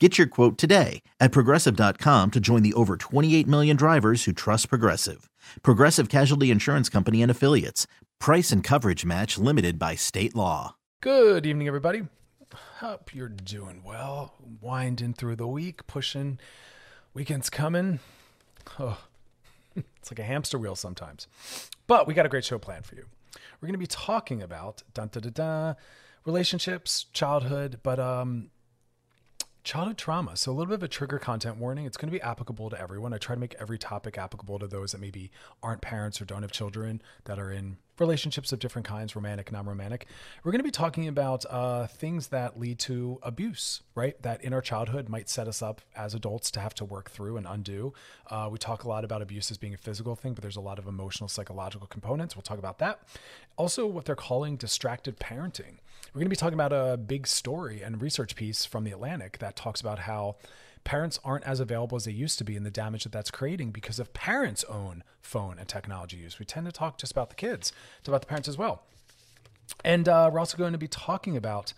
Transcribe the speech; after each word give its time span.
Get 0.00 0.18
your 0.18 0.26
quote 0.26 0.58
today 0.58 1.02
at 1.20 1.30
progressive.com 1.30 2.32
to 2.32 2.40
join 2.40 2.64
the 2.64 2.72
over 2.74 2.96
28 2.96 3.46
million 3.46 3.76
drivers 3.76 4.24
who 4.24 4.32
trust 4.32 4.68
Progressive. 4.68 5.30
Progressive 5.62 6.08
Casualty 6.08 6.50
Insurance 6.50 6.88
Company 6.88 7.22
and 7.22 7.30
Affiliates. 7.30 7.86
Price 8.18 8.50
and 8.50 8.64
coverage 8.64 9.04
match 9.04 9.38
limited 9.38 9.78
by 9.78 9.94
state 9.94 10.34
law. 10.34 10.74
Good 11.00 11.46
evening, 11.46 11.68
everybody. 11.68 12.02
Hope 12.78 13.14
you're 13.14 13.28
doing 13.28 13.82
well. 13.84 14.34
Winding 14.60 15.14
through 15.14 15.36
the 15.36 15.46
week, 15.46 15.86
pushing. 15.86 16.40
Weekend's 17.14 17.48
coming. 17.48 18.00
Oh, 18.80 18.98
it's 19.76 20.10
like 20.10 20.18
a 20.18 20.24
hamster 20.24 20.58
wheel 20.58 20.74
sometimes. 20.74 21.28
But 21.86 22.08
we 22.08 22.14
got 22.14 22.26
a 22.26 22.28
great 22.28 22.44
show 22.44 22.58
planned 22.58 22.84
for 22.84 22.96
you. 22.96 23.04
We're 23.60 23.68
going 23.68 23.74
to 23.74 23.78
be 23.78 23.86
talking 23.86 24.42
about 24.42 24.82
dun, 24.92 25.10
dun, 25.12 25.30
dun, 25.32 25.76
relationships, 26.24 27.06
childhood, 27.12 27.78
but 27.84 28.00
um, 28.00 28.50
childhood 29.64 29.96
trauma. 29.96 30.36
So 30.36 30.52
a 30.52 30.54
little 30.54 30.66
bit 30.66 30.74
of 30.74 30.82
a 30.82 30.88
trigger 30.88 31.18
content 31.18 31.56
warning. 31.56 31.86
It's 31.86 31.96
going 31.96 32.12
to 32.12 32.16
be 32.16 32.20
applicable 32.20 32.68
to 32.70 32.80
everyone. 32.80 33.14
I 33.14 33.18
try 33.18 33.34
to 33.34 33.40
make 33.40 33.56
every 33.58 33.78
topic 33.78 34.18
applicable 34.18 34.58
to 34.58 34.66
those 34.66 34.92
that 34.92 35.00
maybe 35.00 35.30
aren't 35.62 35.80
parents 35.80 36.20
or 36.20 36.26
don't 36.26 36.42
have 36.42 36.52
children 36.52 37.00
that 37.24 37.38
are 37.38 37.50
in 37.50 37.78
relationships 37.98 38.52
of 38.52 38.58
different 38.58 38.86
kinds, 38.86 39.16
romantic, 39.16 39.50
non-romantic. 39.52 40.06
We're 40.42 40.52
going 40.52 40.60
to 40.60 40.64
be 40.64 40.70
talking 40.70 41.08
about 41.08 41.46
uh, 41.48 41.86
things 41.86 42.28
that 42.28 42.58
lead 42.58 42.78
to 42.80 43.18
abuse, 43.22 43.82
right? 43.94 44.20
That 44.22 44.42
in 44.42 44.52
our 44.52 44.60
childhood 44.60 45.08
might 45.08 45.30
set 45.30 45.48
us 45.48 45.62
up 45.62 45.80
as 45.96 46.12
adults 46.12 46.50
to 46.52 46.60
have 46.60 46.74
to 46.74 46.84
work 46.84 47.10
through 47.10 47.36
and 47.36 47.46
undo. 47.46 47.94
Uh, 48.28 48.48
we 48.50 48.58
talk 48.58 48.84
a 48.84 48.88
lot 48.88 49.04
about 49.04 49.22
abuse 49.22 49.50
as 49.50 49.56
being 49.56 49.74
a 49.74 49.78
physical 49.78 50.14
thing, 50.14 50.34
but 50.34 50.42
there's 50.42 50.56
a 50.56 50.60
lot 50.60 50.78
of 50.78 50.86
emotional, 50.86 51.28
psychological 51.28 51.86
components. 51.86 52.36
We'll 52.36 52.42
talk 52.42 52.58
about 52.58 52.80
that. 52.80 53.00
Also, 53.56 53.86
what 53.86 54.04
they're 54.04 54.16
calling 54.16 54.56
distracted 54.56 55.18
parenting. 55.18 55.76
We're 56.14 56.20
going 56.20 56.26
to 56.26 56.30
be 56.30 56.36
talking 56.36 56.54
about 56.54 56.72
a 56.72 56.96
big 56.96 57.26
story 57.26 57.82
and 57.82 58.00
research 58.00 58.36
piece 58.36 58.64
from 58.64 58.84
the 58.84 58.92
Atlantic 58.92 59.38
that 59.38 59.56
talks 59.56 59.80
about 59.80 59.98
how 59.98 60.36
parents 60.84 61.18
aren't 61.24 61.42
as 61.42 61.58
available 61.58 61.96
as 61.96 62.04
they 62.04 62.12
used 62.12 62.38
to 62.38 62.44
be 62.44 62.56
and 62.56 62.64
the 62.64 62.70
damage 62.70 63.02
that 63.02 63.10
that's 63.10 63.32
creating 63.32 63.72
because 63.72 63.98
of 63.98 64.14
parents' 64.14 64.62
own 64.68 65.02
phone 65.20 65.58
and 65.58 65.66
technology 65.66 66.18
use. 66.18 66.38
We 66.38 66.44
tend 66.44 66.66
to 66.66 66.72
talk 66.72 66.98
just 66.98 67.10
about 67.10 67.30
the 67.30 67.34
kids, 67.34 67.72
it's 67.98 68.06
about 68.06 68.20
the 68.20 68.28
parents 68.28 68.48
as 68.48 68.56
well. 68.56 68.84
And 69.84 70.08
uh, 70.08 70.30
we're 70.32 70.38
also 70.38 70.56
going 70.56 70.70
to 70.70 70.78
be 70.78 70.86
talking 70.86 71.36
about 71.36 71.72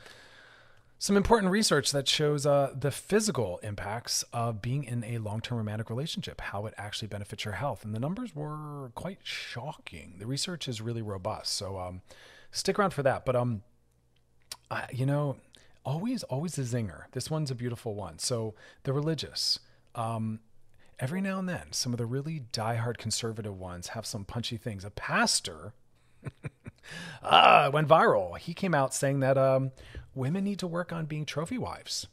some 0.99 1.17
important 1.17 1.51
research 1.51 1.91
that 1.93 2.07
shows 2.07 2.45
uh, 2.45 2.75
the 2.79 2.91
physical 2.91 3.59
impacts 3.63 4.23
of 4.35 4.61
being 4.61 4.85
in 4.85 5.03
a 5.05 5.17
long 5.17 5.41
term 5.41 5.57
romantic 5.57 5.89
relationship, 5.89 6.43
how 6.43 6.67
it 6.67 6.75
actually 6.77 7.09
benefits 7.09 7.47
your 7.47 7.55
health. 7.55 7.87
And 7.87 7.95
the 7.95 8.01
numbers 8.01 8.37
were 8.37 8.91
quite 8.95 9.21
shocking. 9.23 10.17
The 10.19 10.27
research 10.27 10.69
is 10.69 10.83
really 10.83 11.01
robust. 11.01 11.55
So 11.55 11.79
um, 11.79 12.03
stick 12.51 12.79
around 12.79 12.91
for 12.91 13.03
that. 13.03 13.25
But 13.25 13.35
um, 13.35 13.63
You 14.93 15.07
know, 15.07 15.37
always, 15.85 16.23
always 16.25 16.59
a 16.59 16.63
zinger. 16.63 17.05
This 17.13 17.31
one's 17.31 17.51
a 17.51 17.55
beautiful 17.55 17.95
one. 17.95 18.19
So 18.19 18.55
the 18.83 18.93
religious. 18.93 19.59
Um, 19.95 20.41
every 20.99 21.21
now 21.21 21.39
and 21.39 21.49
then, 21.49 21.73
some 21.73 21.93
of 21.93 21.99
the 21.99 22.07
really 22.07 22.45
diehard 22.53 22.99
conservative 22.99 23.59
ones 23.59 23.89
have 23.89 24.05
some 24.07 24.25
punchy 24.25 24.57
things. 24.57 24.85
A 24.85 24.91
pastor 24.91 25.73
ah, 27.23 27.71
went 27.73 27.89
viral. 27.89 28.37
He 28.39 28.55
came 28.55 28.75
out 28.75 28.95
saying 28.95 29.21
that 29.21 29.39
um, 29.39 29.73
women 30.15 30.45
need 30.45 30.59
to 30.61 30.67
work 30.67 30.93
on 30.93 31.07
being 31.07 31.25
trophy 31.25 31.59
wives, 31.59 32.07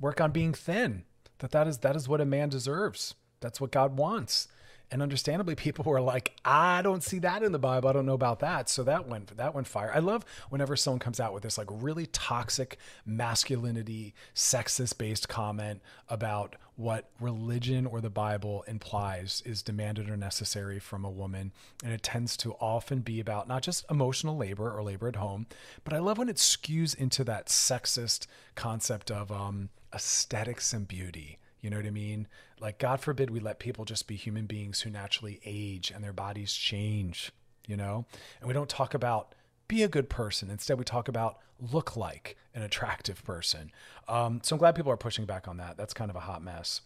work 0.00 0.20
on 0.20 0.30
being 0.30 0.52
thin. 0.52 1.04
That 1.38 1.52
that 1.52 1.68
is 1.68 1.78
that 1.78 1.96
is 1.96 2.08
what 2.08 2.20
a 2.20 2.24
man 2.24 2.48
deserves. 2.48 3.14
That's 3.40 3.60
what 3.60 3.70
God 3.70 3.96
wants. 3.96 4.48
And 4.90 5.02
understandably, 5.02 5.54
people 5.54 5.84
were 5.84 6.00
like, 6.00 6.34
I 6.44 6.80
don't 6.80 7.02
see 7.02 7.18
that 7.18 7.42
in 7.42 7.52
the 7.52 7.58
Bible. 7.58 7.88
I 7.88 7.92
don't 7.92 8.06
know 8.06 8.14
about 8.14 8.40
that. 8.40 8.70
So 8.70 8.82
that 8.84 9.06
went 9.06 9.36
that 9.36 9.54
went 9.54 9.66
fire. 9.66 9.92
I 9.94 9.98
love 9.98 10.24
whenever 10.48 10.76
someone 10.76 10.98
comes 10.98 11.20
out 11.20 11.34
with 11.34 11.42
this 11.42 11.58
like 11.58 11.68
really 11.70 12.06
toxic 12.06 12.78
masculinity, 13.04 14.14
sexist 14.34 14.96
based 14.96 15.28
comment 15.28 15.82
about 16.08 16.56
what 16.76 17.10
religion 17.20 17.86
or 17.86 18.00
the 18.00 18.08
Bible 18.08 18.64
implies 18.66 19.42
is 19.44 19.62
demanded 19.62 20.08
or 20.08 20.16
necessary 20.16 20.78
from 20.78 21.04
a 21.04 21.10
woman. 21.10 21.52
And 21.84 21.92
it 21.92 22.02
tends 22.02 22.36
to 22.38 22.52
often 22.54 23.00
be 23.00 23.20
about 23.20 23.46
not 23.48 23.62
just 23.62 23.84
emotional 23.90 24.36
labor 24.36 24.70
or 24.70 24.82
labor 24.82 25.08
at 25.08 25.16
home, 25.16 25.46
but 25.84 25.92
I 25.92 25.98
love 25.98 26.16
when 26.16 26.28
it 26.28 26.36
skews 26.36 26.94
into 26.94 27.24
that 27.24 27.48
sexist 27.48 28.26
concept 28.54 29.10
of 29.10 29.30
um, 29.30 29.68
aesthetics 29.92 30.72
and 30.72 30.88
beauty 30.88 31.38
you 31.68 31.70
know 31.70 31.76
what 31.76 31.86
I 31.86 31.90
mean? 31.90 32.26
Like, 32.58 32.78
God 32.78 32.98
forbid 32.98 33.28
we 33.28 33.40
let 33.40 33.58
people 33.58 33.84
just 33.84 34.06
be 34.06 34.16
human 34.16 34.46
beings 34.46 34.80
who 34.80 34.88
naturally 34.88 35.38
age 35.44 35.92
and 35.94 36.02
their 36.02 36.14
bodies 36.14 36.54
change, 36.54 37.30
you 37.66 37.76
know? 37.76 38.06
And 38.40 38.48
we 38.48 38.54
don't 38.54 38.70
talk 38.70 38.94
about 38.94 39.34
be 39.68 39.82
a 39.82 39.88
good 39.88 40.08
person. 40.08 40.48
Instead, 40.48 40.78
we 40.78 40.84
talk 40.84 41.08
about 41.08 41.40
look 41.60 41.94
like 41.94 42.38
an 42.54 42.62
attractive 42.62 43.22
person. 43.22 43.70
Um, 44.08 44.40
so 44.42 44.56
I'm 44.56 44.58
glad 44.58 44.76
people 44.76 44.90
are 44.90 44.96
pushing 44.96 45.26
back 45.26 45.46
on 45.46 45.58
that. 45.58 45.76
That's 45.76 45.92
kind 45.92 46.08
of 46.10 46.16
a 46.16 46.20
hot 46.20 46.42
mess. 46.42 46.80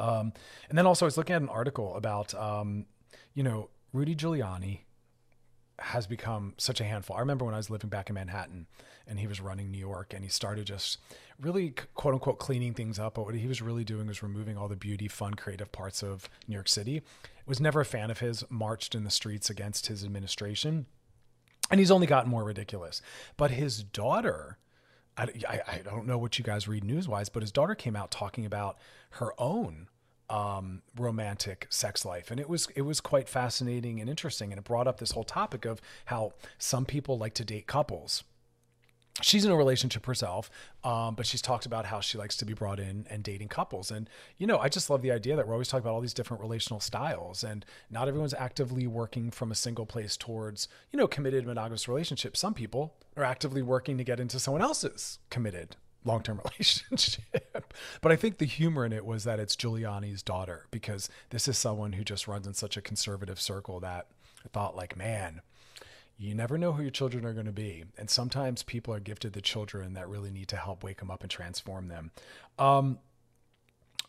Um, 0.00 0.32
and 0.68 0.76
then 0.76 0.84
also, 0.84 1.06
I 1.06 1.06
was 1.06 1.16
looking 1.16 1.36
at 1.36 1.42
an 1.42 1.48
article 1.48 1.94
about, 1.94 2.34
um, 2.34 2.86
you 3.32 3.44
know, 3.44 3.70
Rudy 3.92 4.16
Giuliani 4.16 4.80
has 5.78 6.08
become 6.08 6.54
such 6.58 6.80
a 6.80 6.84
handful. 6.84 7.14
I 7.14 7.20
remember 7.20 7.44
when 7.44 7.54
I 7.54 7.58
was 7.58 7.70
living 7.70 7.90
back 7.90 8.08
in 8.08 8.14
Manhattan 8.14 8.66
and 9.06 9.20
he 9.20 9.28
was 9.28 9.40
running 9.40 9.70
New 9.70 9.78
York 9.78 10.12
and 10.12 10.24
he 10.24 10.30
started 10.30 10.66
just 10.66 10.98
really 11.40 11.74
quote 11.94 12.14
unquote 12.14 12.38
cleaning 12.38 12.74
things 12.74 12.98
up. 12.98 13.14
But 13.14 13.24
what 13.24 13.34
he 13.34 13.46
was 13.46 13.62
really 13.62 13.84
doing 13.84 14.06
was 14.06 14.22
removing 14.22 14.56
all 14.56 14.68
the 14.68 14.76
beauty, 14.76 15.08
fun, 15.08 15.34
creative 15.34 15.72
parts 15.72 16.02
of 16.02 16.28
New 16.46 16.54
York 16.54 16.68
City. 16.68 17.02
Was 17.46 17.60
never 17.60 17.80
a 17.80 17.84
fan 17.84 18.10
of 18.10 18.20
his, 18.20 18.44
marched 18.50 18.94
in 18.94 19.04
the 19.04 19.10
streets 19.10 19.48
against 19.48 19.86
his 19.86 20.04
administration. 20.04 20.86
And 21.70 21.80
he's 21.80 21.90
only 21.90 22.06
gotten 22.06 22.30
more 22.30 22.44
ridiculous. 22.44 23.00
But 23.36 23.52
his 23.52 23.82
daughter, 23.82 24.58
I, 25.16 25.28
I, 25.48 25.60
I 25.66 25.78
don't 25.84 26.06
know 26.06 26.18
what 26.18 26.38
you 26.38 26.44
guys 26.44 26.68
read 26.68 26.84
news 26.84 27.08
wise, 27.08 27.28
but 27.28 27.42
his 27.42 27.52
daughter 27.52 27.74
came 27.74 27.96
out 27.96 28.10
talking 28.10 28.44
about 28.44 28.78
her 29.12 29.32
own 29.38 29.88
um, 30.30 30.82
romantic 30.96 31.66
sex 31.70 32.04
life, 32.04 32.30
and 32.30 32.38
it 32.38 32.48
was 32.48 32.68
it 32.76 32.82
was 32.82 33.00
quite 33.00 33.28
fascinating 33.28 33.98
and 34.00 34.10
interesting, 34.10 34.52
and 34.52 34.58
it 34.58 34.64
brought 34.64 34.86
up 34.86 35.00
this 35.00 35.12
whole 35.12 35.24
topic 35.24 35.64
of 35.64 35.80
how 36.06 36.32
some 36.58 36.84
people 36.84 37.16
like 37.16 37.34
to 37.34 37.44
date 37.44 37.66
couples 37.66 38.24
she's 39.22 39.44
in 39.44 39.50
a 39.50 39.56
relationship 39.56 40.06
herself, 40.06 40.50
um, 40.84 41.14
but 41.14 41.26
she's 41.26 41.42
talked 41.42 41.66
about 41.66 41.86
how 41.86 42.00
she 42.00 42.18
likes 42.18 42.36
to 42.36 42.44
be 42.44 42.54
brought 42.54 42.78
in 42.78 43.06
and 43.10 43.22
dating 43.22 43.48
couples. 43.48 43.90
And, 43.90 44.08
you 44.36 44.46
know, 44.46 44.58
I 44.58 44.68
just 44.68 44.90
love 44.90 45.02
the 45.02 45.12
idea 45.12 45.36
that 45.36 45.46
we're 45.46 45.54
always 45.54 45.68
talking 45.68 45.84
about 45.84 45.94
all 45.94 46.00
these 46.00 46.14
different 46.14 46.42
relational 46.42 46.80
styles 46.80 47.42
and 47.42 47.64
not 47.90 48.08
everyone's 48.08 48.34
actively 48.34 48.86
working 48.86 49.30
from 49.30 49.50
a 49.50 49.54
single 49.54 49.86
place 49.86 50.16
towards, 50.16 50.68
you 50.92 50.98
know, 50.98 51.06
committed 51.06 51.46
monogamous 51.46 51.88
relationships. 51.88 52.40
Some 52.40 52.54
people 52.54 52.94
are 53.16 53.24
actively 53.24 53.62
working 53.62 53.98
to 53.98 54.04
get 54.04 54.20
into 54.20 54.38
someone 54.38 54.62
else's 54.62 55.18
committed 55.30 55.76
long-term 56.04 56.40
relationship. 56.52 57.74
but 58.00 58.12
I 58.12 58.16
think 58.16 58.38
the 58.38 58.46
humor 58.46 58.84
in 58.84 58.92
it 58.92 59.04
was 59.04 59.24
that 59.24 59.40
it's 59.40 59.56
Giuliani's 59.56 60.22
daughter 60.22 60.66
because 60.70 61.08
this 61.30 61.48
is 61.48 61.58
someone 61.58 61.92
who 61.92 62.04
just 62.04 62.28
runs 62.28 62.46
in 62.46 62.54
such 62.54 62.76
a 62.76 62.80
conservative 62.80 63.40
circle 63.40 63.80
that 63.80 64.06
I 64.44 64.48
thought 64.48 64.76
like, 64.76 64.96
man, 64.96 65.42
you 66.18 66.34
never 66.34 66.58
know 66.58 66.72
who 66.72 66.82
your 66.82 66.90
children 66.90 67.24
are 67.24 67.32
going 67.32 67.46
to 67.46 67.52
be. 67.52 67.84
And 67.96 68.10
sometimes 68.10 68.62
people 68.62 68.92
are 68.92 69.00
gifted 69.00 69.32
the 69.32 69.40
children 69.40 69.94
that 69.94 70.08
really 70.08 70.30
need 70.30 70.48
to 70.48 70.56
help 70.56 70.82
wake 70.82 70.98
them 70.98 71.10
up 71.10 71.22
and 71.22 71.30
transform 71.30 71.88
them. 71.88 72.10
Um, 72.58 72.98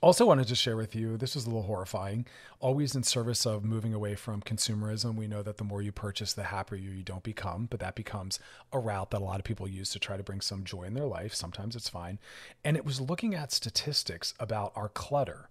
Also, 0.02 0.26
wanted 0.26 0.48
to 0.48 0.56
share 0.56 0.78
with 0.78 0.96
you 0.96 1.18
this 1.18 1.36
is 1.36 1.44
a 1.46 1.50
little 1.50 1.64
horrifying. 1.64 2.26
Always 2.62 2.96
in 2.96 3.04
service 3.04 3.46
of 3.46 3.66
moving 3.66 3.94
away 3.94 4.16
from 4.16 4.42
consumerism, 4.42 5.16
we 5.16 5.28
know 5.28 5.44
that 5.44 5.58
the 5.58 5.66
more 5.66 5.82
you 5.82 5.92
purchase, 5.92 6.32
the 6.32 6.44
happier 6.44 6.78
you 6.78 7.04
don't 7.04 7.22
become, 7.22 7.68
but 7.70 7.82
that 7.82 7.96
becomes 7.96 8.40
a 8.72 8.80
route 8.80 9.12
that 9.12 9.22
a 9.22 9.26
lot 9.26 9.40
of 9.40 9.44
people 9.44 9.68
use 9.68 9.90
to 9.92 10.00
try 10.00 10.16
to 10.16 10.24
bring 10.24 10.40
some 10.40 10.64
joy 10.64 10.84
in 10.84 10.94
their 10.94 11.06
life. 11.06 11.34
Sometimes 11.34 11.76
it's 11.76 11.90
fine. 11.90 12.18
And 12.64 12.78
it 12.78 12.86
was 12.86 13.02
looking 13.02 13.36
at 13.36 13.52
statistics 13.52 14.34
about 14.40 14.72
our 14.74 14.88
clutter. 14.88 15.50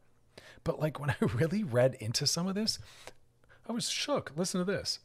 But 0.65 0.81
like 0.81 0.99
when 0.99 1.11
I 1.21 1.25
really 1.27 1.63
read 1.63 1.97
into 2.01 2.27
some 2.27 2.47
of 2.47 2.55
this, 2.55 2.79
I 3.69 3.73
was 3.73 3.91
shook. 3.91 4.33
Listen 4.35 4.61
to 4.61 4.65
this. 4.65 5.01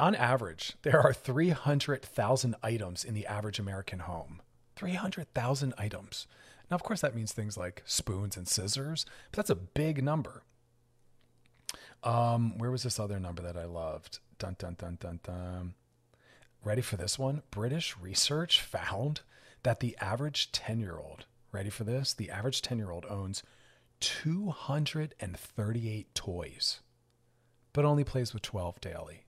On 0.00 0.14
average, 0.14 0.76
there 0.80 0.98
are 0.98 1.12
300,000 1.12 2.56
items 2.62 3.04
in 3.04 3.12
the 3.12 3.26
average 3.26 3.58
American 3.58 3.98
home. 3.98 4.40
300,000 4.76 5.74
items. 5.76 6.26
Now, 6.70 6.76
of 6.76 6.82
course, 6.82 7.02
that 7.02 7.14
means 7.14 7.32
things 7.32 7.58
like 7.58 7.82
spoons 7.84 8.38
and 8.38 8.48
scissors, 8.48 9.04
but 9.30 9.36
that's 9.36 9.50
a 9.50 9.54
big 9.54 10.02
number. 10.02 10.42
Um, 12.02 12.56
where 12.56 12.70
was 12.70 12.84
this 12.84 12.98
other 12.98 13.20
number 13.20 13.42
that 13.42 13.58
I 13.58 13.66
loved? 13.66 14.20
Dun 14.38 14.56
dun 14.58 14.76
dun 14.78 14.96
dun 14.98 15.20
dun. 15.22 15.74
Ready 16.64 16.80
for 16.80 16.96
this 16.96 17.18
one? 17.18 17.42
British 17.50 17.94
research 17.98 18.62
found 18.62 19.20
that 19.64 19.80
the 19.80 19.98
average 20.00 20.50
10 20.50 20.80
year 20.80 20.96
old, 20.96 21.26
ready 21.52 21.68
for 21.68 21.84
this? 21.84 22.14
The 22.14 22.30
average 22.30 22.62
10 22.62 22.78
year 22.78 22.90
old 22.90 23.04
owns 23.10 23.42
238 24.00 26.14
toys, 26.14 26.80
but 27.74 27.84
only 27.84 28.04
plays 28.04 28.32
with 28.32 28.40
12 28.40 28.80
daily. 28.80 29.26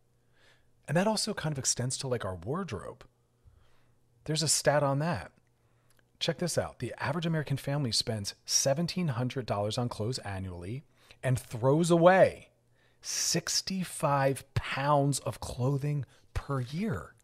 And 0.88 0.96
that 0.96 1.06
also 1.06 1.32
kind 1.34 1.52
of 1.52 1.58
extends 1.58 1.96
to 1.99 2.08
like 2.08 2.25
our 2.25 2.37
wardrobe. 2.37 3.05
There's 4.25 4.43
a 4.43 4.49
stat 4.49 4.82
on 4.82 4.99
that. 5.00 5.32
Check 6.19 6.38
this 6.38 6.56
out. 6.56 6.79
The 6.79 6.94
average 6.99 7.26
American 7.26 7.56
family 7.56 7.93
spends 7.93 8.34
$1,700 8.46 9.79
on 9.79 9.88
clothes 9.88 10.19
annually 10.19 10.84
and 11.23 11.38
throws 11.38 11.90
away 11.90 12.50
65 13.00 14.44
pounds 14.55 15.19
of 15.20 15.40
clothing 15.40 16.05
per 16.34 16.61
year. 16.61 17.14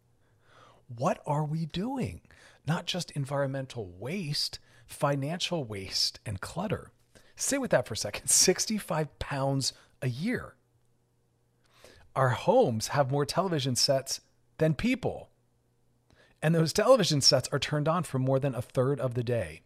What 0.93 1.21
are 1.25 1.45
we 1.45 1.65
doing? 1.65 2.21
Not 2.67 2.85
just 2.85 3.11
environmental 3.11 3.93
waste, 3.97 4.59
financial 4.85 5.63
waste 5.63 6.19
and 6.25 6.41
clutter. 6.41 6.91
Sit 7.35 7.61
with 7.61 7.71
that 7.71 7.87
for 7.87 7.93
a 7.93 7.97
second 7.97 8.27
65 8.29 9.17
pounds 9.19 9.73
a 10.01 10.09
year. 10.09 10.55
Our 12.19 12.31
homes 12.31 12.89
have 12.89 13.11
more 13.11 13.25
television 13.25 13.77
sets 13.77 14.19
than 14.57 14.73
people. 14.73 15.29
And 16.41 16.53
those 16.53 16.73
television 16.73 17.21
sets 17.21 17.47
are 17.53 17.59
turned 17.59 17.87
on 17.87 18.03
for 18.03 18.19
more 18.19 18.39
than 18.39 18.53
a 18.53 18.61
third 18.61 18.99
of 18.99 19.13
the 19.13 19.23
day, 19.23 19.61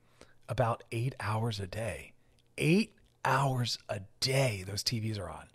about 0.47 0.83
eight 0.91 1.15
hours 1.19 1.59
a 1.59 1.65
day. 1.65 2.13
Eight 2.59 2.93
hours 3.25 3.79
a 3.89 4.01
day, 4.19 4.63
those 4.67 4.83
TVs 4.83 5.19
are 5.19 5.31
on. 5.31 5.47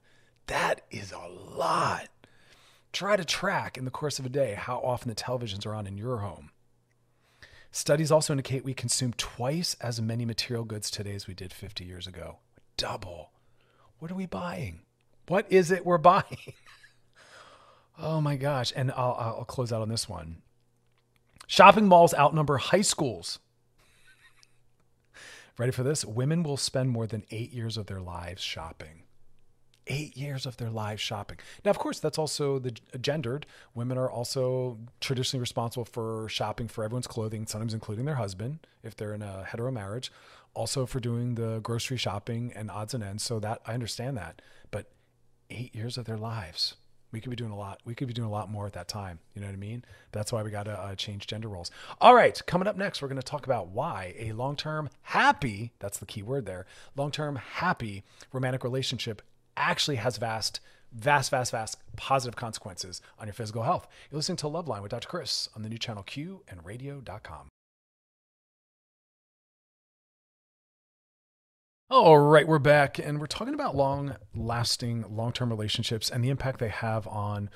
That 0.48 0.80
is 0.90 1.12
a 1.12 1.28
lot. 1.28 2.08
Try 2.92 3.14
to 3.14 3.24
track 3.24 3.78
in 3.78 3.84
the 3.84 3.92
course 3.92 4.18
of 4.18 4.26
a 4.26 4.28
day 4.28 4.54
how 4.54 4.78
often 4.78 5.08
the 5.08 5.14
televisions 5.14 5.64
are 5.66 5.74
on 5.76 5.86
in 5.86 5.98
your 5.98 6.16
home. 6.16 6.50
Studies 7.70 8.10
also 8.10 8.32
indicate 8.32 8.64
we 8.64 8.74
consume 8.74 9.12
twice 9.12 9.76
as 9.80 10.02
many 10.02 10.24
material 10.24 10.64
goods 10.64 10.90
today 10.90 11.14
as 11.14 11.28
we 11.28 11.34
did 11.34 11.52
50 11.52 11.84
years 11.84 12.08
ago. 12.08 12.38
Double. 12.76 13.30
What 14.00 14.10
are 14.10 14.16
we 14.16 14.26
buying? 14.26 14.80
What 15.28 15.46
is 15.48 15.70
it 15.70 15.86
we're 15.86 15.98
buying? 15.98 16.24
Oh 18.00 18.20
my 18.20 18.36
gosh. 18.36 18.72
And 18.74 18.90
I'll, 18.92 19.16
I'll 19.18 19.44
close 19.44 19.72
out 19.72 19.82
on 19.82 19.88
this 19.88 20.08
one. 20.08 20.42
Shopping 21.46 21.86
malls 21.86 22.14
outnumber 22.14 22.58
high 22.58 22.82
schools. 22.82 23.38
Ready 25.56 25.72
for 25.72 25.82
this? 25.82 26.04
Women 26.04 26.42
will 26.42 26.56
spend 26.56 26.90
more 26.90 27.06
than 27.06 27.24
eight 27.30 27.52
years 27.52 27.76
of 27.76 27.86
their 27.86 28.00
lives 28.00 28.42
shopping. 28.42 29.02
Eight 29.88 30.16
years 30.16 30.44
of 30.44 30.58
their 30.58 30.70
lives 30.70 31.00
shopping. 31.00 31.38
Now, 31.64 31.70
of 31.70 31.78
course, 31.78 31.98
that's 31.98 32.18
also 32.18 32.58
the 32.58 32.72
gendered. 33.00 33.46
Women 33.74 33.96
are 33.98 34.10
also 34.10 34.78
traditionally 35.00 35.40
responsible 35.40 35.86
for 35.86 36.28
shopping 36.28 36.68
for 36.68 36.84
everyone's 36.84 37.06
clothing, 37.06 37.46
sometimes 37.46 37.74
including 37.74 38.04
their 38.04 38.16
husband, 38.16 38.60
if 38.84 38.94
they're 38.94 39.14
in 39.14 39.22
a 39.22 39.44
hetero 39.44 39.72
marriage. 39.72 40.12
Also 40.54 40.86
for 40.86 41.00
doing 41.00 41.34
the 41.34 41.60
grocery 41.60 41.96
shopping 41.96 42.52
and 42.54 42.70
odds 42.70 42.92
and 42.92 43.02
ends. 43.02 43.24
So 43.24 43.40
that 43.40 43.62
I 43.66 43.72
understand 43.72 44.16
that. 44.18 44.42
But 44.70 44.92
eight 45.50 45.74
years 45.74 45.96
of 45.96 46.04
their 46.04 46.18
lives 46.18 46.76
we 47.12 47.20
could 47.20 47.30
be 47.30 47.36
doing 47.36 47.50
a 47.50 47.56
lot. 47.56 47.80
We 47.84 47.94
could 47.94 48.08
be 48.08 48.14
doing 48.14 48.28
a 48.28 48.32
lot 48.32 48.50
more 48.50 48.66
at 48.66 48.72
that 48.74 48.88
time. 48.88 49.18
You 49.34 49.40
know 49.40 49.46
what 49.46 49.54
I 49.54 49.56
mean? 49.56 49.84
That's 50.12 50.32
why 50.32 50.42
we 50.42 50.50
got 50.50 50.64
to 50.64 50.78
uh, 50.78 50.94
change 50.94 51.26
gender 51.26 51.48
roles. 51.48 51.70
All 52.00 52.14
right, 52.14 52.40
coming 52.46 52.68
up 52.68 52.76
next, 52.76 53.00
we're 53.00 53.08
going 53.08 53.20
to 53.20 53.26
talk 53.26 53.46
about 53.46 53.68
why 53.68 54.14
a 54.18 54.32
long 54.32 54.56
term 54.56 54.90
happy, 55.02 55.72
that's 55.78 55.98
the 55.98 56.06
key 56.06 56.22
word 56.22 56.46
there, 56.46 56.66
long 56.96 57.10
term 57.10 57.36
happy 57.36 58.04
romantic 58.32 58.64
relationship 58.64 59.22
actually 59.56 59.96
has 59.96 60.16
vast, 60.16 60.60
vast, 60.92 61.30
vast, 61.30 61.52
vast 61.52 61.78
positive 61.96 62.36
consequences 62.36 63.00
on 63.18 63.26
your 63.26 63.34
physical 63.34 63.62
health. 63.62 63.88
You're 64.10 64.18
listening 64.18 64.36
to 64.36 64.46
Loveline 64.46 64.82
with 64.82 64.90
Dr. 64.90 65.08
Chris 65.08 65.48
on 65.56 65.62
the 65.62 65.68
new 65.68 65.78
channel 65.78 66.02
Q 66.02 66.42
and 66.48 66.64
radio.com. 66.64 67.48
All 71.90 72.18
right, 72.18 72.46
we're 72.46 72.58
back 72.58 72.98
and 72.98 73.18
we're 73.18 73.26
talking 73.26 73.54
about 73.54 73.74
long 73.74 74.14
lasting, 74.34 75.06
long 75.08 75.32
term 75.32 75.48
relationships 75.48 76.10
and 76.10 76.22
the 76.22 76.28
impact 76.28 76.60
they 76.60 76.68
have 76.68 77.06
on 77.06 77.48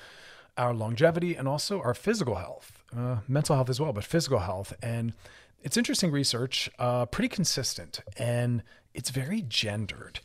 our 0.57 0.73
longevity 0.73 1.35
and 1.35 1.47
also 1.47 1.79
our 1.79 1.93
physical 1.93 2.33
health, 2.33 2.79
uh, 2.97 3.17
mental 3.27 3.55
health 3.55 3.69
as 3.69 3.79
well, 3.79 3.93
but 3.93 4.03
physical 4.03 4.39
health. 4.39 4.73
And 4.81 5.13
it's 5.61 5.77
interesting 5.77 6.09
research, 6.09 6.67
uh, 6.79 7.05
pretty 7.05 7.27
consistent, 7.27 7.99
and 8.17 8.63
it's 8.95 9.11
very 9.11 9.43
gendered. 9.43 10.19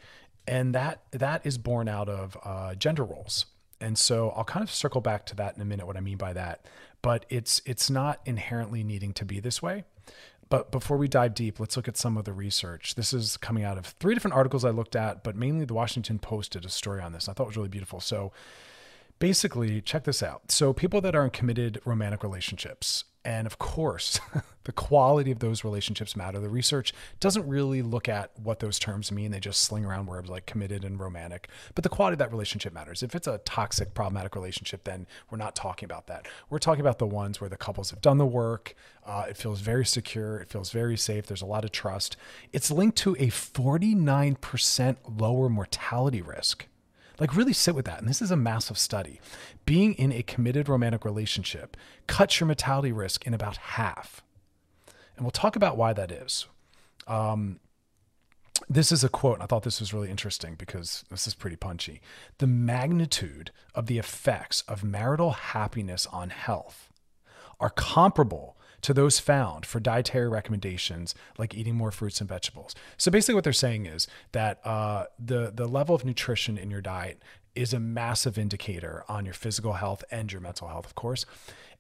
And 0.47 0.75
that 0.75 1.03
that 1.11 1.45
is 1.45 1.59
born 1.59 1.87
out 1.87 2.09
of 2.09 2.35
uh, 2.43 2.77
gender 2.77 3.05
roles. 3.05 3.45
And 3.79 3.99
so 3.99 4.31
I'll 4.31 4.45
kind 4.45 4.63
of 4.63 4.71
circle 4.71 5.03
back 5.03 5.27
to 5.27 5.37
that 5.37 5.55
in 5.55 5.61
a 5.61 5.67
minute, 5.67 5.87
what 5.87 5.99
I 5.99 6.01
mean 6.01 6.17
by 6.17 6.33
that. 6.33 6.65
But 7.03 7.27
it's 7.29 7.61
it's 7.67 7.91
not 7.91 8.21
inherently 8.25 8.83
needing 8.83 9.13
to 9.13 9.27
be 9.27 9.39
this 9.39 9.61
way. 9.61 9.85
But 10.51 10.71
before 10.71 10.97
we 10.97 11.09
dive 11.09 11.35
deep, 11.35 11.61
let's 11.61 11.77
look 11.77 11.89
at 11.89 11.97
some 11.97 12.17
of 12.17 12.25
the 12.25 12.33
research. 12.33 12.95
This 12.95 13.13
is 13.13 13.37
coming 13.37 13.65
out 13.65 13.77
of 13.77 13.87
three 13.87 14.15
different 14.15 14.35
articles 14.35 14.65
I 14.65 14.71
looked 14.71 14.97
at, 14.97 15.23
but 15.23 15.37
mainly 15.37 15.67
the 15.67 15.75
Washington 15.75 16.19
Post 16.19 16.53
did 16.53 16.65
a 16.65 16.71
story 16.71 17.03
on 17.03 17.13
this. 17.13 17.29
I 17.29 17.33
thought 17.35 17.45
it 17.45 17.49
was 17.49 17.57
really 17.57 17.69
beautiful. 17.69 18.01
So 18.01 18.33
basically, 19.19 19.81
check 19.81 20.05
this 20.05 20.23
out. 20.23 20.51
So, 20.51 20.73
people 20.73 21.01
that 21.03 21.15
are 21.15 21.25
in 21.25 21.31
committed 21.31 21.81
romantic 21.85 22.23
relationships, 22.23 23.05
and 23.25 23.47
of 23.47 23.59
course, 23.59 24.21
the 24.65 24.73
quality 24.73 25.31
of 25.31 25.39
those 25.39 25.65
relationships 25.65 26.17
matter. 26.17 26.39
The 26.41 26.49
research 26.49 26.93
doesn't 27.21 27.49
really 27.49 27.83
look 27.83 28.09
at 28.09 28.31
what 28.39 28.61
those 28.61 28.79
terms 28.79 29.11
mean. 29.11 29.31
They 29.31 29.41
just 29.41 29.61
sling 29.61 29.85
around 29.85 30.07
words 30.07 30.29
like 30.29 30.47
committed 30.47 30.85
and 30.85 31.01
romantic. 31.01 31.49
But 31.75 31.85
the 31.85 31.89
quality 31.89 32.15
of 32.15 32.19
that 32.19 32.31
relationship 32.31 32.73
matters. 32.73 33.03
If 33.03 33.15
it's 33.15 33.27
a 33.27 33.39
toxic, 33.39 33.95
problematic 33.95 34.35
relationship, 34.35 34.85
then 34.85 35.07
we're 35.31 35.39
not 35.39 35.57
talking 35.57 35.87
about 35.87 36.07
that. 36.07 36.27
We're 36.51 36.59
talking 36.59 36.81
about 36.81 36.99
the 36.99 37.07
ones 37.07 37.41
where 37.41 37.51
the 37.51 37.57
couples 37.57 37.91
have 37.91 38.01
done 38.01 38.19
the 38.19 38.27
work. 38.27 38.75
Uh, 39.07 39.27
it 39.29 39.37
feels 39.37 39.61
very 39.61 39.87
secure. 39.87 40.39
It 40.39 40.49
feels 40.49 40.71
very 40.71 40.97
safe. 40.97 41.27
There's 41.27 41.43
a 41.43 41.47
lot 41.47 41.65
of 41.65 41.73
trust. 41.73 42.17
It's 42.53 42.71
linked 42.71 42.99
to 42.99 43.15
a 43.15 43.29
49% 43.29 44.97
lower 45.19 45.49
mortality 45.49 46.23
risk 46.23 46.67
like, 47.19 47.35
really 47.35 47.53
sit 47.53 47.75
with 47.75 47.85
that. 47.87 47.99
And 47.99 48.09
this 48.09 48.23
is 48.23 48.31
a 48.31 48.37
massive 48.37 48.79
study. 48.79 49.21
Being 49.67 49.95
in 49.95 50.13
a 50.13 50.23
committed 50.23 50.69
romantic 50.69 51.05
relationship 51.05 51.77
cuts 52.07 52.39
your 52.39 52.47
mortality 52.47 52.93
risk 52.93 53.27
in 53.27 53.35
about 53.35 53.57
half. 53.57 54.23
And 55.17 55.25
we'll 55.25 55.33
talk 55.33 55.57
about 55.57 55.77
why 55.77 55.93
that 55.93 56.13
is. 56.13 56.47
Um, 57.07 57.59
this 58.69 58.93
is 58.93 59.03
a 59.03 59.09
quote. 59.09 59.41
I 59.41 59.47
thought 59.47 59.63
this 59.63 59.81
was 59.81 59.95
really 59.95 60.11
interesting 60.11 60.55
because 60.55 61.05
this 61.11 61.27
is 61.27 61.35
pretty 61.35 61.57
punchy. 61.57 62.01
The 62.39 62.47
magnitude 62.47 63.51
of 63.75 63.87
the 63.87 63.99
effects 63.99 64.63
of 64.69 64.85
marital 64.85 65.33
happiness 65.33 66.07
on 66.07 66.31
health 66.31 66.93
are 67.61 67.71
comparable 67.71 68.57
to 68.83 68.95
those 68.95 69.19
found 69.19 69.67
for 69.67 69.81
dietary 69.81 70.29
recommendations 70.29 71.15
like 71.37 71.55
eating 71.55 71.75
more 71.75 71.91
fruits 71.91 72.21
and 72.21 72.29
vegetables. 72.29 72.75
So 72.97 73.11
basically, 73.11 73.35
what 73.35 73.45
they're 73.45 73.53
saying 73.53 73.87
is 73.87 74.07
that 74.33 74.65
uh, 74.65 75.07
the 75.19 75.53
the 75.55 75.67
level 75.67 75.95
of 75.95 76.05
nutrition 76.05 76.59
in 76.59 76.71
your 76.71 76.81
diet 76.81 77.23
is 77.55 77.73
a 77.73 77.81
massive 77.81 78.39
indicator 78.39 79.05
on 79.09 79.25
your 79.25 79.35
physical 79.35 79.75
health 79.75 80.05
and 80.11 80.31
your 80.31 80.41
mental 80.41 80.69
health, 80.69 80.87
of 80.87 80.95
course. 80.95 81.27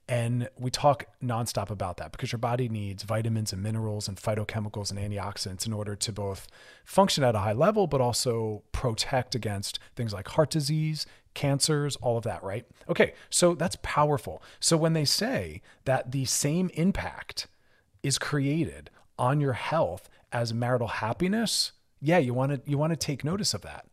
And 0.09 0.49
we 0.59 0.71
talk 0.71 1.05
nonstop 1.23 1.69
about 1.69 1.99
that 1.99 2.13
because 2.13 2.33
your 2.33 2.39
body 2.39 2.69
needs 2.69 3.03
vitamins 3.03 3.53
and 3.53 3.63
minerals 3.63 4.09
and 4.09 4.17
phytochemicals 4.17 4.91
and 4.91 4.99
antioxidants 4.99 5.67
in 5.67 5.75
order 5.75 5.95
to 5.95 6.13
both 6.13 6.49
function 6.87 7.23
at 7.23 7.35
a 7.35 7.41
high 7.41 7.53
level, 7.53 7.87
but 7.87 8.01
also 8.01 8.63
protect 8.73 9.35
against 9.35 9.79
things 9.97 10.15
like 10.15 10.29
heart 10.29 10.49
disease, 10.49 11.05
cancers, 11.39 11.95
all 11.97 12.19
of 12.19 12.25
that, 12.25 12.43
right? 12.43 12.67
Okay, 12.89 13.15
so 13.31 13.55
that's 13.55 13.77
powerful. 13.81 14.43
So 14.59 14.77
when 14.77 14.93
they 14.93 15.05
say 15.05 15.63
that 15.85 16.11
the 16.11 16.25
same 16.25 16.69
impact 16.75 17.47
is 18.03 18.19
created 18.19 18.91
on 19.17 19.41
your 19.41 19.53
health 19.53 20.11
as 20.33 20.53
marital 20.53 20.89
happiness, 20.89 21.71
yeah, 22.01 22.19
you 22.19 22.35
want 22.35 22.53
to 22.53 22.71
you 22.71 22.77
want 22.77 22.91
to 22.91 22.97
take 22.97 23.23
notice 23.23 23.55
of 23.55 23.63
that. 23.63 23.87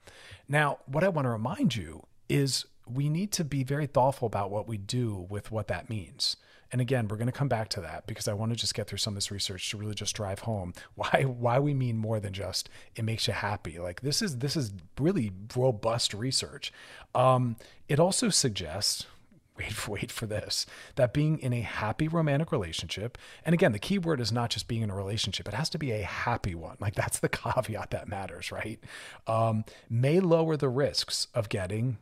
Now, 0.50 0.80
what 0.88 1.04
I 1.04 1.10
want 1.10 1.25
to 1.25 1.30
remind 1.30 1.75
you 1.75 2.08
is 2.28 2.66
we 2.92 3.10
need 3.10 3.32
to 3.34 3.44
be 3.44 3.63
very 3.63 3.88
thoughtful 3.88 4.27
about 4.27 4.51
what 4.51 4.68
we 4.68 4.77
do 4.77 5.25
with 5.30 5.51
what 5.51 5.68
that 5.68 5.89
means. 5.89 6.38
and 6.72 6.82
again, 6.82 7.08
we're 7.08 7.15
going 7.15 7.27
to 7.27 7.32
come 7.32 7.48
back 7.48 7.70
to 7.70 7.82
that 7.82 8.06
because 8.08 8.27
I 8.27 8.34
want 8.34 8.51
to 8.51 8.56
just 8.58 8.74
get 8.74 8.88
through 8.88 8.98
some 8.98 9.13
of 9.13 9.15
this 9.15 9.32
research 9.32 9.70
to 9.70 9.77
really 9.77 9.94
just 9.94 10.15
drive 10.15 10.39
home 10.39 10.74
why 10.96 11.24
why 11.25 11.60
we 11.60 11.74
mean 11.74 11.98
more 11.98 12.20
than 12.20 12.34
just 12.34 12.70
it 12.96 13.06
makes 13.06 13.27
you 13.27 13.34
happy. 13.34 13.80
Like 13.80 14.01
this 14.01 14.22
is 14.22 14.39
this 14.39 14.56
is 14.56 14.74
really 15.00 15.32
robust 15.56 16.13
research. 16.13 16.74
Um, 17.13 17.56
it 17.88 18.00
also 18.00 18.30
suggests 18.30 19.06
wait, 19.58 19.88
wait 19.88 20.12
for 20.12 20.25
this, 20.25 20.65
that 20.96 21.13
being 21.13 21.39
in 21.39 21.54
a 21.54 21.62
happy 21.62 22.08
romantic 22.10 22.51
relationship, 22.51 23.18
and 23.46 23.54
again, 23.54 23.72
the 23.72 23.80
key 23.80 23.98
word 23.98 24.20
is 24.20 24.32
not 24.32 24.50
just 24.50 24.68
being 24.68 24.82
in 24.82 24.89
a 24.89 24.96
relationship, 24.96 25.48
it 25.48 25.54
has 25.54 25.70
to 25.70 25.77
be 25.77 25.92
a 25.92 26.01
happy 26.04 26.54
one. 26.56 26.75
Like 26.80 26.96
that's 26.96 27.20
the 27.20 27.30
caveat 27.44 27.92
that 27.92 28.08
matters, 28.08 28.51
right? 28.51 28.80
Um, 29.27 29.63
may 29.89 30.20
lower 30.20 30.58
the 30.58 30.70
risks 30.70 31.27
of 31.34 31.48
getting 31.48 31.98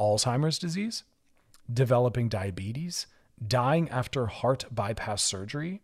Alzheimer's 0.00 0.58
disease, 0.58 1.04
developing 1.72 2.28
diabetes, 2.28 3.06
dying 3.46 3.88
after 3.90 4.26
heart 4.26 4.64
bypass 4.70 5.22
surgery, 5.22 5.82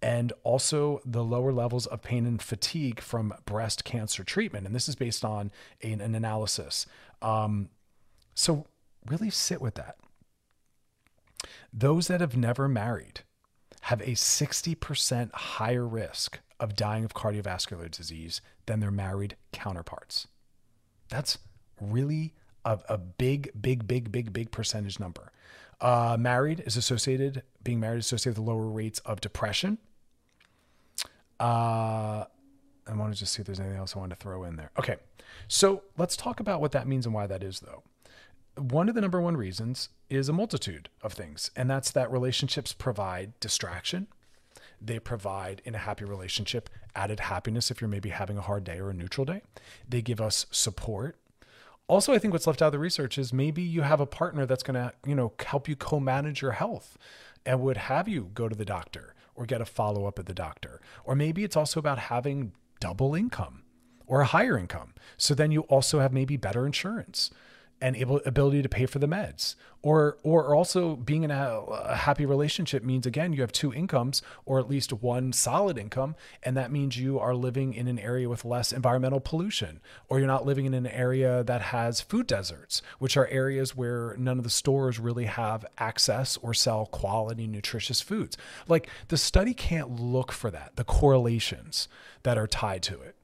and 0.00 0.32
also 0.44 1.00
the 1.04 1.24
lower 1.24 1.52
levels 1.52 1.86
of 1.86 2.00
pain 2.00 2.24
and 2.24 2.40
fatigue 2.40 3.00
from 3.00 3.34
breast 3.44 3.84
cancer 3.84 4.24
treatment. 4.24 4.66
And 4.66 4.74
this 4.74 4.88
is 4.88 4.94
based 4.94 5.24
on 5.24 5.50
an, 5.82 6.00
an 6.00 6.14
analysis. 6.14 6.86
Um, 7.20 7.68
so 8.34 8.66
really 9.06 9.30
sit 9.30 9.60
with 9.60 9.74
that. 9.74 9.96
Those 11.72 12.06
that 12.08 12.20
have 12.20 12.36
never 12.36 12.68
married 12.68 13.20
have 13.82 14.00
a 14.02 14.12
60% 14.12 15.32
higher 15.32 15.86
risk 15.86 16.38
of 16.58 16.76
dying 16.76 17.04
of 17.04 17.14
cardiovascular 17.14 17.90
disease 17.90 18.40
than 18.66 18.80
their 18.80 18.90
married 18.90 19.36
counterparts. 19.52 20.28
That's 21.08 21.38
really 21.80 22.34
a, 22.64 22.78
a 22.88 22.98
big, 22.98 23.50
big, 23.60 23.86
big, 23.86 24.10
big, 24.10 24.32
big 24.32 24.50
percentage 24.50 25.00
number. 25.00 25.32
Uh, 25.80 26.16
married 26.18 26.62
is 26.66 26.76
associated, 26.76 27.42
being 27.64 27.80
married 27.80 27.98
is 27.98 28.06
associated 28.06 28.38
with 28.38 28.48
lower 28.48 28.66
rates 28.66 28.98
of 29.00 29.20
depression. 29.20 29.78
Uh, 31.38 32.24
I 32.86 32.94
want 32.94 33.12
to 33.12 33.18
just 33.18 33.32
see 33.32 33.40
if 33.40 33.46
there's 33.46 33.60
anything 33.60 33.78
else 33.78 33.96
I 33.96 33.98
want 33.98 34.10
to 34.10 34.16
throw 34.16 34.44
in 34.44 34.56
there. 34.56 34.70
Okay. 34.78 34.96
So 35.48 35.82
let's 35.96 36.16
talk 36.16 36.40
about 36.40 36.60
what 36.60 36.72
that 36.72 36.86
means 36.86 37.06
and 37.06 37.14
why 37.14 37.26
that 37.26 37.42
is, 37.42 37.60
though 37.60 37.82
one 38.56 38.88
of 38.88 38.94
the 38.94 39.00
number 39.00 39.20
one 39.20 39.36
reasons 39.36 39.88
is 40.08 40.28
a 40.28 40.32
multitude 40.32 40.88
of 41.02 41.12
things, 41.12 41.50
and 41.56 41.70
that's 41.70 41.90
that 41.92 42.10
relationships 42.10 42.72
provide 42.72 43.38
distraction. 43.40 44.06
They 44.80 44.98
provide, 44.98 45.62
in 45.64 45.74
a 45.74 45.78
happy 45.78 46.04
relationship, 46.04 46.70
added 46.94 47.20
happiness 47.20 47.70
if 47.70 47.80
you're 47.80 47.88
maybe 47.88 48.10
having 48.10 48.38
a 48.38 48.42
hard 48.42 48.64
day 48.64 48.78
or 48.78 48.90
a 48.90 48.94
neutral 48.94 49.24
day. 49.24 49.42
They 49.88 50.02
give 50.02 50.20
us 50.20 50.46
support. 50.50 51.16
Also, 51.90 52.12
I 52.12 52.20
think 52.20 52.32
what's 52.32 52.46
left 52.46 52.62
out 52.62 52.66
of 52.66 52.72
the 52.72 52.78
research 52.78 53.18
is 53.18 53.32
maybe 53.32 53.62
you 53.62 53.82
have 53.82 53.98
a 53.98 54.06
partner 54.06 54.46
that's 54.46 54.62
going 54.62 54.74
to, 54.74 54.92
you 55.04 55.16
know, 55.16 55.32
help 55.44 55.68
you 55.68 55.74
co-manage 55.74 56.40
your 56.40 56.52
health 56.52 56.96
and 57.44 57.60
would 57.60 57.76
have 57.76 58.06
you 58.06 58.30
go 58.32 58.48
to 58.48 58.54
the 58.54 58.64
doctor 58.64 59.12
or 59.34 59.44
get 59.44 59.60
a 59.60 59.64
follow-up 59.64 60.16
at 60.16 60.26
the 60.26 60.32
doctor. 60.32 60.80
Or 61.02 61.16
maybe 61.16 61.42
it's 61.42 61.56
also 61.56 61.80
about 61.80 61.98
having 61.98 62.52
double 62.78 63.16
income 63.16 63.64
or 64.06 64.20
a 64.20 64.26
higher 64.26 64.56
income. 64.56 64.94
So 65.16 65.34
then 65.34 65.50
you 65.50 65.62
also 65.62 65.98
have 65.98 66.12
maybe 66.12 66.36
better 66.36 66.64
insurance 66.64 67.28
and 67.80 67.96
able 67.96 68.20
ability 68.26 68.62
to 68.62 68.68
pay 68.68 68.86
for 68.86 68.98
the 68.98 69.08
meds. 69.08 69.54
Or 69.82 70.18
or 70.22 70.54
also 70.54 70.94
being 70.94 71.22
in 71.22 71.30
a, 71.30 71.60
a, 71.70 71.96
happy 71.96 72.26
relationship 72.26 72.84
means 72.84 73.06
again 73.06 73.32
you 73.32 73.40
have 73.40 73.50
two 73.50 73.72
incomes 73.72 74.20
or 74.44 74.58
at 74.58 74.68
least 74.68 74.92
one 74.92 75.32
solid 75.32 75.78
income 75.78 76.16
and 76.42 76.54
that 76.54 76.70
means 76.70 76.98
you 76.98 77.18
are 77.18 77.34
living 77.34 77.72
in 77.72 77.88
an 77.88 77.98
area 77.98 78.28
with 78.28 78.44
less 78.44 78.72
environmental 78.72 79.20
pollution 79.20 79.80
or 80.06 80.18
you're 80.18 80.26
not 80.26 80.44
living 80.44 80.66
in 80.66 80.74
an 80.74 80.86
area 80.86 81.42
that 81.44 81.62
has 81.62 82.02
food 82.02 82.26
deserts 82.26 82.82
which 82.98 83.16
are 83.16 83.26
areas 83.28 83.74
where 83.74 84.14
none 84.18 84.36
of 84.36 84.44
the 84.44 84.50
stores 84.50 84.98
really 84.98 85.24
have 85.24 85.64
access 85.78 86.36
or 86.42 86.52
sell 86.52 86.84
quality 86.84 87.46
nutritious 87.46 88.02
foods. 88.02 88.36
Like 88.68 88.86
the 89.08 89.16
study 89.16 89.54
can't 89.54 89.98
look 89.98 90.30
for 90.30 90.50
that 90.50 90.76
the 90.76 90.84
correlations 90.84 91.88
that 92.22 92.36
are 92.36 92.46
tied 92.46 92.82
to 92.82 93.00
it. 93.00 93.16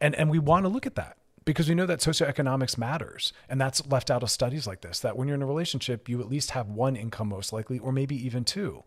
And 0.00 0.16
and 0.16 0.28
we 0.30 0.40
want 0.40 0.64
to 0.64 0.68
look 0.68 0.84
at 0.84 0.96
that 0.96 1.16
because 1.44 1.68
we 1.68 1.74
know 1.74 1.86
that 1.86 2.00
socioeconomics 2.00 2.78
matters 2.78 3.32
and 3.48 3.60
that's 3.60 3.86
left 3.86 4.10
out 4.10 4.22
of 4.22 4.30
studies 4.30 4.66
like 4.66 4.80
this 4.80 5.00
that 5.00 5.16
when 5.16 5.28
you're 5.28 5.34
in 5.34 5.42
a 5.42 5.46
relationship 5.46 6.08
you 6.08 6.20
at 6.20 6.28
least 6.28 6.52
have 6.52 6.68
one 6.68 6.96
income 6.96 7.28
most 7.28 7.52
likely 7.52 7.78
or 7.78 7.92
maybe 7.92 8.14
even 8.26 8.44
two. 8.44 8.84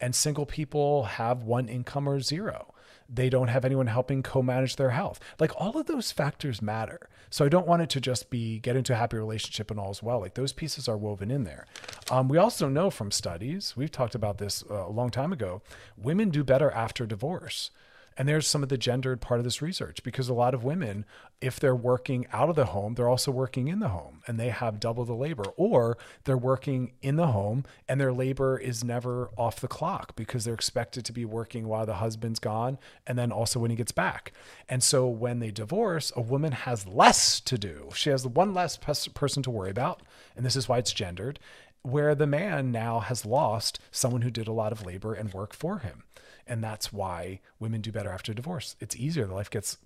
And 0.00 0.14
single 0.14 0.46
people 0.46 1.04
have 1.04 1.44
one 1.44 1.68
income 1.68 2.08
or 2.08 2.20
zero. 2.20 2.74
They 3.08 3.28
don't 3.28 3.48
have 3.48 3.64
anyone 3.64 3.86
helping 3.86 4.22
co-manage 4.22 4.76
their 4.76 4.90
health. 4.90 5.20
Like 5.38 5.52
all 5.56 5.78
of 5.78 5.86
those 5.86 6.10
factors 6.10 6.62
matter. 6.62 7.08
So 7.30 7.44
i 7.44 7.48
don't 7.48 7.66
want 7.66 7.82
it 7.82 7.90
to 7.90 8.00
just 8.00 8.30
be 8.30 8.58
get 8.60 8.76
into 8.76 8.92
a 8.92 8.96
happy 8.96 9.16
relationship 9.16 9.70
and 9.70 9.78
all 9.78 9.90
as 9.90 10.02
well. 10.02 10.20
Like 10.20 10.34
those 10.34 10.52
pieces 10.52 10.88
are 10.88 10.96
woven 10.96 11.30
in 11.30 11.44
there. 11.44 11.66
Um, 12.10 12.28
we 12.28 12.38
also 12.38 12.68
know 12.68 12.90
from 12.90 13.10
studies 13.10 13.74
we've 13.76 13.90
talked 13.92 14.14
about 14.14 14.38
this 14.38 14.64
uh, 14.70 14.86
a 14.86 14.90
long 14.90 15.10
time 15.10 15.32
ago 15.32 15.62
women 15.96 16.30
do 16.30 16.42
better 16.42 16.70
after 16.70 17.06
divorce 17.06 17.70
and 18.16 18.28
there's 18.28 18.46
some 18.46 18.62
of 18.62 18.68
the 18.68 18.78
gendered 18.78 19.20
part 19.20 19.40
of 19.40 19.44
this 19.44 19.60
research 19.60 20.02
because 20.02 20.28
a 20.28 20.34
lot 20.34 20.54
of 20.54 20.64
women, 20.64 21.04
if 21.40 21.58
they're 21.58 21.74
working 21.74 22.26
out 22.32 22.48
of 22.48 22.56
the 22.56 22.66
home, 22.66 22.94
they're 22.94 23.08
also 23.08 23.30
working 23.30 23.68
in 23.68 23.80
the 23.80 23.88
home 23.88 24.22
and 24.26 24.38
they 24.38 24.50
have 24.50 24.80
double 24.80 25.04
the 25.04 25.14
labor, 25.14 25.44
or 25.56 25.98
they're 26.24 26.36
working 26.36 26.92
in 27.02 27.16
the 27.16 27.28
home 27.28 27.64
and 27.88 28.00
their 28.00 28.12
labor 28.12 28.58
is 28.58 28.84
never 28.84 29.30
off 29.36 29.60
the 29.60 29.68
clock 29.68 30.14
because 30.16 30.44
they're 30.44 30.54
expected 30.54 31.04
to 31.04 31.12
be 31.12 31.24
working 31.24 31.66
while 31.66 31.86
the 31.86 31.94
husband's 31.94 32.38
gone 32.38 32.78
and 33.06 33.18
then 33.18 33.32
also 33.32 33.58
when 33.58 33.70
he 33.70 33.76
gets 33.76 33.92
back. 33.92 34.32
And 34.68 34.82
so 34.82 35.06
when 35.08 35.40
they 35.40 35.50
divorce, 35.50 36.12
a 36.14 36.20
woman 36.20 36.52
has 36.52 36.86
less 36.86 37.40
to 37.40 37.58
do. 37.58 37.88
She 37.94 38.10
has 38.10 38.26
one 38.26 38.54
less 38.54 38.76
person 38.76 39.42
to 39.42 39.50
worry 39.50 39.70
about. 39.70 40.02
And 40.36 40.46
this 40.46 40.56
is 40.56 40.68
why 40.68 40.78
it's 40.78 40.92
gendered 40.92 41.38
where 41.82 42.14
the 42.14 42.26
man 42.26 42.72
now 42.72 42.98
has 42.98 43.26
lost 43.26 43.78
someone 43.90 44.22
who 44.22 44.30
did 44.30 44.48
a 44.48 44.52
lot 44.52 44.72
of 44.72 44.86
labor 44.86 45.12
and 45.12 45.34
work 45.34 45.52
for 45.52 45.80
him. 45.80 46.03
And 46.46 46.62
that's 46.62 46.92
why 46.92 47.40
women 47.58 47.80
do 47.80 47.90
better 47.92 48.10
after 48.10 48.34
divorce. 48.34 48.76
It's 48.80 48.96
easier, 48.96 49.26
the 49.26 49.34
life 49.34 49.50
gets 49.50 49.78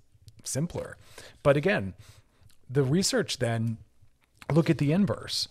simpler. 0.44 0.96
But 1.42 1.56
again, 1.56 1.94
the 2.68 2.82
research 2.82 3.38
then 3.38 3.78
look 4.52 4.68
at 4.68 4.78
the 4.78 4.92
inverse 4.92 5.48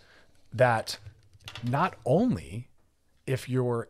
that 0.53 0.97
not 1.63 1.95
only 2.05 2.67
if 3.25 3.47
you're 3.49 3.89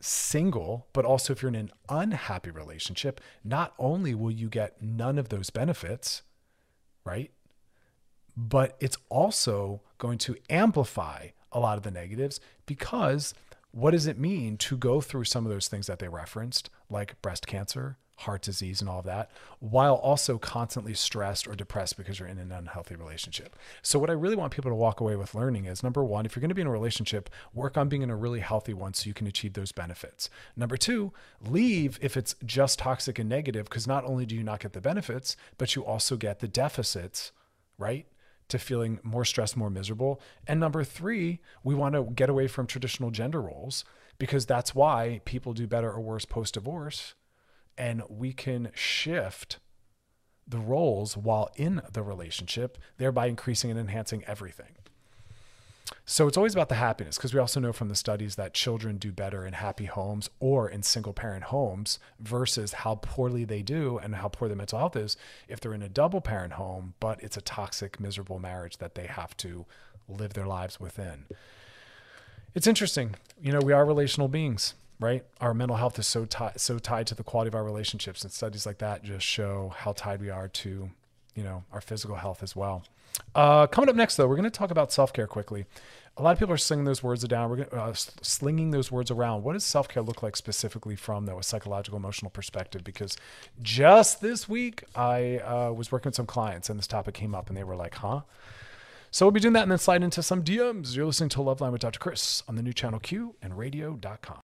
single, 0.00 0.86
but 0.92 1.04
also 1.04 1.32
if 1.32 1.42
you're 1.42 1.50
in 1.50 1.54
an 1.54 1.70
unhappy 1.88 2.50
relationship, 2.50 3.20
not 3.44 3.74
only 3.78 4.14
will 4.14 4.30
you 4.30 4.48
get 4.48 4.82
none 4.82 5.18
of 5.18 5.28
those 5.28 5.50
benefits, 5.50 6.22
right? 7.04 7.30
But 8.36 8.76
it's 8.80 8.96
also 9.08 9.82
going 9.98 10.18
to 10.18 10.36
amplify 10.48 11.28
a 11.52 11.60
lot 11.60 11.76
of 11.76 11.82
the 11.82 11.90
negatives 11.90 12.40
because 12.64 13.34
what 13.72 13.92
does 13.92 14.06
it 14.06 14.18
mean 14.18 14.56
to 14.58 14.76
go 14.76 15.00
through 15.00 15.24
some 15.24 15.46
of 15.46 15.52
those 15.52 15.68
things 15.68 15.86
that 15.86 15.98
they 15.98 16.08
referenced, 16.08 16.70
like 16.88 17.20
breast 17.22 17.46
cancer, 17.46 17.98
heart 18.16 18.42
disease, 18.42 18.80
and 18.80 18.90
all 18.90 18.98
of 18.98 19.04
that, 19.06 19.30
while 19.60 19.94
also 19.94 20.38
constantly 20.38 20.92
stressed 20.92 21.46
or 21.46 21.54
depressed 21.54 21.96
because 21.96 22.18
you're 22.18 22.28
in 22.28 22.38
an 22.38 22.52
unhealthy 22.52 22.96
relationship? 22.96 23.56
So, 23.82 23.98
what 23.98 24.10
I 24.10 24.14
really 24.14 24.36
want 24.36 24.52
people 24.52 24.70
to 24.70 24.74
walk 24.74 25.00
away 25.00 25.16
with 25.16 25.34
learning 25.34 25.66
is 25.66 25.82
number 25.82 26.04
one, 26.04 26.26
if 26.26 26.34
you're 26.34 26.40
going 26.40 26.50
to 26.50 26.54
be 26.54 26.62
in 26.62 26.66
a 26.66 26.72
relationship, 26.72 27.30
work 27.54 27.78
on 27.78 27.88
being 27.88 28.02
in 28.02 28.10
a 28.10 28.16
really 28.16 28.40
healthy 28.40 28.74
one 28.74 28.94
so 28.94 29.06
you 29.06 29.14
can 29.14 29.26
achieve 29.26 29.52
those 29.52 29.72
benefits. 29.72 30.28
Number 30.56 30.76
two, 30.76 31.12
leave 31.40 31.98
if 32.02 32.16
it's 32.16 32.34
just 32.44 32.80
toxic 32.80 33.18
and 33.18 33.28
negative, 33.28 33.66
because 33.66 33.86
not 33.86 34.04
only 34.04 34.26
do 34.26 34.34
you 34.34 34.42
not 34.42 34.60
get 34.60 34.72
the 34.72 34.80
benefits, 34.80 35.36
but 35.58 35.76
you 35.76 35.84
also 35.84 36.16
get 36.16 36.40
the 36.40 36.48
deficits, 36.48 37.32
right? 37.78 38.06
To 38.50 38.58
feeling 38.58 39.00
more 39.02 39.24
stressed, 39.24 39.56
more 39.56 39.70
miserable. 39.70 40.20
And 40.46 40.60
number 40.60 40.84
three, 40.84 41.40
we 41.64 41.74
want 41.74 41.94
to 41.94 42.04
get 42.14 42.30
away 42.30 42.46
from 42.46 42.66
traditional 42.66 43.10
gender 43.10 43.40
roles 43.40 43.84
because 44.18 44.46
that's 44.46 44.74
why 44.74 45.20
people 45.24 45.52
do 45.52 45.66
better 45.66 45.90
or 45.90 46.00
worse 46.00 46.24
post 46.24 46.54
divorce. 46.54 47.14
And 47.78 48.02
we 48.08 48.32
can 48.32 48.70
shift 48.74 49.58
the 50.46 50.58
roles 50.58 51.16
while 51.16 51.50
in 51.56 51.80
the 51.92 52.02
relationship, 52.02 52.76
thereby 52.98 53.26
increasing 53.26 53.70
and 53.70 53.80
enhancing 53.80 54.24
everything. 54.26 54.76
So 56.04 56.26
it's 56.26 56.36
always 56.36 56.54
about 56.54 56.68
the 56.68 56.74
happiness 56.74 57.16
because 57.16 57.32
we 57.32 57.40
also 57.40 57.60
know 57.60 57.72
from 57.72 57.88
the 57.88 57.94
studies 57.94 58.34
that 58.36 58.52
children 58.52 58.96
do 58.96 59.12
better 59.12 59.46
in 59.46 59.52
happy 59.52 59.84
homes 59.84 60.28
or 60.40 60.68
in 60.68 60.82
single 60.82 61.12
parent 61.12 61.44
homes 61.44 61.98
versus 62.18 62.72
how 62.72 62.96
poorly 62.96 63.44
they 63.44 63.62
do 63.62 63.98
and 63.98 64.16
how 64.16 64.28
poor 64.28 64.48
their 64.48 64.56
mental 64.56 64.78
health 64.78 64.96
is 64.96 65.16
if 65.48 65.60
they're 65.60 65.74
in 65.74 65.82
a 65.82 65.88
double 65.88 66.20
parent 66.20 66.54
home, 66.54 66.94
but 67.00 67.22
it's 67.22 67.36
a 67.36 67.40
toxic, 67.40 68.00
miserable 68.00 68.38
marriage 68.38 68.78
that 68.78 68.94
they 68.94 69.06
have 69.06 69.36
to 69.38 69.66
live 70.08 70.34
their 70.34 70.46
lives 70.46 70.80
within. 70.80 71.26
It's 72.54 72.66
interesting. 72.66 73.14
You 73.40 73.52
know, 73.52 73.60
we 73.60 73.72
are 73.72 73.84
relational 73.84 74.26
beings, 74.26 74.74
right? 74.98 75.24
Our 75.40 75.54
mental 75.54 75.76
health 75.76 75.98
is 75.98 76.06
so, 76.06 76.26
so 76.56 76.78
tied 76.78 77.06
to 77.08 77.14
the 77.14 77.22
quality 77.22 77.48
of 77.48 77.54
our 77.54 77.64
relationships, 77.64 78.22
and 78.24 78.32
studies 78.32 78.66
like 78.66 78.78
that 78.78 79.04
just 79.04 79.24
show 79.24 79.72
how 79.76 79.92
tied 79.92 80.20
we 80.20 80.30
are 80.30 80.48
to, 80.48 80.90
you 81.36 81.44
know, 81.44 81.62
our 81.72 81.80
physical 81.80 82.16
health 82.16 82.42
as 82.42 82.56
well. 82.56 82.84
Uh, 83.34 83.66
coming 83.66 83.88
up 83.88 83.96
next, 83.96 84.16
though, 84.16 84.26
we're 84.26 84.36
going 84.36 84.44
to 84.44 84.50
talk 84.50 84.70
about 84.70 84.92
self 84.92 85.12
care 85.12 85.26
quickly. 85.26 85.66
A 86.16 86.22
lot 86.22 86.32
of 86.32 86.38
people 86.38 86.52
are 86.52 86.58
slinging 86.58 86.84
those 86.84 87.02
words 87.02 87.26
down. 87.26 87.48
We're 87.48 87.64
going 87.64 87.68
uh, 87.72 87.94
slinging 87.94 88.72
those 88.72 88.90
words 88.90 89.10
around. 89.10 89.42
What 89.42 89.54
does 89.54 89.64
self 89.64 89.88
care 89.88 90.02
look 90.02 90.22
like 90.22 90.36
specifically 90.36 90.96
from 90.96 91.26
though 91.26 91.38
a 91.38 91.42
psychological, 91.42 91.96
emotional 91.96 92.30
perspective? 92.30 92.84
Because 92.84 93.16
just 93.62 94.20
this 94.20 94.48
week, 94.48 94.84
I 94.94 95.38
uh, 95.38 95.72
was 95.72 95.92
working 95.92 96.10
with 96.10 96.16
some 96.16 96.26
clients, 96.26 96.68
and 96.68 96.78
this 96.78 96.86
topic 96.86 97.14
came 97.14 97.34
up, 97.34 97.48
and 97.48 97.56
they 97.56 97.64
were 97.64 97.76
like, 97.76 97.94
"Huh." 97.96 98.22
So 99.12 99.26
we'll 99.26 99.32
be 99.32 99.40
doing 99.40 99.54
that 99.54 99.62
and 99.62 99.72
then 99.72 99.78
slide 99.78 100.02
into 100.02 100.22
some 100.22 100.44
DMs. 100.44 100.94
You're 100.94 101.06
listening 101.06 101.30
to 101.30 101.42
Love 101.42 101.60
Line 101.60 101.72
with 101.72 101.80
Dr. 101.80 101.98
Chris 101.98 102.44
on 102.46 102.54
the 102.54 102.62
new 102.62 102.72
channel 102.72 103.00
Q 103.00 103.34
and 103.42 103.58
radio.com. 103.58 104.40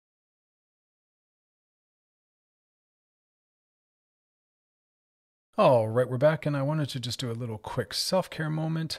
All 5.56 5.88
right, 5.88 6.10
we're 6.10 6.18
back, 6.18 6.48
and 6.48 6.58
I 6.58 6.64
wanted 6.64 6.90
to 6.90 7.00
just 7.00 7.20
do 7.20 7.30
a 7.30 7.34
little 7.34 7.60
quick 7.60 7.94
self 7.94 8.28
care 8.28 8.50
moment. 8.50 8.98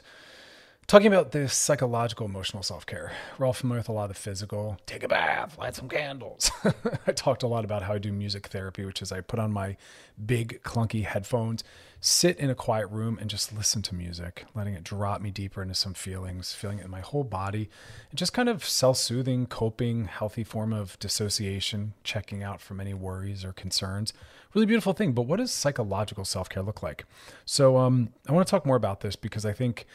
Talking 0.87 1.07
about 1.07 1.33
this 1.33 1.53
psychological, 1.53 2.25
emotional 2.25 2.63
self 2.63 2.85
care. 2.85 3.11
We're 3.37 3.45
all 3.45 3.51
familiar 3.51 3.81
with 3.81 3.89
a 3.89 3.91
lot 3.91 4.09
of 4.09 4.15
the 4.15 4.21
physical. 4.21 4.77
Take 4.85 5.03
a 5.03 5.09
bath, 5.09 5.57
light 5.57 5.75
some 5.75 5.89
candles. 5.89 6.49
I 7.07 7.11
talked 7.11 7.43
a 7.43 7.47
lot 7.47 7.65
about 7.65 7.83
how 7.83 7.95
I 7.95 7.97
do 7.97 8.13
music 8.13 8.47
therapy, 8.47 8.85
which 8.85 9.01
is 9.01 9.11
I 9.11 9.19
put 9.19 9.37
on 9.37 9.51
my 9.51 9.75
big, 10.25 10.63
clunky 10.63 11.03
headphones, 11.03 11.61
sit 11.99 12.37
in 12.37 12.49
a 12.49 12.55
quiet 12.55 12.87
room, 12.87 13.17
and 13.19 13.29
just 13.29 13.51
listen 13.51 13.81
to 13.81 13.93
music, 13.93 14.45
letting 14.55 14.75
it 14.75 14.85
drop 14.85 15.19
me 15.19 15.31
deeper 15.31 15.61
into 15.61 15.75
some 15.75 15.93
feelings, 15.93 16.53
feeling 16.53 16.79
it 16.79 16.85
in 16.85 16.91
my 16.91 17.01
whole 17.01 17.25
body, 17.25 17.69
and 18.09 18.17
just 18.17 18.31
kind 18.31 18.47
of 18.47 18.63
self 18.63 18.95
soothing, 18.95 19.45
coping, 19.45 20.05
healthy 20.05 20.45
form 20.45 20.71
of 20.71 20.97
dissociation, 20.99 21.95
checking 22.05 22.43
out 22.43 22.61
from 22.61 22.79
any 22.79 22.93
worries 22.93 23.43
or 23.43 23.51
concerns 23.51 24.13
really 24.55 24.65
beautiful 24.65 24.93
thing. 24.93 25.11
But 25.11 25.23
what 25.23 25.37
does 25.37 25.51
psychological 25.51 26.25
self 26.25 26.49
care 26.49 26.63
look 26.63 26.81
like? 26.81 27.05
So 27.45 27.77
um, 27.77 28.09
I 28.27 28.31
want 28.31 28.47
to 28.47 28.51
talk 28.51 28.65
more 28.65 28.77
about 28.77 29.01
this 29.01 29.15
because 29.15 29.45
I 29.45 29.53
think 29.53 29.85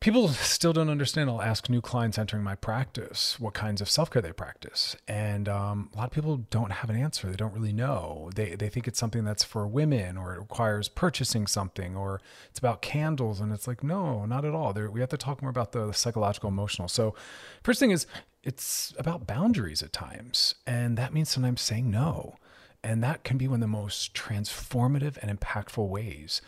people 0.00 0.28
still 0.28 0.72
don't 0.72 0.88
understand. 0.88 1.30
I'll 1.30 1.42
ask 1.42 1.68
new 1.68 1.80
clients 1.80 2.18
entering 2.18 2.42
my 2.42 2.54
practice 2.54 3.38
what 3.38 3.54
kinds 3.54 3.80
of 3.80 3.88
self 3.88 4.10
care 4.10 4.22
they 4.22 4.32
practice, 4.32 4.96
and 5.06 5.48
um, 5.48 5.90
a 5.94 5.98
lot 5.98 6.06
of 6.06 6.12
people 6.12 6.38
don't 6.50 6.72
have 6.72 6.90
an 6.90 6.96
answer. 6.96 7.28
They 7.28 7.36
don't 7.36 7.52
really 7.52 7.72
know. 7.72 8.30
They 8.34 8.54
they 8.54 8.68
think 8.68 8.88
it's 8.88 8.98
something 8.98 9.24
that's 9.24 9.44
for 9.44 9.66
women, 9.66 10.16
or 10.16 10.34
it 10.34 10.38
requires 10.38 10.88
purchasing 10.88 11.46
something, 11.46 11.96
or 11.96 12.20
it's 12.48 12.58
about 12.58 12.82
candles, 12.82 13.40
and 13.40 13.52
it's 13.52 13.66
like 13.66 13.82
no, 13.82 14.24
not 14.26 14.44
at 14.44 14.54
all. 14.54 14.72
There, 14.72 14.90
we 14.90 15.00
have 15.00 15.10
to 15.10 15.16
talk 15.16 15.42
more 15.42 15.50
about 15.50 15.72
the 15.72 15.92
psychological, 15.92 16.48
emotional. 16.48 16.88
So, 16.88 17.14
first 17.62 17.80
thing 17.80 17.90
is 17.90 18.06
it's 18.42 18.94
about 18.98 19.26
boundaries 19.26 19.82
at 19.82 19.92
times, 19.92 20.54
and 20.66 20.96
that 20.96 21.12
means 21.12 21.28
sometimes 21.28 21.60
saying 21.60 21.90
no. 21.90 22.36
And 22.86 23.02
that 23.02 23.24
can 23.24 23.36
be 23.36 23.48
one 23.48 23.56
of 23.56 23.60
the 23.62 23.66
most 23.66 24.14
transformative 24.14 25.16
and 25.20 25.36
impactful 25.36 25.88
ways 25.88 26.40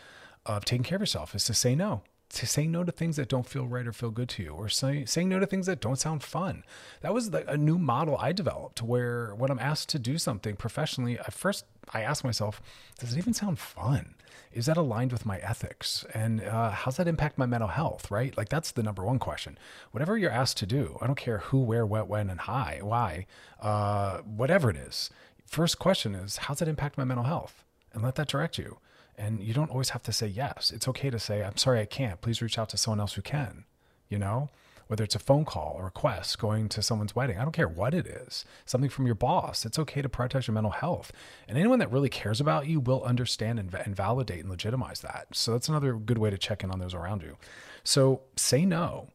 of 0.45 0.63
taking 0.63 0.83
care 0.83 0.95
of 0.95 1.01
yourself 1.01 1.35
is 1.35 1.43
to 1.43 1.53
say 1.53 1.75
no. 1.75 2.01
To 2.29 2.45
say 2.45 2.65
no 2.65 2.85
to 2.85 2.93
things 2.93 3.17
that 3.17 3.27
don't 3.27 3.45
feel 3.45 3.67
right 3.67 3.85
or 3.85 3.91
feel 3.91 4.11
good 4.11 4.29
to 4.29 4.43
you, 4.43 4.51
or 4.51 4.69
say, 4.69 5.03
saying 5.03 5.27
no 5.27 5.39
to 5.39 5.45
things 5.45 5.65
that 5.65 5.81
don't 5.81 5.99
sound 5.99 6.23
fun. 6.23 6.63
That 7.01 7.13
was 7.13 7.31
the, 7.31 7.45
a 7.51 7.57
new 7.57 7.77
model 7.77 8.15
I 8.17 8.31
developed 8.31 8.81
where 8.81 9.35
when 9.35 9.51
I'm 9.51 9.59
asked 9.59 9.89
to 9.89 9.99
do 9.99 10.17
something 10.17 10.55
professionally, 10.55 11.19
at 11.19 11.33
first 11.33 11.65
I 11.93 12.03
ask 12.03 12.23
myself, 12.23 12.61
does 12.99 13.11
it 13.11 13.17
even 13.17 13.33
sound 13.33 13.59
fun? 13.59 14.15
Is 14.53 14.67
that 14.67 14.77
aligned 14.77 15.11
with 15.11 15.25
my 15.25 15.39
ethics? 15.39 16.05
And 16.13 16.41
uh, 16.41 16.71
how's 16.71 16.97
that 16.97 17.07
impact 17.07 17.37
my 17.37 17.47
mental 17.47 17.69
health, 17.69 18.09
right? 18.09 18.35
Like 18.37 18.49
that's 18.49 18.71
the 18.71 18.83
number 18.83 19.03
one 19.03 19.19
question. 19.19 19.57
Whatever 19.91 20.17
you're 20.17 20.31
asked 20.31 20.57
to 20.57 20.65
do, 20.65 20.97
I 21.01 21.07
don't 21.07 21.15
care 21.15 21.39
who, 21.39 21.59
where, 21.59 21.85
what, 21.85 22.07
when, 22.07 22.29
and 22.29 22.39
why, 22.41 22.79
why, 22.81 23.25
uh, 23.59 24.19
whatever 24.19 24.69
it 24.69 24.77
is, 24.77 25.09
first 25.49 25.79
question 25.79 26.15
is 26.15 26.37
how's 26.37 26.59
that 26.59 26.67
impact 26.67 26.97
my 26.97 27.03
mental 27.03 27.25
health? 27.25 27.63
And 27.93 28.03
let 28.03 28.15
that 28.15 28.27
direct 28.27 28.57
you. 28.57 28.77
And 29.17 29.41
you 29.41 29.53
don't 29.53 29.71
always 29.71 29.89
have 29.89 30.03
to 30.03 30.13
say 30.13 30.27
yes. 30.27 30.71
It's 30.73 30.87
okay 30.87 31.09
to 31.09 31.19
say 31.19 31.43
i'm 31.43 31.57
sorry 31.57 31.79
i 31.79 31.85
can't. 31.85 32.21
Please 32.21 32.41
reach 32.41 32.57
out 32.57 32.69
to 32.69 32.77
someone 32.77 32.99
else 32.99 33.13
who 33.13 33.21
can 33.21 33.65
you 34.09 34.17
know? 34.17 34.49
Whether 34.87 35.03
it's 35.03 35.15
a 35.15 35.19
phone 35.19 35.45
call 35.45 35.77
a 35.79 35.83
request 35.83 36.39
going 36.39 36.67
to 36.69 36.81
someone's 36.81 37.15
wedding 37.15 37.37
i 37.37 37.43
don't 37.43 37.51
care 37.51 37.67
what 37.67 37.93
it 37.93 38.07
is. 38.07 38.43
Something 38.65 38.89
from 38.89 39.05
your 39.05 39.15
boss. 39.15 39.65
It's 39.65 39.79
okay 39.79 40.01
to 40.01 40.09
prioritize 40.09 40.47
your 40.47 40.55
mental 40.55 40.71
health. 40.71 41.11
And 41.47 41.57
anyone 41.57 41.79
that 41.79 41.91
really 41.91 42.09
cares 42.09 42.41
about 42.41 42.67
you 42.67 42.79
will 42.79 43.03
understand 43.03 43.59
and, 43.59 43.73
and 43.73 43.95
validate 43.95 44.39
and 44.39 44.49
legitimize 44.49 45.01
that. 45.01 45.27
So 45.33 45.51
that's 45.51 45.69
another 45.69 45.93
good 45.93 46.17
way 46.17 46.29
to 46.31 46.37
check 46.37 46.63
in 46.63 46.71
on 46.71 46.79
those 46.79 46.93
around 46.95 47.21
you. 47.21 47.37
So 47.83 48.21
say 48.35 48.65
no. 48.65 49.09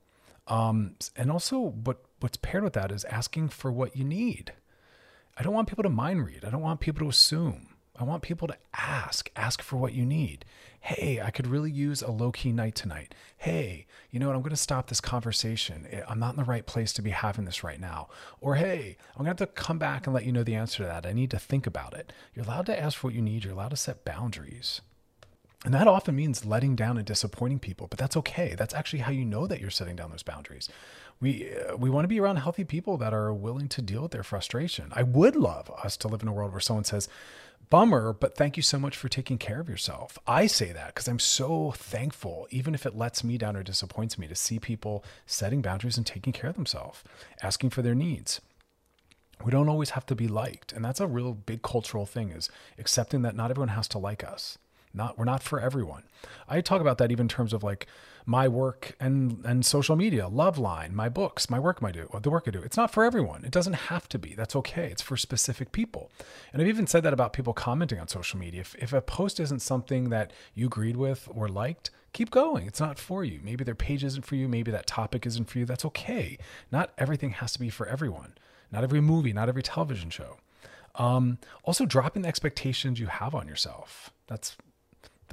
Um, 0.46 0.94
and 1.16 1.30
also 1.30 1.58
what 1.58 2.04
what's 2.20 2.36
paired 2.36 2.64
with 2.64 2.74
that 2.74 2.92
is 2.92 3.04
asking 3.06 3.48
for 3.48 3.72
what 3.72 3.96
you 3.96 4.04
need 4.04 4.52
I 5.36 5.42
don't 5.42 5.54
want 5.54 5.68
people 5.68 5.82
to 5.82 5.90
mind 5.90 6.24
read. 6.24 6.44
I 6.44 6.50
don't 6.50 6.62
want 6.62 6.80
people 6.80 7.00
to 7.00 7.10
assume. 7.10 7.68
I 7.96 8.04
want 8.04 8.22
people 8.22 8.48
to 8.48 8.56
ask, 8.72 9.30
ask 9.36 9.62
for 9.62 9.76
what 9.76 9.92
you 9.92 10.04
need. 10.04 10.44
Hey, 10.80 11.20
I 11.20 11.30
could 11.30 11.46
really 11.46 11.70
use 11.70 12.02
a 12.02 12.10
low 12.10 12.32
key 12.32 12.52
night 12.52 12.74
tonight. 12.74 13.14
Hey, 13.36 13.86
you 14.10 14.18
know 14.18 14.26
what? 14.26 14.36
I'm 14.36 14.42
going 14.42 14.50
to 14.50 14.56
stop 14.56 14.88
this 14.88 15.00
conversation. 15.00 15.86
Eh, 15.90 16.02
I'm 16.08 16.18
not 16.18 16.30
in 16.30 16.36
the 16.36 16.44
right 16.44 16.66
place 16.66 16.92
to 16.94 17.02
be 17.02 17.10
having 17.10 17.44
this 17.44 17.64
right 17.64 17.80
now. 17.80 18.08
Or 18.40 18.56
hey, 18.56 18.96
I'm 19.10 19.24
going 19.24 19.36
to 19.36 19.42
have 19.42 19.48
to 19.48 19.60
come 19.60 19.78
back 19.78 20.06
and 20.06 20.14
let 20.14 20.24
you 20.24 20.32
know 20.32 20.44
the 20.44 20.56
answer 20.56 20.78
to 20.78 20.88
that. 20.88 21.06
I 21.06 21.12
need 21.12 21.30
to 21.30 21.38
think 21.38 21.66
about 21.66 21.94
it. 21.94 22.12
You're 22.34 22.44
allowed 22.44 22.66
to 22.66 22.80
ask 22.80 22.98
for 22.98 23.08
what 23.08 23.14
you 23.14 23.22
need. 23.22 23.44
You're 23.44 23.54
allowed 23.54 23.70
to 23.70 23.76
set 23.76 24.04
boundaries. 24.04 24.80
And 25.64 25.72
that 25.72 25.88
often 25.88 26.14
means 26.14 26.44
letting 26.44 26.76
down 26.76 26.98
and 26.98 27.06
disappointing 27.06 27.58
people, 27.58 27.86
but 27.86 27.98
that's 27.98 28.18
okay. 28.18 28.54
That's 28.56 28.74
actually 28.74 28.98
how 28.98 29.12
you 29.12 29.24
know 29.24 29.46
that 29.46 29.60
you're 29.60 29.70
setting 29.70 29.96
down 29.96 30.10
those 30.10 30.22
boundaries 30.22 30.68
we 31.20 31.50
uh, 31.54 31.76
we 31.76 31.90
want 31.90 32.04
to 32.04 32.08
be 32.08 32.20
around 32.20 32.36
healthy 32.36 32.64
people 32.64 32.96
that 32.98 33.14
are 33.14 33.32
willing 33.32 33.68
to 33.68 33.82
deal 33.82 34.02
with 34.02 34.12
their 34.12 34.22
frustration. 34.22 34.92
I 34.92 35.02
would 35.02 35.36
love 35.36 35.70
us 35.82 35.96
to 35.98 36.08
live 36.08 36.22
in 36.22 36.28
a 36.28 36.32
world 36.32 36.52
where 36.52 36.60
someone 36.60 36.84
says, 36.84 37.08
"Bummer, 37.70 38.12
but 38.12 38.36
thank 38.36 38.56
you 38.56 38.62
so 38.62 38.78
much 38.78 38.96
for 38.96 39.08
taking 39.08 39.38
care 39.38 39.60
of 39.60 39.68
yourself." 39.68 40.18
I 40.26 40.46
say 40.46 40.72
that 40.72 40.88
because 40.88 41.08
I'm 41.08 41.18
so 41.18 41.72
thankful, 41.72 42.46
even 42.50 42.74
if 42.74 42.86
it 42.86 42.96
lets 42.96 43.24
me 43.24 43.38
down 43.38 43.56
or 43.56 43.62
disappoints 43.62 44.18
me, 44.18 44.26
to 44.28 44.34
see 44.34 44.58
people 44.58 45.04
setting 45.26 45.62
boundaries 45.62 45.96
and 45.96 46.06
taking 46.06 46.32
care 46.32 46.50
of 46.50 46.56
themselves, 46.56 47.02
asking 47.42 47.70
for 47.70 47.82
their 47.82 47.94
needs. 47.94 48.40
We 49.44 49.50
don't 49.50 49.68
always 49.68 49.90
have 49.90 50.06
to 50.06 50.14
be 50.14 50.28
liked, 50.28 50.72
and 50.72 50.84
that's 50.84 51.00
a 51.00 51.06
real 51.06 51.32
big 51.32 51.62
cultural 51.62 52.06
thing: 52.06 52.30
is 52.30 52.50
accepting 52.78 53.22
that 53.22 53.36
not 53.36 53.50
everyone 53.50 53.68
has 53.68 53.88
to 53.88 53.98
like 53.98 54.24
us. 54.24 54.58
Not 54.94 55.18
we're 55.18 55.24
not 55.24 55.42
for 55.42 55.60
everyone. 55.60 56.04
I 56.48 56.60
talk 56.60 56.80
about 56.80 56.98
that 56.98 57.10
even 57.10 57.24
in 57.24 57.28
terms 57.28 57.52
of 57.52 57.62
like 57.62 57.86
my 58.24 58.48
work 58.48 58.96
and 59.00 59.44
and 59.44 59.66
social 59.66 59.96
media, 59.96 60.28
love 60.28 60.56
line, 60.56 60.94
my 60.94 61.08
books, 61.08 61.50
my 61.50 61.58
work 61.58 61.82
I 61.82 61.90
do, 61.90 62.08
the 62.22 62.30
work 62.30 62.44
I 62.46 62.52
do. 62.52 62.62
It's 62.62 62.76
not 62.76 62.92
for 62.92 63.04
everyone. 63.04 63.44
It 63.44 63.50
doesn't 63.50 63.74
have 63.74 64.08
to 64.10 64.18
be. 64.18 64.34
That's 64.34 64.56
okay. 64.56 64.86
It's 64.86 65.02
for 65.02 65.16
specific 65.16 65.72
people. 65.72 66.10
And 66.52 66.62
I've 66.62 66.68
even 66.68 66.86
said 66.86 67.02
that 67.02 67.12
about 67.12 67.32
people 67.32 67.52
commenting 67.52 67.98
on 67.98 68.08
social 68.08 68.38
media. 68.38 68.60
If 68.60 68.74
if 68.76 68.92
a 68.92 69.02
post 69.02 69.40
isn't 69.40 69.60
something 69.60 70.10
that 70.10 70.32
you 70.54 70.66
agreed 70.66 70.96
with 70.96 71.28
or 71.34 71.48
liked, 71.48 71.90
keep 72.12 72.30
going. 72.30 72.66
It's 72.66 72.80
not 72.80 72.98
for 72.98 73.24
you. 73.24 73.40
Maybe 73.42 73.64
their 73.64 73.74
page 73.74 74.04
isn't 74.04 74.24
for 74.24 74.36
you. 74.36 74.48
Maybe 74.48 74.70
that 74.70 74.86
topic 74.86 75.26
isn't 75.26 75.50
for 75.50 75.58
you. 75.58 75.66
That's 75.66 75.84
okay. 75.84 76.38
Not 76.70 76.92
everything 76.96 77.30
has 77.30 77.52
to 77.54 77.58
be 77.58 77.68
for 77.68 77.86
everyone. 77.86 78.34
Not 78.70 78.84
every 78.84 79.00
movie, 79.00 79.32
not 79.32 79.48
every 79.48 79.62
television 79.62 80.10
show. 80.10 80.38
Um, 80.96 81.38
also, 81.64 81.86
dropping 81.86 82.22
the 82.22 82.28
expectations 82.28 83.00
you 83.00 83.06
have 83.06 83.34
on 83.34 83.48
yourself. 83.48 84.10
That's 84.28 84.56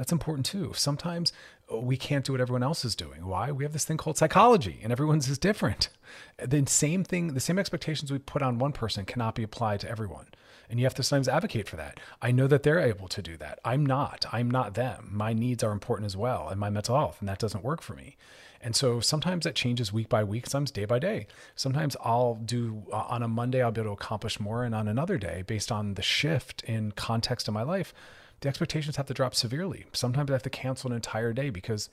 that's 0.01 0.11
important 0.11 0.47
too. 0.47 0.71
Sometimes 0.75 1.31
we 1.71 1.95
can't 1.95 2.25
do 2.25 2.31
what 2.31 2.41
everyone 2.41 2.63
else 2.63 2.83
is 2.83 2.95
doing. 2.95 3.27
Why? 3.27 3.51
We 3.51 3.63
have 3.63 3.71
this 3.71 3.85
thing 3.85 3.97
called 3.97 4.17
psychology 4.17 4.79
and 4.81 4.91
everyone's 4.91 5.29
is 5.29 5.37
different. 5.37 5.89
The 6.43 6.65
same 6.65 7.03
thing, 7.03 7.35
the 7.35 7.39
same 7.39 7.59
expectations 7.59 8.11
we 8.11 8.17
put 8.17 8.41
on 8.41 8.57
one 8.57 8.73
person 8.73 9.05
cannot 9.05 9.35
be 9.35 9.43
applied 9.43 9.79
to 9.81 9.89
everyone. 9.89 10.25
And 10.69 10.79
you 10.79 10.85
have 10.85 10.95
to 10.95 11.03
sometimes 11.03 11.29
advocate 11.29 11.69
for 11.69 11.75
that. 11.75 11.99
I 12.21 12.31
know 12.31 12.47
that 12.47 12.63
they're 12.63 12.79
able 12.79 13.07
to 13.09 13.21
do 13.21 13.37
that. 13.37 13.59
I'm 13.63 13.85
not. 13.85 14.25
I'm 14.33 14.49
not 14.49 14.73
them. 14.73 15.09
My 15.11 15.33
needs 15.33 15.63
are 15.63 15.71
important 15.71 16.07
as 16.07 16.17
well 16.17 16.49
and 16.49 16.59
my 16.59 16.71
mental 16.71 16.97
health, 16.97 17.17
and 17.19 17.29
that 17.29 17.39
doesn't 17.39 17.63
work 17.63 17.81
for 17.81 17.93
me. 17.93 18.17
And 18.59 18.75
so 18.75 18.99
sometimes 18.99 19.43
that 19.43 19.55
changes 19.55 19.93
week 19.93 20.09
by 20.09 20.23
week, 20.23 20.47
sometimes 20.47 20.71
day 20.71 20.85
by 20.85 20.97
day. 20.97 21.27
Sometimes 21.55 21.95
I'll 22.03 22.35
do 22.35 22.83
uh, 22.91 23.05
on 23.07 23.21
a 23.21 23.27
Monday, 23.27 23.61
I'll 23.61 23.71
be 23.71 23.81
able 23.81 23.95
to 23.95 24.03
accomplish 24.03 24.39
more, 24.39 24.63
and 24.63 24.73
on 24.73 24.87
another 24.87 25.17
day, 25.19 25.43
based 25.45 25.71
on 25.71 25.93
the 25.93 26.01
shift 26.01 26.63
in 26.63 26.91
context 26.91 27.47
of 27.47 27.53
my 27.53 27.63
life, 27.63 27.93
the 28.41 28.49
expectations 28.49 28.97
have 28.97 29.05
to 29.05 29.13
drop 29.13 29.33
severely. 29.35 29.85
Sometimes 29.93 30.29
I 30.29 30.33
have 30.33 30.43
to 30.43 30.49
cancel 30.49 30.89
an 30.89 30.95
entire 30.95 31.31
day 31.31 31.49
because 31.49 31.89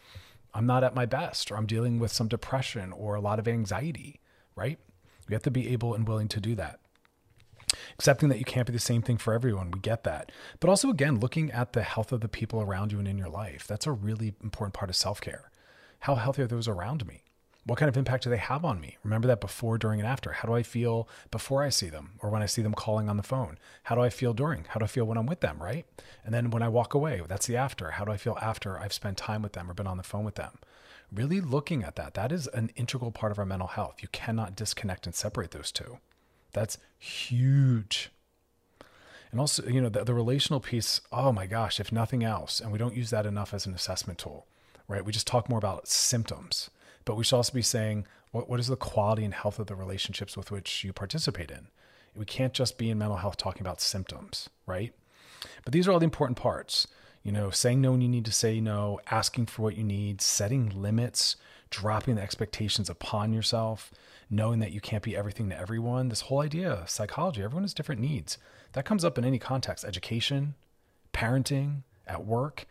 I'm 0.55 0.67
not 0.67 0.83
at 0.83 0.95
my 0.95 1.07
best 1.07 1.51
or 1.51 1.57
I'm 1.57 1.67
dealing 1.67 1.99
with 1.99 2.11
some 2.11 2.29
depression 2.29 2.93
or 2.93 3.15
a 3.15 3.21
lot 3.21 3.39
of 3.39 3.47
anxiety, 3.47 4.21
right? 4.57 4.79
You 5.29 5.35
have 5.35 5.43
to 5.43 5.51
be 5.51 5.69
able 5.69 5.95
and 5.95 6.09
willing 6.09 6.29
to 6.29 6.41
do 6.41 6.55
that. 6.57 6.81
Accepting 7.95 8.31
that 8.31 8.39
you 8.39 8.47
can't 8.47 8.67
be 8.67 8.73
the 8.73 8.79
same 8.79 9.03
thing 9.03 9.19
for 9.19 9.35
everyone, 9.35 9.71
we 9.71 9.79
get 9.81 10.05
that. 10.05 10.33
But 10.59 10.71
also, 10.71 10.89
again, 10.89 11.21
looking 11.21 11.51
at 11.51 11.75
the 11.75 11.83
health 11.83 12.13
of 12.13 12.23
the 12.23 12.29
people 12.29 12.63
around 12.63 12.93
you 12.93 12.99
and 12.99 13.07
in 13.07 13.19
your 13.19 13.29
life. 13.29 13.67
That's 13.67 13.87
a 13.87 13.93
really 13.93 14.35
important 14.43 14.73
part 14.73 14.89
of 14.89 14.97
self 14.97 15.21
care. 15.21 15.51
How 16.01 16.15
healthy 16.15 16.43
are 16.43 16.47
those 16.47 16.69
around 16.69 17.07
me? 17.07 17.25
What 17.69 17.79
kind 17.79 17.91
of 17.91 17.99
impact 17.99 18.25
do 18.25 18.31
they 18.31 18.39
have 18.39 18.65
on 18.65 18.81
me? 18.81 18.97
Remember 19.05 19.29
that 19.29 19.43
before, 19.43 19.77
during, 19.77 20.01
and 20.01 20.09
after. 20.09 20.33
How 20.33 20.49
do 20.49 20.55
I 20.55 20.63
feel 20.63 21.07
before 21.31 21.63
I 21.63 21.69
see 21.69 21.91
them 21.91 22.13
or 22.21 22.31
when 22.31 22.41
I 22.41 22.47
see 22.47 22.63
them 22.63 22.73
calling 22.73 23.11
on 23.11 23.19
the 23.19 23.23
phone? 23.23 23.59
How 23.83 23.95
do 23.95 24.01
I 24.01 24.09
feel 24.09 24.33
during? 24.33 24.65
How 24.71 24.79
do 24.79 24.85
I 24.85 24.89
feel 24.89 25.05
when 25.05 25.19
I'm 25.19 25.27
with 25.27 25.41
them, 25.41 25.59
right? 25.63 25.85
And 26.25 26.33
then 26.33 26.49
when 26.49 26.63
I 26.63 26.69
walk 26.69 26.95
away, 26.95 27.21
that's 27.29 27.47
the 27.47 27.59
after. 27.59 27.91
How 27.91 28.07
do 28.07 28.13
I 28.13 28.17
feel 28.17 28.39
after 28.41 28.79
I've 28.79 28.95
spent 28.95 29.19
time 29.19 29.43
with 29.43 29.53
them 29.53 29.71
or 29.71 29.75
been 29.75 29.87
on 29.87 29.99
the 29.99 30.03
phone 30.03 30.25
with 30.25 30.37
them? 30.37 30.53
Really 31.13 31.43
looking 31.43 31.83
at 31.83 31.95
that. 31.97 32.15
That 32.15 32.33
is 32.33 32.47
an 32.47 32.71
integral 32.75 33.13
part 33.13 33.33
of 33.33 33.39
our 33.39 33.45
mental 33.45 33.69
health. 33.69 33.97
You 34.01 34.09
cannot 34.13 34.57
disconnect 34.57 35.05
and 35.05 35.15
separate 35.15 35.51
those 35.51 35.71
two. 35.71 35.99
That's 36.55 36.79
huge. 36.99 38.09
And 39.31 39.39
also, 39.39 39.67
you 39.67 39.83
know, 39.83 39.91
the, 39.91 40.05
the 40.05 40.15
relational 40.15 40.61
piece, 40.61 41.03
oh 41.13 41.33
my 41.33 41.45
gosh, 41.45 41.81
if 41.81 41.93
nothing 41.93 42.25
else, 42.25 42.61
and 42.61 42.73
we 42.73 42.79
don't 42.79 42.97
use 42.97 43.11
that 43.11 43.27
enough 43.27 43.53
as 43.53 43.67
an 43.67 43.75
assessment 43.75 44.19
tool, 44.19 44.47
right? 44.89 45.05
We 45.05 45.13
just 45.13 45.27
talk 45.27 45.51
more 45.51 45.59
about 45.59 45.87
symptoms 45.87 46.71
but 47.09 47.17
we 47.17 47.25
should 47.25 47.37
also 47.37 47.55
be 47.55 47.63
saying 47.63 48.07
what, 48.33 48.51
what 48.51 48.61
is 48.61 48.67
the 48.67 48.77
quality 48.77 49.25
and 49.25 49.33
health 49.33 49.59
of 49.59 49.67
the 49.67 49.75
relationships 49.75 50.37
with 50.37 50.51
which 50.51 50.85
you 50.85 50.93
participate 50.93 51.51
in. 51.51 51.69
We 52.15 52.27
can't 52.27 52.53
just 52.53 52.77
be 52.77 52.91
in 52.91 52.99
mental 52.99 53.17
health 53.17 53.39
talking 53.39 53.63
about 53.63 53.81
symptoms, 53.81 54.51
right? 54.67 54.93
But 55.65 55.73
these 55.73 55.89
are 55.89 55.93
all 55.93 56.01
the 56.01 56.05
important 56.05 56.37
parts. 56.37 56.87
You 57.23 57.33
know, 57.33 57.49
saying 57.49 57.81
no 57.81 57.93
when 57.93 58.03
you 58.03 58.11
need 58.11 58.27
to 58.27 58.31
say 58.31 58.61
no, 58.61 59.01
asking 59.11 59.47
for 59.47 59.63
what 59.63 59.79
you 59.79 59.85
need, 59.85 60.21
setting 60.21 60.69
limits, 60.83 61.37
dropping 61.71 62.17
the 62.17 62.23
expectations 62.23 62.91
upon 62.91 63.33
yourself, 63.33 63.91
knowing 64.29 64.59
that 64.59 64.73
you 64.73 64.81
can't 64.83 65.03
be 65.03 65.17
everything 65.17 65.49
to 65.49 65.59
everyone. 65.59 66.11
This 66.11 66.21
whole 66.23 66.41
idea, 66.41 66.71
of 66.71 66.91
psychology, 66.91 67.43
everyone 67.43 67.65
has 67.65 67.73
different 67.73 68.03
needs. 68.03 68.37
That 68.75 68.85
comes 68.85 69.03
up 69.03 69.17
in 69.17 69.25
any 69.25 69.39
context 69.39 69.83
education, 69.83 70.57
parenting, 71.15 71.85
at 72.07 72.27
work. 72.27 72.67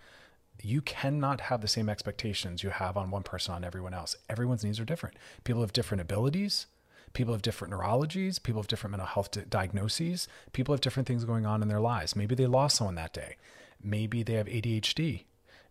You 0.61 0.81
cannot 0.81 1.41
have 1.41 1.61
the 1.61 1.67
same 1.67 1.89
expectations 1.89 2.63
you 2.63 2.69
have 2.69 2.97
on 2.97 3.11
one 3.11 3.23
person 3.23 3.53
on 3.53 3.63
everyone 3.63 3.93
else. 3.93 4.15
Everyone's 4.29 4.63
needs 4.63 4.79
are 4.79 4.85
different. 4.85 5.15
People 5.43 5.61
have 5.61 5.73
different 5.73 6.01
abilities. 6.01 6.65
People 7.13 7.33
have 7.33 7.41
different 7.41 7.73
neurologies. 7.73 8.41
People 8.41 8.61
have 8.61 8.67
different 8.67 8.91
mental 8.91 9.07
health 9.07 9.49
diagnoses. 9.49 10.27
People 10.53 10.73
have 10.73 10.81
different 10.81 11.07
things 11.07 11.25
going 11.25 11.45
on 11.45 11.61
in 11.61 11.67
their 11.67 11.79
lives. 11.79 12.15
Maybe 12.15 12.35
they 12.35 12.47
lost 12.47 12.77
someone 12.77 12.95
that 12.95 13.13
day. 13.13 13.37
Maybe 13.81 14.23
they 14.23 14.33
have 14.33 14.47
ADHD. 14.47 15.23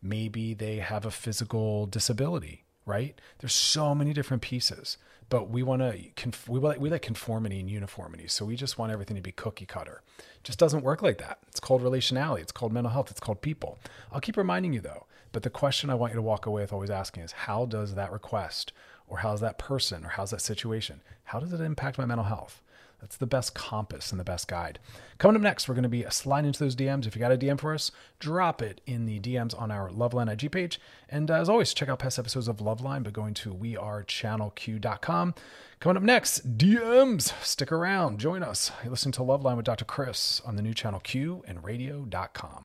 Maybe 0.02 0.54
they 0.54 0.76
have 0.76 1.04
a 1.04 1.10
physical 1.10 1.86
disability, 1.86 2.64
right? 2.84 3.20
There's 3.38 3.54
so 3.54 3.94
many 3.94 4.12
different 4.12 4.42
pieces 4.42 4.98
but 5.28 5.50
we 5.50 5.62
want 5.62 5.82
to 5.82 5.98
conf- 6.14 6.48
we 6.48 6.60
like 6.60 6.80
we 6.80 6.90
like 6.90 7.02
conformity 7.02 7.60
and 7.60 7.70
uniformity. 7.70 8.28
So 8.28 8.44
we 8.44 8.56
just 8.56 8.78
want 8.78 8.92
everything 8.92 9.16
to 9.16 9.22
be 9.22 9.32
cookie 9.32 9.66
cutter. 9.66 10.02
Just 10.42 10.58
doesn't 10.58 10.82
work 10.82 11.02
like 11.02 11.18
that. 11.18 11.38
It's 11.48 11.60
called 11.60 11.82
relationality. 11.82 12.40
It's 12.40 12.52
called 12.52 12.72
mental 12.72 12.92
health. 12.92 13.10
It's 13.10 13.20
called 13.20 13.42
people. 13.42 13.78
I'll 14.12 14.20
keep 14.20 14.36
reminding 14.36 14.72
you 14.72 14.80
though. 14.80 15.06
But 15.32 15.42
the 15.42 15.50
question 15.50 15.90
I 15.90 15.94
want 15.94 16.12
you 16.12 16.16
to 16.16 16.22
walk 16.22 16.46
away 16.46 16.62
with 16.62 16.72
always 16.72 16.90
asking 16.90 17.24
is 17.24 17.32
how 17.32 17.66
does 17.66 17.94
that 17.94 18.12
request 18.12 18.72
or 19.08 19.18
how's 19.18 19.40
that 19.40 19.58
person 19.58 20.04
or 20.04 20.08
how's 20.08 20.30
that 20.30 20.40
situation? 20.40 21.02
How 21.24 21.40
does 21.40 21.52
it 21.52 21.60
impact 21.60 21.98
my 21.98 22.06
mental 22.06 22.26
health? 22.26 22.62
That's 23.00 23.16
the 23.16 23.26
best 23.26 23.54
compass 23.54 24.10
and 24.10 24.18
the 24.18 24.24
best 24.24 24.48
guide. 24.48 24.78
Coming 25.18 25.36
up 25.36 25.42
next, 25.42 25.68
we're 25.68 25.74
going 25.74 25.82
to 25.84 25.88
be 25.88 26.04
sliding 26.10 26.48
into 26.48 26.58
those 26.58 26.76
DMs. 26.76 27.06
If 27.06 27.14
you 27.14 27.20
got 27.20 27.32
a 27.32 27.36
DM 27.36 27.60
for 27.60 27.74
us, 27.74 27.90
drop 28.18 28.62
it 28.62 28.80
in 28.86 29.06
the 29.06 29.20
DMs 29.20 29.60
on 29.60 29.70
our 29.70 29.90
Loveline 29.90 30.32
IG 30.32 30.50
page. 30.50 30.80
And 31.08 31.30
uh, 31.30 31.34
as 31.34 31.48
always, 31.48 31.74
check 31.74 31.88
out 31.88 31.98
past 31.98 32.18
episodes 32.18 32.48
of 32.48 32.58
Loveline 32.58 33.02
by 33.02 33.10
going 33.10 33.34
to 33.34 33.54
wearechannelq.com. 33.54 35.34
Coming 35.78 35.96
up 35.96 36.02
next, 36.02 36.56
DMs. 36.58 37.32
Stick 37.44 37.70
around. 37.70 38.18
Join 38.18 38.42
us. 38.42 38.72
You're 38.82 38.90
listening 38.90 39.12
to 39.12 39.20
Loveline 39.20 39.56
with 39.56 39.66
Dr. 39.66 39.84
Chris 39.84 40.40
on 40.46 40.56
the 40.56 40.62
new 40.62 40.74
channel 40.74 41.00
Q 41.00 41.44
and 41.46 41.62
radio.com. 41.62 42.62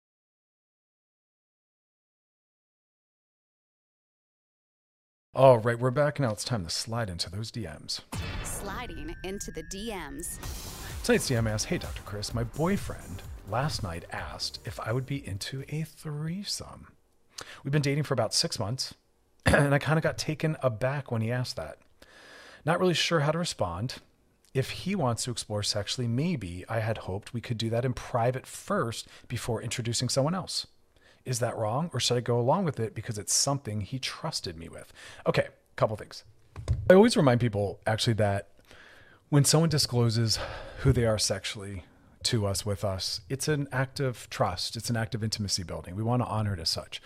All 5.33 5.59
right, 5.59 5.79
we're 5.79 5.91
back 5.91 6.19
now. 6.19 6.31
It's 6.31 6.43
time 6.43 6.65
to 6.65 6.69
slide 6.69 7.09
into 7.09 7.29
those 7.29 7.51
DMs. 7.53 8.01
Sliding 8.61 9.15
into 9.23 9.49
the 9.49 9.63
DMs. 9.63 10.37
Tonight's 11.03 11.27
DM 11.27 11.49
asks, 11.49 11.63
Hey, 11.63 11.79
Dr. 11.79 12.03
Chris, 12.03 12.31
my 12.31 12.43
boyfriend 12.43 13.23
last 13.49 13.81
night 13.81 14.05
asked 14.11 14.59
if 14.65 14.79
I 14.79 14.91
would 14.91 15.07
be 15.07 15.27
into 15.27 15.63
a 15.69 15.81
threesome. 15.81 16.85
We've 17.63 17.71
been 17.71 17.81
dating 17.81 18.03
for 18.03 18.13
about 18.13 18.35
six 18.35 18.59
months, 18.59 18.93
and 19.47 19.73
I 19.73 19.79
kind 19.79 19.97
of 19.97 20.03
got 20.03 20.19
taken 20.19 20.57
aback 20.61 21.11
when 21.11 21.23
he 21.23 21.31
asked 21.31 21.55
that. 21.55 21.79
Not 22.63 22.79
really 22.79 22.93
sure 22.93 23.21
how 23.21 23.31
to 23.31 23.39
respond. 23.39 23.95
If 24.53 24.69
he 24.69 24.93
wants 24.93 25.23
to 25.23 25.31
explore 25.31 25.63
sexually, 25.63 26.07
maybe 26.07 26.63
I 26.69 26.81
had 26.81 26.99
hoped 26.99 27.33
we 27.33 27.41
could 27.41 27.57
do 27.57 27.71
that 27.71 27.83
in 27.83 27.93
private 27.93 28.45
first 28.45 29.07
before 29.27 29.63
introducing 29.63 30.07
someone 30.07 30.35
else. 30.35 30.67
Is 31.25 31.39
that 31.39 31.57
wrong? 31.57 31.89
Or 31.95 31.99
should 31.99 32.17
I 32.17 32.21
go 32.21 32.39
along 32.39 32.65
with 32.65 32.79
it 32.79 32.93
because 32.93 33.17
it's 33.17 33.33
something 33.33 33.81
he 33.81 33.97
trusted 33.97 34.55
me 34.55 34.69
with? 34.69 34.93
Okay, 35.25 35.47
couple 35.75 35.97
things. 35.97 36.23
I 36.89 36.93
always 36.93 37.15
remind 37.15 37.39
people 37.39 37.79
actually 37.87 38.13
that 38.13 38.49
when 39.29 39.45
someone 39.45 39.69
discloses 39.69 40.39
who 40.79 40.91
they 40.91 41.05
are 41.05 41.17
sexually 41.17 41.85
to 42.23 42.45
us 42.45 42.65
with 42.65 42.83
us, 42.83 43.21
it's 43.29 43.47
an 43.47 43.67
act 43.71 43.99
of 43.99 44.29
trust. 44.29 44.75
It's 44.75 44.89
an 44.89 44.97
act 44.97 45.15
of 45.15 45.23
intimacy 45.23 45.63
building. 45.63 45.95
We 45.95 46.03
want 46.03 46.21
to 46.21 46.27
honor 46.27 46.53
it 46.53 46.59
as 46.59 46.69
such. 46.69 47.01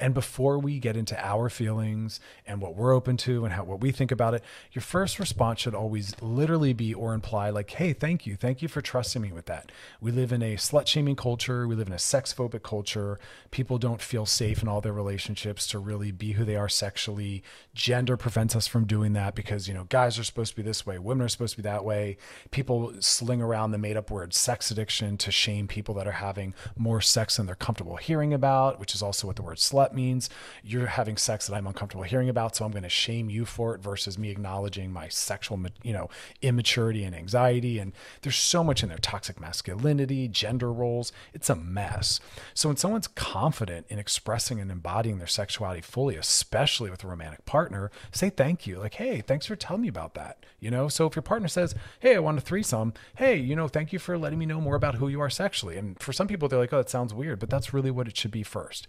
And 0.00 0.14
before 0.14 0.58
we 0.58 0.78
get 0.78 0.96
into 0.96 1.18
our 1.24 1.50
feelings 1.50 2.20
and 2.46 2.60
what 2.60 2.74
we're 2.74 2.94
open 2.94 3.16
to 3.18 3.44
and 3.44 3.54
how 3.54 3.64
what 3.64 3.80
we 3.80 3.92
think 3.92 4.10
about 4.10 4.34
it, 4.34 4.42
your 4.72 4.82
first 4.82 5.18
response 5.18 5.60
should 5.60 5.74
always 5.74 6.20
literally 6.22 6.72
be 6.72 6.94
or 6.94 7.12
imply 7.12 7.50
like, 7.50 7.70
"Hey, 7.70 7.92
thank 7.92 8.26
you. 8.26 8.34
Thank 8.34 8.62
you 8.62 8.68
for 8.68 8.80
trusting 8.80 9.20
me 9.20 9.30
with 9.30 9.46
that." 9.46 9.70
We 10.00 10.10
live 10.10 10.32
in 10.32 10.42
a 10.42 10.56
slut 10.56 10.86
shaming 10.86 11.16
culture, 11.16 11.68
we 11.68 11.74
live 11.74 11.86
in 11.86 11.92
a 11.92 11.98
sex 11.98 12.32
phobic 12.32 12.62
culture. 12.62 13.18
People 13.50 13.78
don't 13.78 14.00
feel 14.00 14.24
safe 14.24 14.62
in 14.62 14.68
all 14.68 14.80
their 14.80 14.92
relationships 14.92 15.66
to 15.68 15.78
really 15.78 16.12
be 16.12 16.32
who 16.32 16.44
they 16.44 16.56
are 16.56 16.68
sexually. 16.68 17.42
Gender 17.74 18.16
prevents 18.16 18.56
us 18.56 18.66
from 18.66 18.86
doing 18.86 19.12
that 19.12 19.34
because, 19.34 19.68
you 19.68 19.74
know, 19.74 19.84
guys 19.84 20.18
are 20.18 20.24
supposed 20.24 20.52
to 20.52 20.56
be 20.56 20.62
this 20.62 20.86
way, 20.86 20.98
women 20.98 21.24
are 21.24 21.28
supposed 21.28 21.56
to 21.56 21.62
be 21.62 21.68
that 21.68 21.84
way. 21.84 22.16
People 22.50 22.92
sling 23.00 23.42
around 23.42 23.70
the 23.72 23.78
made 23.78 23.96
up 23.96 24.10
word 24.10 24.32
sex 24.32 24.70
addiction 24.70 25.18
to 25.18 25.30
shame 25.30 25.68
people 25.68 25.94
that 25.94 26.06
are 26.06 26.12
having 26.12 26.54
more 26.76 27.00
sex 27.00 27.36
than 27.36 27.46
they're 27.46 27.54
comfortable 27.54 27.96
hearing 27.96 28.32
about, 28.32 28.80
which 28.80 28.94
is 28.94 29.02
also 29.02 29.26
what 29.26 29.36
the 29.36 29.42
word 29.42 29.58
slut 29.58 29.89
means 29.94 30.30
you're 30.62 30.86
having 30.86 31.16
sex 31.16 31.46
that 31.46 31.54
I'm 31.54 31.66
uncomfortable 31.66 32.04
hearing 32.04 32.28
about, 32.28 32.56
so 32.56 32.64
I'm 32.64 32.70
going 32.70 32.82
to 32.82 32.88
shame 32.88 33.30
you 33.30 33.44
for 33.44 33.74
it 33.74 33.82
versus 33.82 34.18
me 34.18 34.30
acknowledging 34.30 34.92
my 34.92 35.08
sexual, 35.08 35.60
you 35.82 35.92
know, 35.92 36.08
immaturity 36.42 37.04
and 37.04 37.14
anxiety. 37.14 37.78
And 37.78 37.92
there's 38.22 38.36
so 38.36 38.62
much 38.64 38.82
in 38.82 38.88
there 38.88 38.98
toxic 38.98 39.40
masculinity, 39.40 40.28
gender 40.28 40.72
roles. 40.72 41.12
It's 41.32 41.50
a 41.50 41.56
mess. 41.56 42.20
So 42.54 42.68
when 42.68 42.76
someone's 42.76 43.08
confident 43.08 43.86
in 43.88 43.98
expressing 43.98 44.60
and 44.60 44.70
embodying 44.70 45.18
their 45.18 45.26
sexuality 45.26 45.80
fully, 45.80 46.16
especially 46.16 46.90
with 46.90 47.04
a 47.04 47.08
romantic 47.08 47.44
partner, 47.44 47.90
say 48.12 48.30
thank 48.30 48.66
you. 48.66 48.78
Like, 48.78 48.94
hey, 48.94 49.20
thanks 49.20 49.46
for 49.46 49.56
telling 49.56 49.82
me 49.82 49.88
about 49.88 50.14
that. 50.14 50.44
You 50.58 50.70
know, 50.70 50.88
so 50.88 51.06
if 51.06 51.16
your 51.16 51.22
partner 51.22 51.48
says, 51.48 51.74
hey, 52.00 52.16
I 52.16 52.18
want 52.18 52.38
a 52.38 52.40
threesome, 52.42 52.92
hey, 53.16 53.36
you 53.36 53.56
know, 53.56 53.66
thank 53.66 53.92
you 53.92 53.98
for 53.98 54.18
letting 54.18 54.38
me 54.38 54.46
know 54.46 54.60
more 54.60 54.76
about 54.76 54.96
who 54.96 55.08
you 55.08 55.20
are 55.20 55.30
sexually. 55.30 55.78
And 55.78 55.98
for 55.98 56.12
some 56.12 56.28
people, 56.28 56.48
they're 56.48 56.58
like, 56.58 56.72
oh, 56.72 56.78
that 56.78 56.90
sounds 56.90 57.14
weird, 57.14 57.38
but 57.38 57.48
that's 57.48 57.72
really 57.72 57.90
what 57.90 58.08
it 58.08 58.16
should 58.16 58.30
be 58.30 58.42
first. 58.42 58.86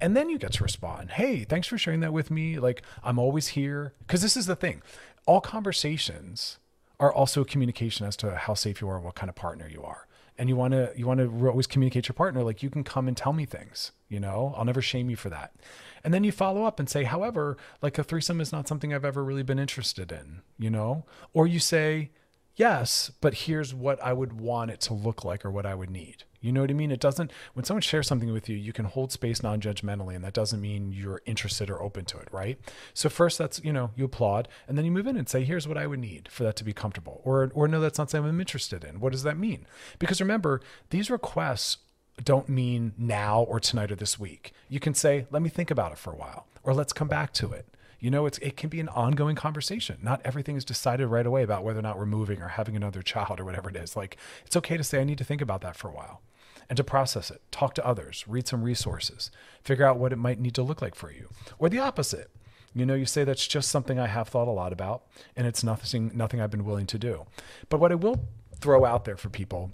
And 0.00 0.16
then 0.16 0.28
you 0.28 0.38
get 0.44 0.52
to 0.54 0.62
respond, 0.62 1.12
hey, 1.12 1.44
thanks 1.44 1.66
for 1.66 1.78
sharing 1.78 2.00
that 2.00 2.12
with 2.12 2.30
me. 2.30 2.58
Like, 2.58 2.82
I'm 3.02 3.18
always 3.18 3.48
here. 3.48 3.94
Because 4.00 4.22
this 4.22 4.36
is 4.36 4.46
the 4.46 4.56
thing 4.56 4.82
all 5.26 5.40
conversations 5.40 6.58
are 7.00 7.12
also 7.12 7.44
communication 7.44 8.06
as 8.06 8.16
to 8.16 8.36
how 8.36 8.54
safe 8.54 8.80
you 8.80 8.88
are, 8.88 9.00
what 9.00 9.14
kind 9.14 9.30
of 9.30 9.34
partner 9.34 9.68
you 9.68 9.82
are. 9.82 10.06
And 10.36 10.48
you 10.48 10.56
want 10.56 10.72
to 10.72 10.92
you 10.96 11.06
want 11.06 11.20
to 11.20 11.48
always 11.48 11.66
communicate 11.66 12.08
your 12.08 12.14
partner 12.14 12.42
like 12.42 12.62
you 12.62 12.68
can 12.68 12.84
come 12.84 13.08
and 13.08 13.16
tell 13.16 13.32
me 13.32 13.46
things, 13.46 13.92
you 14.08 14.20
know? 14.20 14.52
I'll 14.56 14.64
never 14.64 14.82
shame 14.82 15.08
you 15.08 15.16
for 15.16 15.30
that. 15.30 15.54
And 16.02 16.12
then 16.12 16.24
you 16.24 16.32
follow 16.32 16.64
up 16.64 16.78
and 16.80 16.88
say, 16.88 17.04
"However, 17.04 17.56
like 17.80 17.98
a 17.98 18.04
threesome 18.04 18.40
is 18.40 18.52
not 18.52 18.68
something 18.68 18.92
I've 18.92 19.04
ever 19.04 19.24
really 19.24 19.44
been 19.44 19.58
interested 19.58 20.12
in," 20.12 20.42
you 20.58 20.70
know? 20.70 21.06
Or 21.32 21.46
you 21.46 21.60
say, 21.60 22.10
"Yes, 22.56 23.10
but 23.20 23.34
here's 23.34 23.72
what 23.72 24.02
I 24.02 24.12
would 24.12 24.34
want 24.40 24.70
it 24.70 24.80
to 24.82 24.94
look 24.94 25.24
like 25.24 25.44
or 25.44 25.50
what 25.50 25.66
I 25.66 25.74
would 25.74 25.90
need." 25.90 26.24
You 26.44 26.52
know 26.52 26.60
what 26.60 26.70
I 26.70 26.74
mean? 26.74 26.90
It 26.90 27.00
doesn't, 27.00 27.32
when 27.54 27.64
someone 27.64 27.80
shares 27.80 28.06
something 28.06 28.30
with 28.30 28.50
you, 28.50 28.56
you 28.56 28.74
can 28.74 28.84
hold 28.84 29.10
space 29.10 29.42
non 29.42 29.62
judgmentally, 29.62 30.14
and 30.14 30.22
that 30.22 30.34
doesn't 30.34 30.60
mean 30.60 30.92
you're 30.92 31.22
interested 31.24 31.70
or 31.70 31.82
open 31.82 32.04
to 32.04 32.18
it, 32.18 32.28
right? 32.30 32.58
So, 32.92 33.08
first, 33.08 33.38
that's, 33.38 33.64
you 33.64 33.72
know, 33.72 33.92
you 33.96 34.04
applaud, 34.04 34.48
and 34.68 34.76
then 34.76 34.84
you 34.84 34.90
move 34.90 35.06
in 35.06 35.16
and 35.16 35.26
say, 35.26 35.42
here's 35.42 35.66
what 35.66 35.78
I 35.78 35.86
would 35.86 36.00
need 36.00 36.28
for 36.30 36.42
that 36.42 36.56
to 36.56 36.64
be 36.64 36.74
comfortable. 36.74 37.22
Or, 37.24 37.50
or 37.54 37.66
no, 37.66 37.80
that's 37.80 37.96
not 37.96 38.10
something 38.10 38.28
I'm 38.28 38.40
interested 38.40 38.84
in. 38.84 39.00
What 39.00 39.12
does 39.12 39.22
that 39.22 39.38
mean? 39.38 39.66
Because 39.98 40.20
remember, 40.20 40.60
these 40.90 41.10
requests 41.10 41.78
don't 42.22 42.46
mean 42.46 42.92
now 42.98 43.40
or 43.44 43.58
tonight 43.58 43.90
or 43.90 43.96
this 43.96 44.20
week. 44.20 44.52
You 44.68 44.80
can 44.80 44.92
say, 44.92 45.26
let 45.30 45.40
me 45.40 45.48
think 45.48 45.70
about 45.70 45.92
it 45.92 45.98
for 45.98 46.12
a 46.12 46.16
while, 46.16 46.46
or 46.62 46.74
let's 46.74 46.92
come 46.92 47.08
back 47.08 47.32
to 47.34 47.52
it. 47.52 47.66
You 48.00 48.10
know, 48.10 48.26
it's 48.26 48.36
it 48.38 48.58
can 48.58 48.68
be 48.68 48.80
an 48.80 48.90
ongoing 48.90 49.34
conversation. 49.34 49.96
Not 50.02 50.20
everything 50.26 50.56
is 50.56 50.64
decided 50.66 51.06
right 51.06 51.24
away 51.24 51.42
about 51.42 51.64
whether 51.64 51.78
or 51.78 51.82
not 51.82 51.96
we're 51.96 52.04
moving 52.04 52.42
or 52.42 52.48
having 52.48 52.76
another 52.76 53.00
child 53.14 53.40
or 53.40 53.46
whatever 53.46 53.70
it 53.70 53.76
is. 53.76 53.96
Like 53.96 54.18
it's 54.44 54.56
okay 54.56 54.76
to 54.76 54.84
say 54.84 55.00
I 55.00 55.04
need 55.04 55.16
to 55.16 55.24
think 55.24 55.40
about 55.40 55.62
that 55.62 55.74
for 55.74 55.88
a 55.88 55.92
while 55.94 56.20
and 56.68 56.76
to 56.76 56.84
process 56.84 57.30
it. 57.30 57.42
Talk 57.50 57.74
to 57.74 57.86
others, 57.86 58.24
read 58.26 58.46
some 58.46 58.62
resources, 58.62 59.30
figure 59.62 59.86
out 59.86 59.98
what 59.98 60.12
it 60.12 60.16
might 60.16 60.40
need 60.40 60.54
to 60.54 60.62
look 60.62 60.82
like 60.82 60.94
for 60.94 61.12
you. 61.12 61.28
Or 61.58 61.68
the 61.68 61.78
opposite. 61.78 62.30
You 62.74 62.84
know, 62.84 62.94
you 62.94 63.06
say 63.06 63.22
that's 63.22 63.46
just 63.46 63.70
something 63.70 64.00
I 64.00 64.08
have 64.08 64.28
thought 64.28 64.48
a 64.48 64.50
lot 64.50 64.72
about 64.72 65.04
and 65.36 65.46
it's 65.46 65.62
nothing 65.62 66.10
nothing 66.14 66.40
I've 66.40 66.50
been 66.50 66.64
willing 66.64 66.86
to 66.86 66.98
do. 66.98 67.26
But 67.68 67.78
what 67.78 67.92
I 67.92 67.94
will 67.94 68.26
throw 68.60 68.84
out 68.84 69.04
there 69.04 69.16
for 69.16 69.28
people 69.28 69.70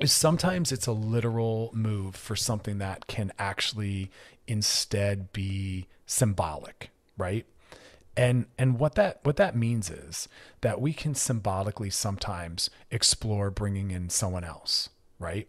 is 0.00 0.12
sometimes 0.12 0.72
it's 0.72 0.86
a 0.86 0.92
literal 0.92 1.70
move 1.74 2.16
for 2.16 2.36
something 2.36 2.78
that 2.78 3.06
can 3.06 3.32
actually 3.38 4.10
instead 4.46 5.32
be 5.32 5.86
symbolic, 6.06 6.90
right? 7.16 7.46
And 8.16 8.46
and 8.58 8.78
what 8.78 8.94
that 8.94 9.20
what 9.24 9.36
that 9.36 9.54
means 9.54 9.90
is 9.90 10.28
that 10.62 10.80
we 10.80 10.92
can 10.92 11.14
symbolically 11.14 11.90
sometimes 11.90 12.70
explore 12.90 13.50
bringing 13.50 13.90
in 13.90 14.08
someone 14.08 14.44
else, 14.44 14.88
right? 15.18 15.48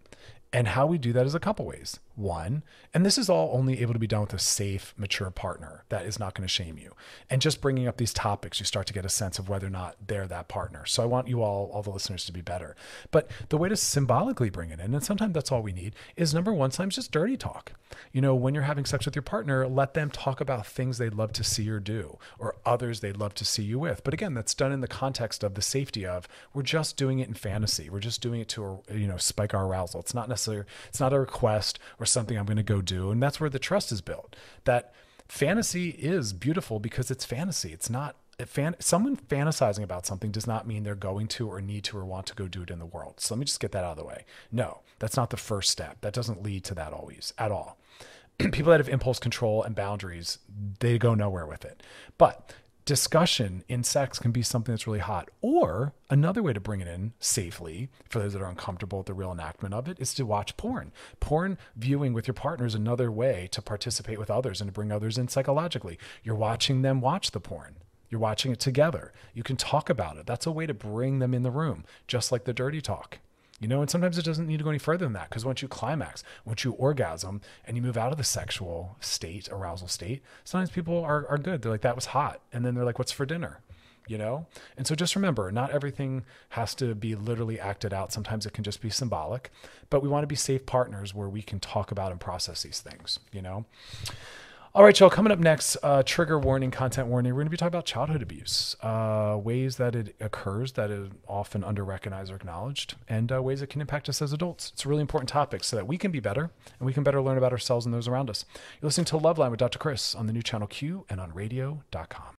And 0.53 0.69
how 0.69 0.85
we 0.85 0.97
do 0.97 1.13
that 1.13 1.25
is 1.25 1.35
a 1.35 1.39
couple 1.39 1.65
ways. 1.65 1.99
One, 2.17 2.63
and 2.95 3.05
this 3.05 3.19
is 3.19 3.29
all 3.29 3.51
only 3.53 3.79
able 3.79 3.93
to 3.93 3.99
be 3.99 4.07
done 4.07 4.21
with 4.21 4.33
a 4.33 4.39
safe, 4.39 4.95
mature 4.97 5.29
partner 5.29 5.83
that 5.89 6.07
is 6.07 6.17
not 6.17 6.33
going 6.33 6.47
to 6.47 6.51
shame 6.51 6.79
you. 6.79 6.95
And 7.29 7.43
just 7.43 7.61
bringing 7.61 7.87
up 7.87 7.97
these 7.97 8.11
topics, 8.11 8.59
you 8.59 8.65
start 8.65 8.87
to 8.87 8.93
get 8.93 9.05
a 9.05 9.09
sense 9.09 9.37
of 9.37 9.49
whether 9.49 9.67
or 9.67 9.69
not 9.69 9.97
they're 10.07 10.25
that 10.25 10.47
partner. 10.47 10.83
So 10.87 11.03
I 11.03 11.05
want 11.05 11.27
you 11.27 11.43
all, 11.43 11.69
all 11.71 11.83
the 11.83 11.91
listeners, 11.91 12.25
to 12.25 12.33
be 12.33 12.41
better. 12.41 12.75
But 13.11 13.29
the 13.49 13.57
way 13.59 13.69
to 13.69 13.77
symbolically 13.77 14.49
bring 14.49 14.71
it 14.71 14.79
in, 14.79 14.95
and 14.95 15.03
sometimes 15.03 15.35
that's 15.35 15.51
all 15.51 15.61
we 15.61 15.73
need, 15.73 15.93
is 16.15 16.33
number 16.33 16.51
one, 16.51 16.71
sometimes 16.71 16.95
just 16.95 17.11
dirty 17.11 17.37
talk. 17.37 17.73
You 18.11 18.21
know, 18.21 18.33
when 18.33 18.55
you're 18.55 18.63
having 18.63 18.85
sex 18.85 19.05
with 19.05 19.15
your 19.15 19.21
partner, 19.21 19.67
let 19.67 19.93
them 19.93 20.09
talk 20.09 20.41
about 20.41 20.65
things 20.65 20.97
they'd 20.97 21.13
love 21.13 21.33
to 21.33 21.43
see 21.43 21.69
or 21.69 21.79
do, 21.79 22.17
or 22.39 22.55
others 22.65 22.99
they'd 22.99 23.15
love 23.15 23.35
to 23.35 23.45
see 23.45 23.63
you 23.63 23.77
with. 23.77 24.03
But 24.03 24.15
again, 24.15 24.33
that's 24.33 24.55
done 24.55 24.71
in 24.71 24.81
the 24.81 24.87
context 24.87 25.43
of 25.43 25.53
the 25.53 25.61
safety 25.61 26.03
of 26.05 26.27
we're 26.53 26.63
just 26.63 26.97
doing 26.97 27.19
it 27.19 27.27
in 27.27 27.35
fantasy. 27.35 27.91
We're 27.91 27.99
just 27.99 28.21
doing 28.21 28.41
it 28.41 28.49
to, 28.49 28.79
you 28.91 29.07
know, 29.07 29.17
spike 29.17 29.53
our 29.53 29.67
arousal. 29.67 29.99
It's 29.99 30.15
not 30.15 30.29
necessarily, 30.29 30.65
it's 30.89 30.99
not 30.99 31.13
a 31.13 31.19
request 31.19 31.77
or 31.99 32.06
something 32.07 32.37
I'm 32.37 32.45
going 32.45 32.57
to 32.57 32.63
go 32.63 32.81
do. 32.81 33.11
And 33.11 33.21
that's 33.21 33.39
where 33.39 33.49
the 33.49 33.59
trust 33.59 33.91
is 33.91 34.01
built. 34.01 34.35
That 34.63 34.93
fantasy 35.27 35.89
is 35.89 36.33
beautiful 36.33 36.79
because 36.79 37.11
it's 37.11 37.25
fantasy. 37.25 37.73
It's 37.73 37.89
not 37.89 38.15
fan, 38.45 38.75
someone 38.79 39.17
fantasizing 39.17 39.83
about 39.83 40.05
something 40.05 40.31
does 40.31 40.45
not 40.45 40.67
mean 40.67 40.83
they're 40.83 40.95
going 40.95 41.27
to 41.27 41.49
or 41.49 41.59
need 41.59 41.83
to 41.85 41.97
or 41.97 42.05
want 42.05 42.27
to 42.27 42.35
go 42.35 42.47
do 42.47 42.61
it 42.61 42.69
in 42.69 42.79
the 42.79 42.85
world. 42.85 43.19
So 43.19 43.33
let 43.33 43.39
me 43.39 43.45
just 43.45 43.59
get 43.59 43.71
that 43.71 43.83
out 43.83 43.91
of 43.91 43.97
the 43.97 44.05
way. 44.05 44.25
No, 44.51 44.79
that's 44.99 45.17
not 45.17 45.31
the 45.31 45.37
first 45.37 45.71
step. 45.71 46.01
That 46.01 46.13
doesn't 46.13 46.43
lead 46.43 46.63
to 46.65 46.75
that 46.75 46.93
always 46.93 47.33
at 47.37 47.51
all. 47.51 47.79
People 48.37 48.71
that 48.71 48.79
have 48.79 48.89
impulse 48.89 49.19
control 49.19 49.63
and 49.63 49.75
boundaries, 49.75 50.37
they 50.79 50.99
go 50.99 51.15
nowhere 51.15 51.47
with 51.47 51.65
it. 51.65 51.81
But 52.17 52.53
discussion 52.87 53.65
in 53.67 53.83
sex 53.83 54.17
can 54.17 54.31
be 54.31 54.41
something 54.41 54.73
that's 54.73 54.87
really 54.87 54.99
hot. 54.99 55.29
Or 55.41 55.93
another 56.09 56.41
way 56.41 56.53
to 56.53 56.61
bring 56.61 56.79
it 56.79 56.87
in 56.87 57.11
safely 57.19 57.89
for 58.09 58.19
those 58.19 58.31
that 58.31 58.41
are 58.41 58.49
uncomfortable 58.49 58.99
with 58.99 59.07
the 59.07 59.13
real 59.13 59.33
enactment 59.33 59.73
of 59.73 59.89
it 59.89 59.99
is 59.99 60.13
to 60.13 60.25
watch 60.25 60.55
porn. 60.55 60.93
Porn 61.19 61.57
viewing 61.75 62.13
with 62.13 62.27
your 62.27 62.33
partner 62.33 62.65
is 62.65 62.75
another 62.75 63.11
way 63.11 63.49
to 63.51 63.61
participate 63.61 64.17
with 64.17 64.31
others 64.31 64.61
and 64.61 64.69
to 64.69 64.71
bring 64.71 64.93
others 64.93 65.17
in 65.17 65.27
psychologically. 65.27 65.99
You're 66.23 66.35
watching 66.35 66.81
them 66.81 67.01
watch 67.01 67.31
the 67.31 67.41
porn. 67.41 67.75
You're 68.09 68.21
watching 68.21 68.53
it 68.53 68.61
together. 68.61 69.11
You 69.33 69.43
can 69.43 69.57
talk 69.57 69.89
about 69.89 70.15
it. 70.15 70.25
That's 70.25 70.45
a 70.45 70.51
way 70.51 70.65
to 70.65 70.73
bring 70.73 71.19
them 71.19 71.33
in 71.33 71.43
the 71.43 71.51
room, 71.51 71.83
just 72.07 72.31
like 72.31 72.45
the 72.45 72.53
dirty 72.53 72.79
talk. 72.79 73.19
You 73.59 73.67
know, 73.67 73.81
and 73.81 73.89
sometimes 73.89 74.19
it 74.19 74.25
doesn't 74.25 74.45
need 74.45 74.57
to 74.57 74.63
go 74.63 74.69
any 74.69 74.77
further 74.77 75.05
than 75.05 75.13
that 75.13 75.29
because 75.29 75.43
once 75.43 75.63
you 75.63 75.67
climax, 75.67 76.23
once 76.45 76.63
you 76.63 76.73
orgasm 76.73 77.41
and 77.65 77.75
you 77.75 77.81
move 77.81 77.97
out 77.97 78.11
of 78.11 78.19
the 78.19 78.23
sexual 78.23 78.97
state, 78.99 79.49
arousal 79.51 79.87
state, 79.87 80.21
sometimes 80.43 80.69
people 80.69 81.03
are, 81.03 81.25
are 81.27 81.39
good. 81.39 81.61
They're 81.61 81.71
like, 81.71 81.81
that 81.81 81.95
was 81.95 82.07
hot. 82.07 82.41
And 82.53 82.63
then 82.63 82.75
they're 82.75 82.85
like, 82.85 82.99
what's 82.99 83.11
for 83.11 83.25
dinner? 83.25 83.61
You 84.07 84.19
know? 84.19 84.45
And 84.77 84.85
so 84.85 84.93
just 84.93 85.15
remember, 85.15 85.51
not 85.51 85.71
everything 85.71 86.23
has 86.49 86.75
to 86.75 86.93
be 86.93 87.15
literally 87.15 87.59
acted 87.59 87.93
out. 87.93 88.13
Sometimes 88.13 88.45
it 88.45 88.53
can 88.53 88.63
just 88.63 88.79
be 88.79 88.91
symbolic, 88.91 89.49
but 89.89 90.03
we 90.03 90.07
want 90.07 90.21
to 90.21 90.27
be 90.27 90.35
safe 90.35 90.67
partners 90.67 91.15
where 91.15 91.27
we 91.27 91.41
can 91.41 91.59
talk 91.59 91.89
about 91.89 92.11
and 92.11 92.21
process 92.21 92.61
these 92.61 92.79
things, 92.79 93.19
you 93.31 93.41
know? 93.41 93.65
All 94.77 94.83
right, 94.83 94.99
y'all. 94.99 95.09
Coming 95.09 95.31
up 95.31 95.39
next, 95.39 95.75
uh, 95.81 96.03
trigger 96.05 96.37
warning, 96.37 96.69
content 96.69 97.07
warning. 97.07 97.33
We're 97.33 97.39
going 97.39 97.47
to 97.47 97.49
be 97.49 97.57
talking 97.57 97.69
about 97.69 97.85
childhood 97.85 98.21
abuse, 98.21 98.75
uh, 98.83 99.35
ways 99.43 99.77
that 99.77 99.95
it 99.95 100.15
occurs 100.19 100.73
that 100.73 100.91
is 100.91 101.09
often 101.27 101.63
under 101.63 101.83
recognized 101.83 102.31
or 102.31 102.35
acknowledged, 102.35 102.93
and 103.09 103.31
uh, 103.31 103.41
ways 103.41 103.63
it 103.63 103.71
can 103.71 103.81
impact 103.81 104.07
us 104.07 104.21
as 104.21 104.33
adults. 104.33 104.69
It's 104.75 104.85
a 104.85 104.87
really 104.87 105.01
important 105.01 105.29
topic 105.29 105.63
so 105.63 105.77
that 105.77 105.87
we 105.87 105.97
can 105.97 106.11
be 106.11 106.19
better 106.19 106.51
and 106.77 106.85
we 106.85 106.93
can 106.93 107.01
better 107.01 107.23
learn 107.23 107.39
about 107.39 107.53
ourselves 107.53 107.87
and 107.87 107.95
those 107.95 108.07
around 108.07 108.29
us. 108.29 108.45
You're 108.79 108.89
listening 108.89 109.05
to 109.05 109.17
Loveline 109.17 109.49
with 109.49 109.59
Dr. 109.59 109.79
Chris 109.79 110.13
on 110.13 110.27
the 110.27 110.33
new 110.33 110.43
channel 110.43 110.67
Q 110.67 111.07
and 111.09 111.19
on 111.19 111.33
radio.com. 111.33 112.36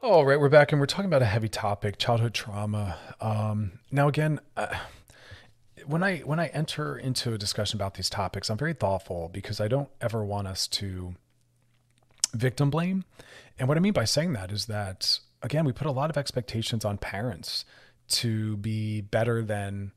All 0.00 0.24
right, 0.24 0.38
we're 0.38 0.48
back 0.48 0.70
and 0.70 0.80
we're 0.80 0.86
talking 0.86 1.06
about 1.06 1.22
a 1.22 1.26
heavy 1.26 1.48
topic, 1.48 1.98
childhood 1.98 2.32
trauma. 2.32 2.96
Um, 3.20 3.80
now, 3.90 4.06
again, 4.06 4.38
uh, 4.56 4.72
when 5.86 6.04
I 6.04 6.18
when 6.18 6.38
I 6.38 6.46
enter 6.48 6.96
into 6.96 7.32
a 7.32 7.38
discussion 7.38 7.78
about 7.78 7.94
these 7.94 8.08
topics, 8.08 8.48
I'm 8.48 8.56
very 8.56 8.74
thoughtful 8.74 9.28
because 9.28 9.60
I 9.60 9.66
don't 9.66 9.88
ever 10.00 10.24
want 10.24 10.46
us 10.46 10.68
to 10.68 11.16
victim 12.32 12.70
blame. 12.70 13.06
And 13.58 13.66
what 13.66 13.76
I 13.76 13.80
mean 13.80 13.92
by 13.92 14.04
saying 14.04 14.34
that 14.34 14.52
is 14.52 14.66
that 14.66 15.18
again, 15.42 15.64
we 15.64 15.72
put 15.72 15.88
a 15.88 15.92
lot 15.92 16.10
of 16.10 16.16
expectations 16.16 16.84
on 16.84 16.98
parents 16.98 17.64
to 18.10 18.56
be 18.58 19.00
better 19.00 19.42
than 19.42 19.90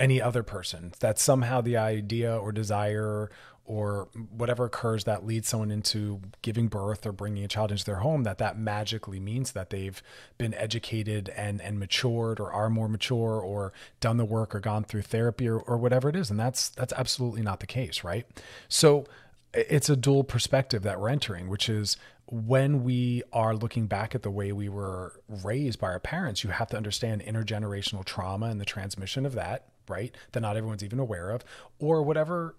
any 0.00 0.20
other 0.20 0.42
person. 0.42 0.94
That 0.98 1.20
somehow 1.20 1.60
the 1.60 1.76
idea 1.76 2.36
or 2.36 2.50
desire 2.50 3.30
or 3.68 4.08
whatever 4.30 4.64
occurs 4.64 5.04
that 5.04 5.26
leads 5.26 5.46
someone 5.46 5.70
into 5.70 6.22
giving 6.40 6.68
birth 6.68 7.06
or 7.06 7.12
bringing 7.12 7.44
a 7.44 7.48
child 7.48 7.70
into 7.70 7.84
their 7.84 7.96
home 7.96 8.22
that 8.22 8.38
that 8.38 8.58
magically 8.58 9.20
means 9.20 9.52
that 9.52 9.68
they've 9.68 10.02
been 10.38 10.54
educated 10.54 11.28
and 11.36 11.60
and 11.60 11.78
matured 11.78 12.40
or 12.40 12.50
are 12.50 12.70
more 12.70 12.88
mature 12.88 13.38
or 13.38 13.74
done 14.00 14.16
the 14.16 14.24
work 14.24 14.54
or 14.54 14.60
gone 14.60 14.84
through 14.84 15.02
therapy 15.02 15.46
or, 15.46 15.58
or 15.58 15.76
whatever 15.76 16.08
it 16.08 16.16
is. 16.16 16.30
And 16.30 16.40
that's 16.40 16.70
that's 16.70 16.94
absolutely 16.94 17.42
not 17.42 17.60
the 17.60 17.66
case 17.66 18.02
right? 18.02 18.26
So 18.68 19.04
it's 19.52 19.90
a 19.90 19.96
dual 19.96 20.24
perspective 20.24 20.82
that 20.82 20.98
we're 20.98 21.10
entering 21.10 21.48
which 21.48 21.68
is 21.68 21.96
when 22.30 22.84
we 22.84 23.22
are 23.32 23.54
looking 23.54 23.86
back 23.86 24.14
at 24.14 24.22
the 24.22 24.30
way 24.30 24.52
we 24.52 24.68
were 24.68 25.20
raised 25.42 25.78
by 25.78 25.88
our 25.88 25.98
parents 25.98 26.44
you 26.44 26.50
have 26.50 26.68
to 26.68 26.76
understand 26.76 27.22
intergenerational 27.22 28.04
trauma 28.04 28.46
and 28.46 28.60
the 28.60 28.66
transmission 28.66 29.24
of 29.24 29.34
that 29.34 29.68
right 29.88 30.14
that 30.32 30.40
not 30.40 30.54
everyone's 30.54 30.84
even 30.84 30.98
aware 30.98 31.30
of 31.30 31.42
or 31.78 32.02
whatever 32.02 32.54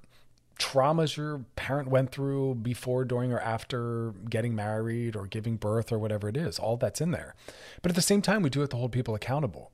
traumas 0.59 1.17
your 1.17 1.45
parent 1.55 1.89
went 1.89 2.11
through 2.11 2.55
before, 2.55 3.05
during, 3.05 3.31
or 3.31 3.39
after 3.39 4.13
getting 4.29 4.53
married 4.53 5.15
or 5.15 5.25
giving 5.25 5.55
birth 5.55 5.91
or 5.91 5.97
whatever 5.97 6.29
it 6.29 6.37
is. 6.37 6.59
All 6.59 6.77
that's 6.77 7.01
in 7.01 7.11
there. 7.11 7.33
But 7.81 7.91
at 7.91 7.95
the 7.95 8.01
same 8.01 8.21
time, 8.21 8.43
we 8.43 8.49
do 8.49 8.61
it 8.61 8.69
to 8.71 8.77
hold 8.77 8.91
people 8.91 9.15
accountable. 9.15 9.71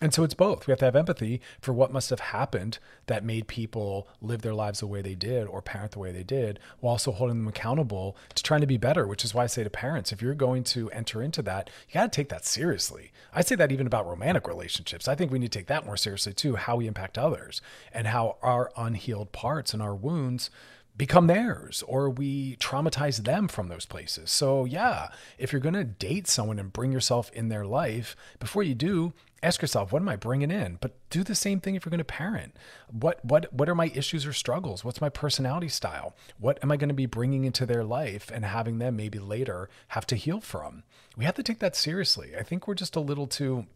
And 0.00 0.14
so 0.14 0.22
it's 0.22 0.34
both. 0.34 0.66
We 0.66 0.70
have 0.70 0.78
to 0.78 0.84
have 0.84 0.94
empathy 0.94 1.40
for 1.60 1.72
what 1.72 1.92
must 1.92 2.10
have 2.10 2.20
happened 2.20 2.78
that 3.06 3.24
made 3.24 3.48
people 3.48 4.06
live 4.20 4.42
their 4.42 4.54
lives 4.54 4.78
the 4.78 4.86
way 4.86 5.02
they 5.02 5.16
did 5.16 5.48
or 5.48 5.60
parent 5.60 5.92
the 5.92 5.98
way 5.98 6.12
they 6.12 6.22
did, 6.22 6.60
while 6.78 6.92
also 6.92 7.10
holding 7.10 7.38
them 7.38 7.48
accountable 7.48 8.16
to 8.34 8.42
trying 8.42 8.60
to 8.60 8.66
be 8.66 8.76
better, 8.76 9.06
which 9.08 9.24
is 9.24 9.34
why 9.34 9.44
I 9.44 9.48
say 9.48 9.64
to 9.64 9.70
parents, 9.70 10.12
if 10.12 10.22
you're 10.22 10.34
going 10.34 10.62
to 10.64 10.88
enter 10.90 11.20
into 11.20 11.42
that, 11.42 11.68
you 11.88 11.94
got 11.94 12.12
to 12.12 12.16
take 12.16 12.28
that 12.28 12.44
seriously. 12.44 13.10
I 13.34 13.42
say 13.42 13.56
that 13.56 13.72
even 13.72 13.88
about 13.88 14.06
romantic 14.06 14.46
relationships. 14.46 15.08
I 15.08 15.16
think 15.16 15.32
we 15.32 15.40
need 15.40 15.50
to 15.52 15.58
take 15.58 15.66
that 15.66 15.84
more 15.86 15.96
seriously 15.96 16.32
too, 16.32 16.54
how 16.56 16.76
we 16.76 16.86
impact 16.86 17.18
others 17.18 17.60
and 17.92 18.06
how 18.06 18.36
our 18.40 18.70
unhealed 18.76 19.32
parts 19.32 19.72
and 19.72 19.82
our 19.82 19.96
wounds 19.96 20.48
become 20.96 21.28
theirs 21.28 21.84
or 21.86 22.10
we 22.10 22.56
traumatize 22.56 23.24
them 23.24 23.48
from 23.48 23.68
those 23.68 23.86
places. 23.86 24.30
So, 24.30 24.64
yeah, 24.64 25.08
if 25.38 25.52
you're 25.52 25.60
going 25.60 25.74
to 25.74 25.84
date 25.84 26.26
someone 26.26 26.58
and 26.58 26.72
bring 26.72 26.92
yourself 26.92 27.30
in 27.32 27.48
their 27.48 27.64
life, 27.64 28.16
before 28.40 28.64
you 28.64 28.74
do, 28.74 29.12
ask 29.42 29.62
yourself, 29.62 29.92
what 29.92 30.02
am 30.02 30.08
I 30.08 30.16
bringing 30.16 30.50
in? 30.50 30.78
But 30.80 30.94
do 31.10 31.22
the 31.22 31.34
same 31.34 31.60
thing 31.60 31.74
if 31.74 31.84
you're 31.84 31.90
going 31.90 31.98
to 31.98 32.04
parent. 32.04 32.56
What 32.90 33.24
what 33.24 33.52
what 33.52 33.68
are 33.68 33.74
my 33.74 33.92
issues 33.94 34.26
or 34.26 34.32
struggles? 34.32 34.84
What's 34.84 35.00
my 35.00 35.08
personality 35.08 35.68
style? 35.68 36.14
What 36.38 36.58
am 36.62 36.72
I 36.72 36.76
going 36.76 36.88
to 36.88 36.94
be 36.94 37.06
bringing 37.06 37.44
into 37.44 37.66
their 37.66 37.84
life 37.84 38.30
and 38.32 38.44
having 38.44 38.78
them 38.78 38.96
maybe 38.96 39.18
later 39.18 39.68
have 39.88 40.06
to 40.08 40.16
heal 40.16 40.40
from? 40.40 40.82
We 41.16 41.24
have 41.24 41.36
to 41.36 41.42
take 41.42 41.58
that 41.60 41.76
seriously. 41.76 42.32
I 42.38 42.42
think 42.42 42.66
we're 42.66 42.74
just 42.74 42.96
a 42.96 43.00
little 43.00 43.26
too 43.26 43.66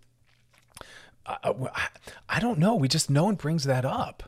uh, 1.24 1.52
I 2.28 2.40
don't 2.40 2.58
know. 2.58 2.74
We 2.74 2.88
just 2.88 3.08
no 3.08 3.24
one 3.24 3.36
brings 3.36 3.64
that 3.64 3.84
up 3.84 4.24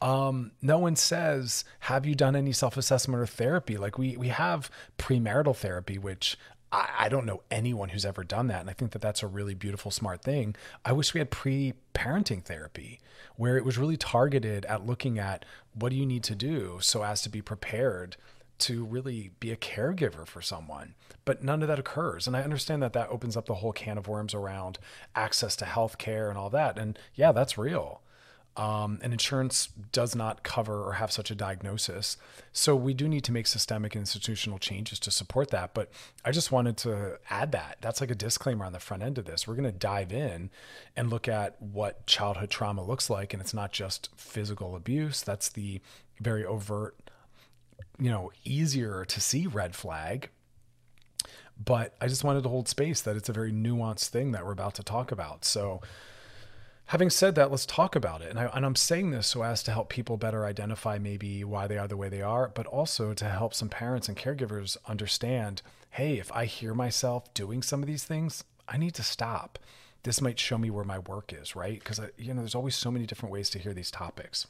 um, 0.00 0.52
no 0.62 0.78
one 0.78 0.96
says, 0.96 1.64
"Have 1.80 2.06
you 2.06 2.14
done 2.14 2.36
any 2.36 2.52
self-assessment 2.52 3.20
or 3.20 3.26
therapy?" 3.26 3.76
Like 3.76 3.98
we 3.98 4.16
we 4.16 4.28
have 4.28 4.70
premarital 4.96 5.56
therapy, 5.56 5.98
which 5.98 6.38
I, 6.72 6.88
I 6.98 7.08
don't 7.08 7.26
know 7.26 7.42
anyone 7.50 7.90
who's 7.90 8.04
ever 8.04 8.24
done 8.24 8.48
that, 8.48 8.60
and 8.60 8.70
I 8.70 8.72
think 8.72 8.92
that 8.92 9.02
that's 9.02 9.22
a 9.22 9.26
really 9.26 9.54
beautiful, 9.54 9.90
smart 9.90 10.22
thing. 10.22 10.54
I 10.84 10.92
wish 10.92 11.14
we 11.14 11.20
had 11.20 11.30
pre-parenting 11.30 12.44
therapy 12.44 13.00
where 13.36 13.56
it 13.56 13.64
was 13.64 13.78
really 13.78 13.96
targeted 13.96 14.64
at 14.66 14.86
looking 14.86 15.18
at 15.18 15.44
what 15.74 15.90
do 15.90 15.96
you 15.96 16.06
need 16.06 16.24
to 16.24 16.34
do 16.34 16.78
so 16.80 17.04
as 17.04 17.22
to 17.22 17.28
be 17.28 17.40
prepared 17.40 18.16
to 18.58 18.84
really 18.84 19.30
be 19.38 19.52
a 19.52 19.56
caregiver 19.56 20.26
for 20.26 20.42
someone. 20.42 20.94
But 21.24 21.44
none 21.44 21.62
of 21.62 21.68
that 21.68 21.78
occurs. 21.78 22.26
And 22.26 22.36
I 22.36 22.42
understand 22.42 22.82
that 22.82 22.92
that 22.92 23.08
opens 23.08 23.36
up 23.36 23.46
the 23.46 23.54
whole 23.54 23.72
can 23.72 23.98
of 23.98 24.08
worms 24.08 24.34
around 24.34 24.78
access 25.14 25.54
to 25.56 25.64
health 25.64 25.98
care 25.98 26.28
and 26.28 26.36
all 26.36 26.50
that. 26.50 26.76
And 26.76 26.98
yeah, 27.14 27.32
that's 27.32 27.56
real. 27.56 28.02
Um, 28.58 28.98
and 29.02 29.12
insurance 29.12 29.68
does 29.92 30.16
not 30.16 30.42
cover 30.42 30.82
or 30.82 30.94
have 30.94 31.12
such 31.12 31.30
a 31.30 31.36
diagnosis. 31.36 32.16
So 32.52 32.74
we 32.74 32.92
do 32.92 33.08
need 33.08 33.22
to 33.24 33.32
make 33.32 33.46
systemic 33.46 33.94
and 33.94 34.02
institutional 34.02 34.58
changes 34.58 34.98
to 35.00 35.12
support 35.12 35.50
that. 35.50 35.74
But 35.74 35.92
I 36.24 36.32
just 36.32 36.50
wanted 36.50 36.76
to 36.78 37.20
add 37.30 37.52
that. 37.52 37.78
That's 37.80 38.00
like 38.00 38.10
a 38.10 38.16
disclaimer 38.16 38.64
on 38.64 38.72
the 38.72 38.80
front 38.80 39.04
end 39.04 39.16
of 39.16 39.26
this. 39.26 39.46
We're 39.46 39.54
going 39.54 39.72
to 39.72 39.78
dive 39.78 40.12
in 40.12 40.50
and 40.96 41.08
look 41.08 41.28
at 41.28 41.62
what 41.62 42.04
childhood 42.06 42.50
trauma 42.50 42.82
looks 42.82 43.08
like. 43.08 43.32
And 43.32 43.40
it's 43.40 43.54
not 43.54 43.70
just 43.70 44.10
physical 44.16 44.74
abuse, 44.74 45.22
that's 45.22 45.50
the 45.50 45.80
very 46.20 46.44
overt, 46.44 46.96
you 47.96 48.10
know, 48.10 48.32
easier 48.44 49.04
to 49.04 49.20
see 49.20 49.46
red 49.46 49.76
flag. 49.76 50.30
But 51.64 51.94
I 52.00 52.08
just 52.08 52.24
wanted 52.24 52.42
to 52.42 52.48
hold 52.48 52.68
space 52.68 53.02
that 53.02 53.16
it's 53.16 53.28
a 53.28 53.32
very 53.32 53.52
nuanced 53.52 54.08
thing 54.08 54.32
that 54.32 54.44
we're 54.44 54.52
about 54.52 54.74
to 54.74 54.82
talk 54.82 55.12
about. 55.12 55.44
So, 55.44 55.80
Having 56.88 57.10
said 57.10 57.34
that, 57.34 57.50
let's 57.50 57.66
talk 57.66 57.94
about 57.94 58.22
it. 58.22 58.30
And, 58.30 58.38
I, 58.38 58.46
and 58.46 58.64
I'm 58.64 58.74
saying 58.74 59.10
this 59.10 59.26
so 59.26 59.42
as 59.42 59.62
to 59.64 59.70
help 59.70 59.90
people 59.90 60.16
better 60.16 60.46
identify 60.46 60.98
maybe 60.98 61.44
why 61.44 61.66
they 61.66 61.76
are 61.76 61.86
the 61.86 61.98
way 61.98 62.08
they 62.08 62.22
are, 62.22 62.50
but 62.54 62.64
also 62.64 63.12
to 63.12 63.26
help 63.26 63.52
some 63.52 63.68
parents 63.68 64.08
and 64.08 64.16
caregivers 64.16 64.76
understand 64.86 65.62
hey, 65.90 66.18
if 66.18 66.30
I 66.32 66.44
hear 66.44 66.74
myself 66.74 67.32
doing 67.34 67.62
some 67.62 67.82
of 67.82 67.86
these 67.86 68.04
things, 68.04 68.44
I 68.68 68.76
need 68.76 68.94
to 68.94 69.02
stop. 69.02 69.58
This 70.02 70.20
might 70.20 70.38
show 70.38 70.58
me 70.58 70.70
where 70.70 70.84
my 70.84 70.98
work 71.00 71.32
is, 71.32 71.56
right? 71.56 71.78
Because, 71.78 72.00
you 72.16 72.32
know, 72.32 72.40
there's 72.40 72.54
always 72.54 72.76
so 72.76 72.90
many 72.90 73.06
different 73.06 73.32
ways 73.32 73.50
to 73.50 73.58
hear 73.58 73.74
these 73.74 73.90
topics. 73.90 74.46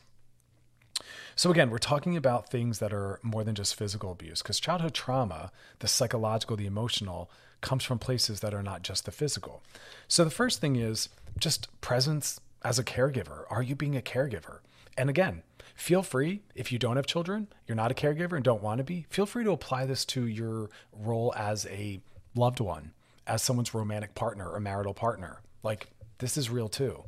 So, 1.37 1.51
again, 1.51 1.71
we're 1.71 1.79
talking 1.79 2.17
about 2.17 2.51
things 2.51 2.81
that 2.81 2.93
are 2.93 3.19
more 3.23 3.45
than 3.45 3.55
just 3.55 3.77
physical 3.77 4.13
abuse 4.13 4.43
because 4.43 4.61
childhood 4.61 4.95
trauma, 4.95 5.53
the 5.79 5.89
psychological, 5.89 6.57
the 6.57 6.67
emotional, 6.67 7.31
comes 7.61 7.85
from 7.85 7.99
places 7.99 8.41
that 8.41 8.55
are 8.55 8.63
not 8.63 8.83
just 8.83 9.05
the 9.05 9.13
physical. 9.13 9.63
So, 10.09 10.25
the 10.25 10.31
first 10.31 10.61
thing 10.61 10.77
is 10.77 11.09
just 11.41 11.69
presence 11.81 12.41
as 12.63 12.79
a 12.79 12.85
caregiver. 12.85 13.45
Are 13.51 13.63
you 13.63 13.75
being 13.75 13.97
a 13.97 14.01
caregiver? 14.01 14.61
And 14.97 15.09
again, 15.09 15.43
feel 15.75 16.03
free 16.03 16.43
if 16.55 16.73
you 16.73 16.79
don't 16.79 16.97
have 16.97 17.07
children, 17.07 17.49
you're 17.67 17.77
not 17.77 17.91
a 17.91 17.95
caregiver 17.95 18.33
and 18.33 18.45
don't 18.45 18.63
want 18.63 18.79
to 18.79 18.85
be, 18.85 19.07
feel 19.11 19.27
free 19.27 19.45
to 19.45 19.53
apply 19.53 19.87
this 19.87 20.05
to 20.07 20.27
your 20.27 20.71
role 20.93 21.33
as 21.37 21.67
a 21.67 22.01
loved 22.35 22.61
one, 22.61 22.93
as 23.27 23.43
someone's 23.43 23.75
romantic 23.75 24.15
partner 24.15 24.49
or 24.49 24.61
marital 24.61 24.95
partner. 24.95 25.41
Like 25.63 25.89
this 26.19 26.37
is 26.37 26.51
real 26.51 26.69
too. 26.69 27.05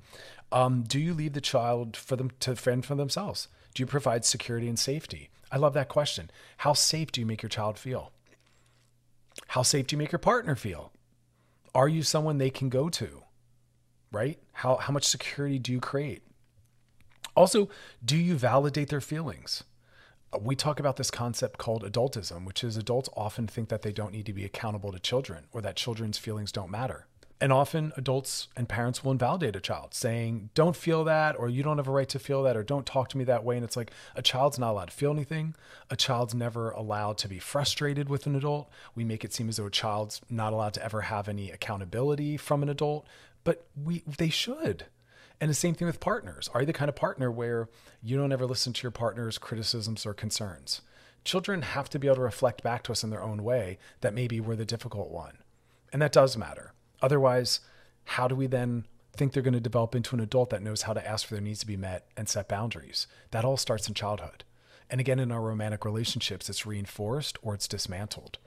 Um, 0.53 0.83
do 0.83 0.99
you 0.99 1.15
leave 1.15 1.33
the 1.33 1.41
child 1.41 1.97
for 1.97 2.17
them 2.17 2.31
to 2.41 2.57
fend 2.57 2.87
for 2.87 2.95
themselves? 2.95 3.49
Do 3.75 3.83
you 3.83 3.87
provide 3.87 4.25
security 4.25 4.69
and 4.69 4.79
safety? 4.79 5.31
I 5.53 5.57
love 5.57 5.75
that 5.75 5.89
question. 5.89 6.31
How 6.59 6.73
safe 6.73 7.13
do 7.13 7.21
you 7.21 7.27
make 7.27 7.43
your 7.43 7.51
child 7.51 7.79
feel? 7.79 8.13
How 9.49 9.63
safe 9.63 9.87
do 9.87 9.95
you 9.95 9.99
make 9.99 10.13
your 10.13 10.19
partner 10.21 10.55
feel? 10.55 10.93
Are 11.75 11.89
you 11.89 12.03
someone 12.03 12.39
they 12.39 12.51
can 12.51 12.69
go 12.69 12.89
to? 12.89 13.23
Right? 14.13 14.39
How, 14.53 14.77
how 14.77 14.93
much 14.93 15.05
security 15.05 15.59
do 15.59 15.73
you 15.73 15.81
create? 15.81 16.23
Also, 17.37 17.69
do 18.05 18.17
you 18.17 18.35
validate 18.35 18.89
their 18.89 19.01
feelings? 19.01 19.65
Uh, 20.33 20.39
we 20.41 20.57
talk 20.57 20.81
about 20.81 20.97
this 20.97 21.11
concept 21.11 21.59
called 21.59 21.85
adultism, 21.85 22.45
which 22.45 22.65
is 22.65 22.77
adults 22.77 23.09
often 23.17 23.47
think 23.47 23.69
that 23.69 23.83
they 23.83 23.93
don't 23.93 24.13
need 24.13 24.27
to 24.27 24.33
be 24.33 24.45
accountable 24.45 24.93
to 24.93 24.99
children 24.99 25.47
or 25.53 25.61
that 25.61 25.77
children's 25.77 26.19
feelings 26.19 26.53
don't 26.53 26.71
matter. 26.71 27.07
And 27.43 27.55
often 27.55 27.93
adults 27.97 28.49
and 28.55 28.69
parents 28.69 29.03
will 29.03 29.13
invalidate 29.13 29.57
a 29.57 29.61
child 29.61 29.95
saying, 29.95 30.51
don't 30.55 30.77
feel 30.77 31.05
that, 31.05 31.39
or 31.39 31.49
you 31.49 31.63
don't 31.63 31.79
have 31.79 31.89
a 31.89 31.91
right 31.91 32.09
to 32.11 32.19
feel 32.19 32.43
that, 32.43 32.55
or 32.55 32.63
don't 32.63 32.85
talk 32.85 33.09
to 33.09 33.19
me 33.19 33.25
that 33.25 33.45
way. 33.45 33.57
And 33.57 33.65
it's 33.65 33.79
like 33.79 33.93
a 34.15 34.21
child's 34.21 34.59
not 34.59 34.73
allowed 34.73 34.91
to 34.91 34.95
feel 34.95 35.11
anything. 35.11 35.55
A 35.89 35.97
child's 35.97 36.35
never 36.35 36.71
allowed 36.71 37.17
to 37.19 37.29
be 37.29 37.39
frustrated 37.39 38.11
with 38.11 38.27
an 38.27 38.37
adult. 38.37 38.69
We 38.95 39.05
make 39.05 39.25
it 39.25 39.33
seem 39.33 39.49
as 39.49 39.57
though 39.57 39.67
a 39.67 39.71
child's 39.71 40.21
not 40.29 40.53
allowed 40.53 40.75
to 40.75 40.85
ever 40.85 41.03
have 41.03 41.29
any 41.29 41.51
accountability 41.51 42.37
from 42.37 42.63
an 42.63 42.69
adult, 42.69 43.07
but 43.43 43.67
we 43.75 44.03
they 44.07 44.29
should. 44.29 44.85
And 45.41 45.49
the 45.49 45.55
same 45.55 45.75
thing 45.75 45.87
with 45.87 45.99
partners. 45.99 46.51
Are 46.53 46.61
you 46.61 46.67
the 46.67 46.75
kind 46.75 46.91
of 46.91 46.95
partner 46.97 47.31
where 47.31 47.71
you 48.03 48.19
don't 48.19 48.33
ever 48.33 48.45
listen 48.45 48.75
to 48.75 48.83
your 48.83 48.91
partner's 48.91 49.39
criticisms 49.39 50.05
or 50.05 50.13
concerns? 50.13 50.83
Children 51.25 51.63
have 51.63 51.89
to 51.89 51.99
be 51.99 52.07
able 52.07 52.17
to 52.17 52.23
reflect 52.23 52.63
back 52.63 52.83
to 52.83 52.93
us 52.93 53.03
in 53.03 53.09
their 53.09 53.23
own 53.23 53.43
way 53.43 53.79
that 54.03 54.13
maybe 54.13 54.41
we're 54.41 54.57
the 54.57 54.67
difficult 54.67 55.11
one. 55.11 55.39
And 55.91 56.03
that 56.03 56.13
does 56.13 56.37
matter. 56.37 56.75
Otherwise, 57.03 57.61
how 58.05 58.29
do 58.29 58.35
we 58.35 58.47
then 58.47 58.87
think 59.13 59.33
they're 59.33 59.43
going 59.43 59.55
to 59.55 59.61
develop 59.61 59.95
into 59.95 60.15
an 60.15 60.21
adult 60.21 60.51
that 60.51 60.63
knows 60.63 60.83
how 60.83 60.93
to 60.93 61.07
ask 61.07 61.27
for 61.27 61.35
their 61.35 61.43
needs 61.43 61.61
to 61.61 61.67
be 61.67 61.77
met 61.77 62.07
and 62.17 62.29
set 62.29 62.49
boundaries? 62.49 63.07
That 63.31 63.45
all 63.45 63.57
starts 63.57 63.89
in 63.89 63.95
childhood. 63.95 64.45
And 64.91 65.01
again, 65.01 65.21
in 65.21 65.31
our 65.31 65.41
romantic 65.41 65.85
relationships, 65.85 66.51
it's 66.51 66.67
reinforced 66.67 67.39
or 67.43 67.55
it's 67.55 67.69
dismantled, 67.69 68.39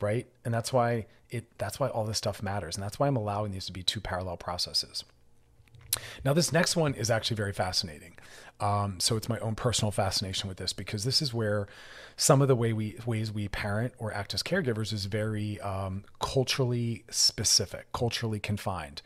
right? 0.00 0.28
And 0.44 0.54
that's 0.54 0.72
why 0.72 1.06
it 1.30 1.46
that's 1.58 1.80
why 1.80 1.88
all 1.88 2.04
this 2.04 2.18
stuff 2.18 2.42
matters. 2.42 2.76
And 2.76 2.84
that's 2.84 2.98
why 2.98 3.08
I'm 3.08 3.16
allowing 3.16 3.52
these 3.52 3.66
to 3.66 3.72
be 3.72 3.82
two 3.82 4.00
parallel 4.00 4.36
processes. 4.36 5.04
Now, 6.24 6.32
this 6.32 6.52
next 6.52 6.76
one 6.76 6.94
is 6.94 7.10
actually 7.10 7.36
very 7.36 7.52
fascinating. 7.52 8.14
Um, 8.60 9.00
so 9.00 9.16
it's 9.16 9.28
my 9.28 9.38
own 9.38 9.54
personal 9.54 9.90
fascination 9.90 10.48
with 10.48 10.58
this 10.58 10.72
because 10.72 11.04
this 11.04 11.22
is 11.22 11.32
where 11.32 11.66
some 12.16 12.42
of 12.42 12.48
the 12.48 12.56
way 12.56 12.72
we 12.74 12.98
ways 13.06 13.32
we 13.32 13.48
parent 13.48 13.94
or 13.98 14.12
act 14.12 14.34
as 14.34 14.42
caregivers 14.42 14.92
is 14.92 15.06
very 15.06 15.58
um, 15.60 16.04
culturally 16.20 17.04
specific, 17.10 17.90
culturally 17.92 18.38
confined. 18.38 19.00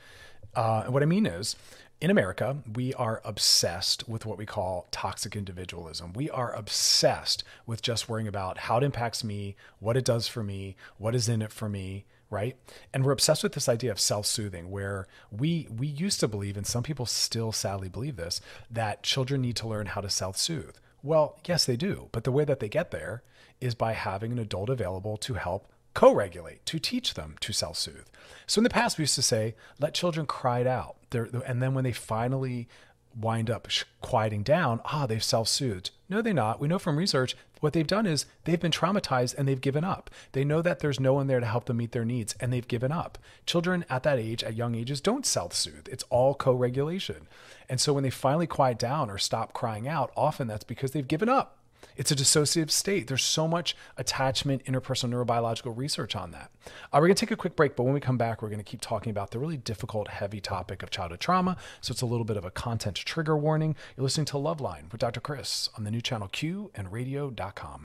Uh, 0.56 0.82
and 0.84 0.92
what 0.92 1.02
I 1.02 1.06
mean 1.06 1.26
is, 1.26 1.56
in 2.00 2.10
America, 2.10 2.58
we 2.74 2.92
are 2.94 3.22
obsessed 3.24 4.08
with 4.08 4.26
what 4.26 4.36
we 4.36 4.44
call 4.44 4.88
toxic 4.90 5.36
individualism. 5.36 6.12
We 6.12 6.28
are 6.30 6.52
obsessed 6.52 7.44
with 7.66 7.80
just 7.80 8.08
worrying 8.08 8.28
about 8.28 8.58
how 8.58 8.78
it 8.78 8.82
impacts 8.82 9.22
me, 9.24 9.56
what 9.78 9.96
it 9.96 10.04
does 10.04 10.26
for 10.26 10.42
me, 10.42 10.76
what 10.98 11.14
is 11.14 11.28
in 11.28 11.40
it 11.42 11.52
for 11.52 11.68
me, 11.68 12.04
right? 12.34 12.56
And 12.92 13.04
we're 13.04 13.12
obsessed 13.12 13.42
with 13.42 13.52
this 13.52 13.68
idea 13.68 13.92
of 13.92 14.00
self-soothing 14.00 14.70
where 14.70 15.06
we 15.30 15.68
we 15.74 15.86
used 15.86 16.20
to 16.20 16.28
believe 16.28 16.56
and 16.56 16.66
some 16.66 16.82
people 16.82 17.06
still 17.06 17.52
sadly 17.52 17.88
believe 17.88 18.16
this 18.16 18.40
that 18.70 19.02
children 19.02 19.40
need 19.40 19.56
to 19.56 19.68
learn 19.68 19.86
how 19.86 20.00
to 20.00 20.10
self-soothe. 20.10 20.76
Well, 21.02 21.38
yes 21.46 21.64
they 21.64 21.76
do, 21.76 22.08
but 22.12 22.24
the 22.24 22.32
way 22.32 22.44
that 22.44 22.60
they 22.60 22.68
get 22.68 22.90
there 22.90 23.22
is 23.60 23.74
by 23.74 23.92
having 23.92 24.32
an 24.32 24.38
adult 24.38 24.68
available 24.68 25.16
to 25.18 25.34
help 25.34 25.70
co-regulate, 25.94 26.66
to 26.66 26.80
teach 26.80 27.14
them 27.14 27.36
to 27.40 27.52
self-soothe. 27.52 28.08
So 28.46 28.58
in 28.58 28.64
the 28.64 28.70
past 28.70 28.98
we 28.98 29.02
used 29.02 29.14
to 29.14 29.22
say 29.22 29.54
let 29.78 29.94
children 29.94 30.26
cry 30.26 30.58
it 30.60 30.66
out. 30.66 30.96
They're, 31.10 31.28
and 31.46 31.62
then 31.62 31.72
when 31.72 31.84
they 31.84 31.92
finally 31.92 32.68
wind 33.16 33.48
up 33.48 33.68
quieting 34.00 34.42
down, 34.42 34.80
ah, 34.86 35.06
they've 35.06 35.22
self 35.22 35.48
soothed. 35.48 35.90
No, 36.08 36.20
they're 36.20 36.34
not. 36.34 36.60
We 36.60 36.68
know 36.68 36.78
from 36.78 36.96
research 36.96 37.36
what 37.64 37.72
they've 37.72 37.86
done 37.86 38.04
is 38.04 38.26
they've 38.44 38.60
been 38.60 38.70
traumatized 38.70 39.34
and 39.36 39.48
they've 39.48 39.60
given 39.60 39.84
up. 39.84 40.10
They 40.32 40.44
know 40.44 40.60
that 40.60 40.80
there's 40.80 41.00
no 41.00 41.14
one 41.14 41.28
there 41.28 41.40
to 41.40 41.46
help 41.46 41.64
them 41.64 41.78
meet 41.78 41.92
their 41.92 42.04
needs 42.04 42.34
and 42.38 42.52
they've 42.52 42.68
given 42.68 42.92
up. 42.92 43.16
Children 43.46 43.86
at 43.88 44.02
that 44.02 44.18
age, 44.18 44.44
at 44.44 44.54
young 44.54 44.74
ages, 44.74 45.00
don't 45.00 45.24
self 45.24 45.54
soothe. 45.54 45.88
It's 45.90 46.04
all 46.10 46.34
co 46.34 46.52
regulation. 46.52 47.26
And 47.68 47.80
so 47.80 47.94
when 47.94 48.04
they 48.04 48.10
finally 48.10 48.46
quiet 48.46 48.78
down 48.78 49.10
or 49.10 49.16
stop 49.16 49.54
crying 49.54 49.88
out, 49.88 50.12
often 50.14 50.46
that's 50.46 50.62
because 50.62 50.92
they've 50.92 51.08
given 51.08 51.30
up. 51.30 51.56
It's 51.96 52.10
a 52.10 52.16
dissociative 52.16 52.70
state. 52.70 53.06
There's 53.06 53.24
so 53.24 53.46
much 53.46 53.76
attachment, 53.96 54.64
interpersonal 54.64 55.24
neurobiological 55.24 55.76
research 55.76 56.16
on 56.16 56.30
that. 56.32 56.50
Uh, 56.66 56.70
we're 56.94 57.08
going 57.08 57.14
to 57.14 57.26
take 57.26 57.30
a 57.30 57.36
quick 57.36 57.56
break, 57.56 57.76
but 57.76 57.84
when 57.84 57.94
we 57.94 58.00
come 58.00 58.18
back, 58.18 58.42
we're 58.42 58.48
going 58.48 58.58
to 58.58 58.64
keep 58.64 58.80
talking 58.80 59.10
about 59.10 59.30
the 59.30 59.38
really 59.38 59.56
difficult, 59.56 60.08
heavy 60.08 60.40
topic 60.40 60.82
of 60.82 60.90
childhood 60.90 61.20
trauma. 61.20 61.56
So 61.80 61.92
it's 61.92 62.02
a 62.02 62.06
little 62.06 62.24
bit 62.24 62.36
of 62.36 62.44
a 62.44 62.50
content 62.50 62.96
trigger 62.96 63.36
warning. 63.36 63.76
You're 63.96 64.04
listening 64.04 64.26
to 64.26 64.34
Loveline 64.34 64.90
with 64.90 65.00
Dr. 65.00 65.20
Chris 65.20 65.68
on 65.76 65.84
the 65.84 65.90
new 65.90 66.00
channel 66.00 66.28
Q 66.28 66.70
and 66.74 66.92
radio.com. 66.92 67.84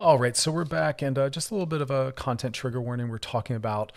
All 0.00 0.18
right, 0.18 0.34
so 0.34 0.50
we're 0.50 0.64
back, 0.64 1.02
and 1.02 1.18
uh, 1.18 1.28
just 1.28 1.50
a 1.50 1.54
little 1.54 1.66
bit 1.66 1.82
of 1.82 1.90
a 1.90 2.12
content 2.12 2.54
trigger 2.54 2.80
warning. 2.80 3.10
We're 3.10 3.18
talking 3.18 3.54
about 3.54 3.92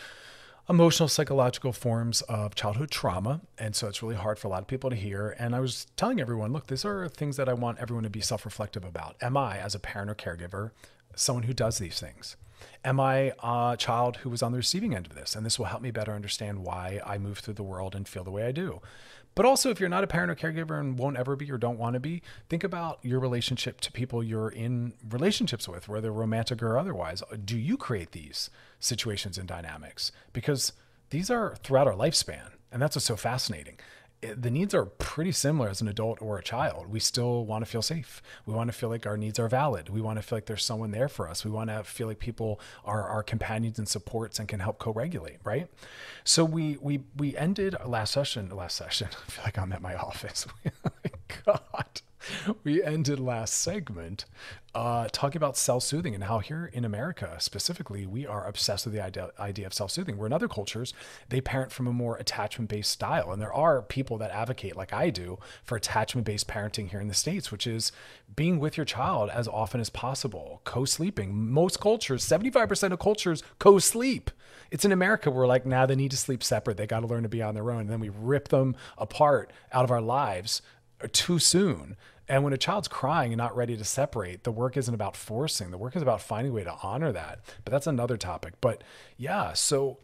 emotional 0.69 1.10
psychological 1.10 1.73
forms 1.73 2.21
of 2.23 2.56
childhood 2.56 2.89
trauma 2.89 3.41
and 3.58 3.76
so 3.76 3.88
it's 3.88 4.02
really 4.02 4.15
hard 4.15 4.39
for 4.39 4.47
a 4.47 4.49
lot 4.49 4.62
of 4.62 4.67
people 4.67 4.89
to 4.89 4.95
hear. 4.95 5.36
And 5.38 5.56
i 5.56 5.60
was 5.60 5.88
telling 5.97 6.21
everyone 6.21 6.54
look 6.54 6.67
these 6.67 6.86
are 6.86 7.08
things 7.10 7.36
that 7.38 7.49
i 7.49 7.54
want 7.54 7.80
everyone 7.80 8.04
to 8.04 8.10
be 8.10 8.21
self-reflective 8.21 8.86
about. 8.86 9.15
Am 9.21 9.36
i 9.36 9.58
as 9.58 9.76
a 9.76 9.80
parent 9.80 10.10
or 10.10 10.15
caregiver 10.15 10.71
someone 11.15 11.43
who 11.43 11.54
does 11.54 11.80
these 11.80 11.99
things? 11.99 12.38
Am 12.86 12.99
i 12.99 13.34
a 13.43 13.76
child 13.78 14.17
who 14.17 14.30
was 14.30 14.41
on 14.41 14.54
the 14.54 14.58
receiving 14.58 14.95
end 14.95 15.06
of 15.06 15.15
this? 15.15 15.36
And 15.36 15.45
this 15.45 15.60
will 15.60 15.65
help 15.65 15.82
me 15.82 15.91
better 15.91 16.13
understand 16.13 16.60
why 16.60 17.02
i 17.06 17.17
move 17.17 17.39
through 17.39 17.56
the 17.56 17.63
world 17.63 17.93
and 17.93 18.08
feel 18.08 18.23
the 18.23 18.32
way 18.32 18.45
i 18.45 18.52
do 18.54 18.82
but 19.35 19.45
also, 19.45 19.69
if 19.69 19.79
you're 19.79 19.89
not 19.89 20.03
a 20.03 20.07
parent 20.07 20.31
or 20.31 20.35
caregiver 20.35 20.79
and 20.79 20.97
won't 20.97 21.17
ever 21.17 21.35
be 21.35 21.51
or 21.51 21.57
don't 21.57 21.79
want 21.79 21.95
to 21.95 21.99
be, 21.99 22.21
think 22.49 22.63
about 22.63 22.99
your 23.01 23.19
relationship 23.19 23.81
to 23.81 23.91
people 23.91 24.23
you're 24.23 24.49
in 24.49 24.93
relationships 25.09 25.67
with, 25.67 25.87
whether 25.87 26.11
romantic 26.11 26.61
or 26.61 26.77
otherwise. 26.77 27.23
Do 27.43 27.57
you 27.57 27.77
create 27.77 28.11
these 28.11 28.49
situations 28.79 29.37
and 29.37 29.47
dynamics? 29.47 30.11
Because 30.33 30.73
these 31.09 31.29
are 31.29 31.55
throughout 31.63 31.87
our 31.87 31.95
lifespan. 31.95 32.51
And 32.71 32.81
that's 32.81 32.95
what's 32.95 33.05
so 33.05 33.15
fascinating 33.15 33.77
the 34.36 34.51
needs 34.51 34.73
are 34.73 34.86
pretty 34.86 35.31
similar 35.31 35.69
as 35.69 35.81
an 35.81 35.88
adult 35.88 36.21
or 36.21 36.38
a 36.38 36.43
child. 36.43 36.88
We 36.88 36.99
still 36.99 37.45
want 37.45 37.65
to 37.65 37.69
feel 37.69 37.81
safe. 37.81 38.21
We 38.45 38.53
want 38.53 38.69
to 38.69 38.73
feel 38.73 38.89
like 38.89 39.05
our 39.05 39.17
needs 39.17 39.39
are 39.39 39.47
valid. 39.47 39.89
We 39.89 40.01
want 40.01 40.17
to 40.17 40.23
feel 40.23 40.38
like 40.38 40.45
there's 40.45 40.65
someone 40.65 40.91
there 40.91 41.09
for 41.09 41.27
us. 41.27 41.43
We 41.43 41.51
want 41.51 41.69
to 41.69 41.83
feel 41.83 42.07
like 42.07 42.19
people 42.19 42.59
are 42.86 43.07
our 43.07 43.23
companions 43.23 43.77
and 43.79 43.88
supports 43.88 44.39
and 44.39 44.47
can 44.47 44.59
help 44.59 44.79
co-regulate, 44.79 45.38
right? 45.43 45.67
So 46.23 46.45
we 46.45 46.77
we 46.81 47.03
we 47.17 47.36
ended 47.38 47.75
last 47.86 48.13
session. 48.13 48.49
Last 48.49 48.75
session. 48.77 49.09
I 49.27 49.31
feel 49.31 49.43
like 49.43 49.57
I'm 49.57 49.73
at 49.73 49.81
my 49.81 49.95
office. 49.95 50.47
oh 50.65 50.89
God 51.45 52.01
we 52.63 52.83
ended 52.83 53.19
last 53.19 53.53
segment 53.53 54.25
uh, 54.75 55.07
talking 55.12 55.38
about 55.38 55.55
self-soothing 55.55 56.15
and 56.15 56.23
how 56.23 56.39
here 56.39 56.69
in 56.73 56.83
America 56.83 57.36
specifically 57.39 58.05
we 58.05 58.25
are 58.25 58.47
obsessed 58.47 58.86
with 58.86 58.93
the 58.93 59.03
idea, 59.03 59.29
idea 59.39 59.67
of 59.67 59.73
self-soothing. 59.73 60.17
Where 60.17 60.25
in 60.25 60.33
other 60.33 60.47
cultures 60.47 60.93
they 61.29 61.41
parent 61.41 61.71
from 61.71 61.88
a 61.88 61.93
more 61.93 62.17
attachment-based 62.17 62.89
style, 62.89 63.31
and 63.31 63.41
there 63.41 63.53
are 63.53 63.81
people 63.81 64.17
that 64.17 64.31
advocate, 64.31 64.75
like 64.75 64.93
I 64.93 65.09
do, 65.09 65.38
for 65.63 65.75
attachment-based 65.75 66.47
parenting 66.47 66.89
here 66.89 67.01
in 67.01 67.07
the 67.07 67.13
states, 67.13 67.51
which 67.51 67.67
is 67.67 67.91
being 68.36 68.59
with 68.59 68.77
your 68.77 68.86
child 68.86 69.29
as 69.29 69.47
often 69.47 69.79
as 69.79 69.89
possible, 69.89 70.62
co-sleeping. 70.63 71.51
Most 71.51 71.79
cultures, 71.79 72.23
seventy-five 72.23 72.69
percent 72.69 72.93
of 72.93 72.99
cultures, 72.99 73.43
co-sleep. 73.59 74.31
It's 74.71 74.86
in 74.86 74.91
America 74.91 75.29
where 75.29 75.45
like 75.45 75.67
now 75.67 75.86
they 75.86 75.95
need 75.95 76.12
to 76.12 76.17
sleep 76.17 76.43
separate. 76.43 76.77
They 76.77 76.88
got 76.88 77.01
to 77.01 77.07
learn 77.07 77.23
to 77.23 77.29
be 77.29 77.43
on 77.43 77.53
their 77.53 77.69
own, 77.69 77.81
and 77.81 77.89
then 77.89 77.99
we 77.99 78.09
rip 78.09 78.47
them 78.47 78.75
apart 78.97 79.51
out 79.71 79.83
of 79.83 79.91
our 79.91 80.01
lives 80.01 80.63
too 81.12 81.38
soon 81.39 81.97
and 82.27 82.43
when 82.43 82.53
a 82.53 82.57
child's 82.57 82.88
crying 82.88 83.33
and 83.33 83.38
not 83.38 83.55
ready 83.55 83.75
to 83.75 83.83
separate, 83.83 84.43
the 84.43 84.51
work 84.51 84.77
isn't 84.77 84.93
about 84.93 85.15
forcing. 85.15 85.71
The 85.71 85.77
work 85.77 85.95
is 85.95 86.01
about 86.01 86.21
finding 86.21 86.51
a 86.51 86.55
way 86.55 86.63
to 86.63 86.75
honor 86.81 87.12
that. 87.12 87.39
But 87.65 87.71
that's 87.71 87.88
another 87.88 88.17
topic. 88.17 88.53
But 88.62 88.83
yeah, 89.17 89.53
so 89.53 89.99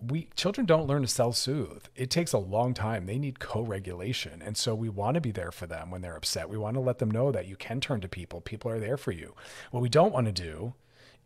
we 0.00 0.28
children 0.36 0.66
don't 0.66 0.86
learn 0.86 1.02
to 1.02 1.08
self-soothe. 1.08 1.86
It 1.96 2.10
takes 2.10 2.32
a 2.32 2.38
long 2.38 2.74
time. 2.74 3.06
They 3.06 3.18
need 3.18 3.40
co-regulation. 3.40 4.42
And 4.44 4.56
so 4.56 4.74
we 4.74 4.88
want 4.88 5.14
to 5.14 5.20
be 5.20 5.32
there 5.32 5.50
for 5.50 5.66
them 5.66 5.90
when 5.90 6.02
they're 6.02 6.16
upset. 6.16 6.48
We 6.48 6.58
want 6.58 6.74
to 6.74 6.80
let 6.80 6.98
them 6.98 7.10
know 7.10 7.32
that 7.32 7.48
you 7.48 7.56
can 7.56 7.80
turn 7.80 8.00
to 8.02 8.08
people. 8.08 8.40
People 8.40 8.70
are 8.70 8.78
there 8.78 8.96
for 8.98 9.12
you. 9.12 9.34
What 9.70 9.82
we 9.82 9.88
don't 9.88 10.12
want 10.12 10.26
to 10.26 10.32
do 10.32 10.74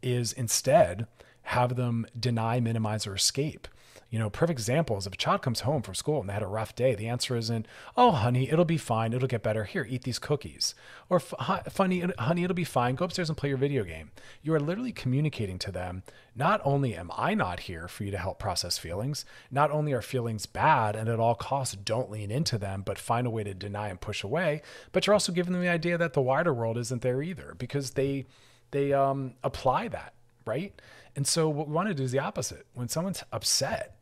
is 0.03 0.33
instead 0.33 1.07
have 1.43 1.77
them 1.77 2.07
deny, 2.19 2.61
minimize, 2.61 3.07
or 3.07 3.15
escape. 3.15 3.67
You 4.11 4.19
know, 4.19 4.29
perfect 4.29 4.59
example 4.59 4.99
is 4.99 5.07
if 5.07 5.15
a 5.15 5.17
child 5.17 5.41
comes 5.41 5.61
home 5.61 5.83
from 5.83 5.95
school 5.95 6.19
and 6.19 6.29
they 6.29 6.33
had 6.33 6.43
a 6.43 6.49
rough 6.49 6.75
day, 6.75 6.97
the 6.97 7.07
answer 7.07 7.37
isn't, 7.37 7.67
"Oh, 7.97 8.11
honey, 8.11 8.51
it'll 8.51 8.65
be 8.65 8.77
fine. 8.77 9.13
It'll 9.13 9.29
get 9.29 9.45
better. 9.45 9.65
Here, 9.65 9.87
eat 9.89 10.03
these 10.03 10.19
cookies." 10.19 10.75
Or, 11.09 11.21
"Funny, 11.21 12.01
honey, 12.19 12.43
it'll 12.43 12.55
be 12.55 12.65
fine. 12.65 12.97
Go 12.97 13.05
upstairs 13.05 13.29
and 13.29 13.39
play 13.39 13.51
your 13.51 13.59
video 13.59 13.85
game." 13.85 14.11
You 14.43 14.53
are 14.55 14.61
literally 14.61 14.91
communicating 14.91 15.61
to 15.61 15.71
them, 15.71 16.03
not 16.35 16.61
only 16.65 16.97
am 16.97 17.13
I 17.17 17.35
not 17.35 17.61
here 17.61 17.87
for 17.87 18.03
you 18.03 18.11
to 18.11 18.19
help 18.19 18.41
process 18.41 18.79
feelings, 18.79 19.25
not 19.49 19.71
only 19.71 19.93
are 19.93 20.03
feelings 20.03 20.45
bad 20.45 20.97
and 20.97 21.09
at 21.09 21.21
all 21.21 21.37
costs 21.37 21.77
don't 21.77 22.11
lean 22.11 22.33
into 22.33 22.59
them, 22.59 22.83
but 22.83 22.99
find 22.99 23.29
a 23.29 23.31
way 23.31 23.45
to 23.45 23.55
deny 23.55 23.89
and 23.89 24.01
push 24.01 24.25
away, 24.25 24.61
but 24.91 25.07
you're 25.07 25.15
also 25.15 25.31
giving 25.33 25.53
them 25.53 25.63
the 25.63 25.69
idea 25.69 25.97
that 25.97 26.15
the 26.15 26.21
wider 26.21 26.53
world 26.53 26.77
isn't 26.77 27.03
there 27.03 27.23
either 27.23 27.55
because 27.59 27.93
they 27.93 28.27
they 28.73 28.93
um, 28.93 29.35
apply 29.45 29.89
that 29.89 30.15
right? 30.47 30.81
And 31.17 31.27
so 31.27 31.49
what 31.49 31.69
we 31.69 31.75
want 31.75 31.89
to 31.89 31.95
do 31.95 32.03
is 32.03 32.13
the 32.13 32.19
opposite. 32.19 32.67
When 32.75 32.89
someone's 32.89 33.23
upset, 33.33 33.97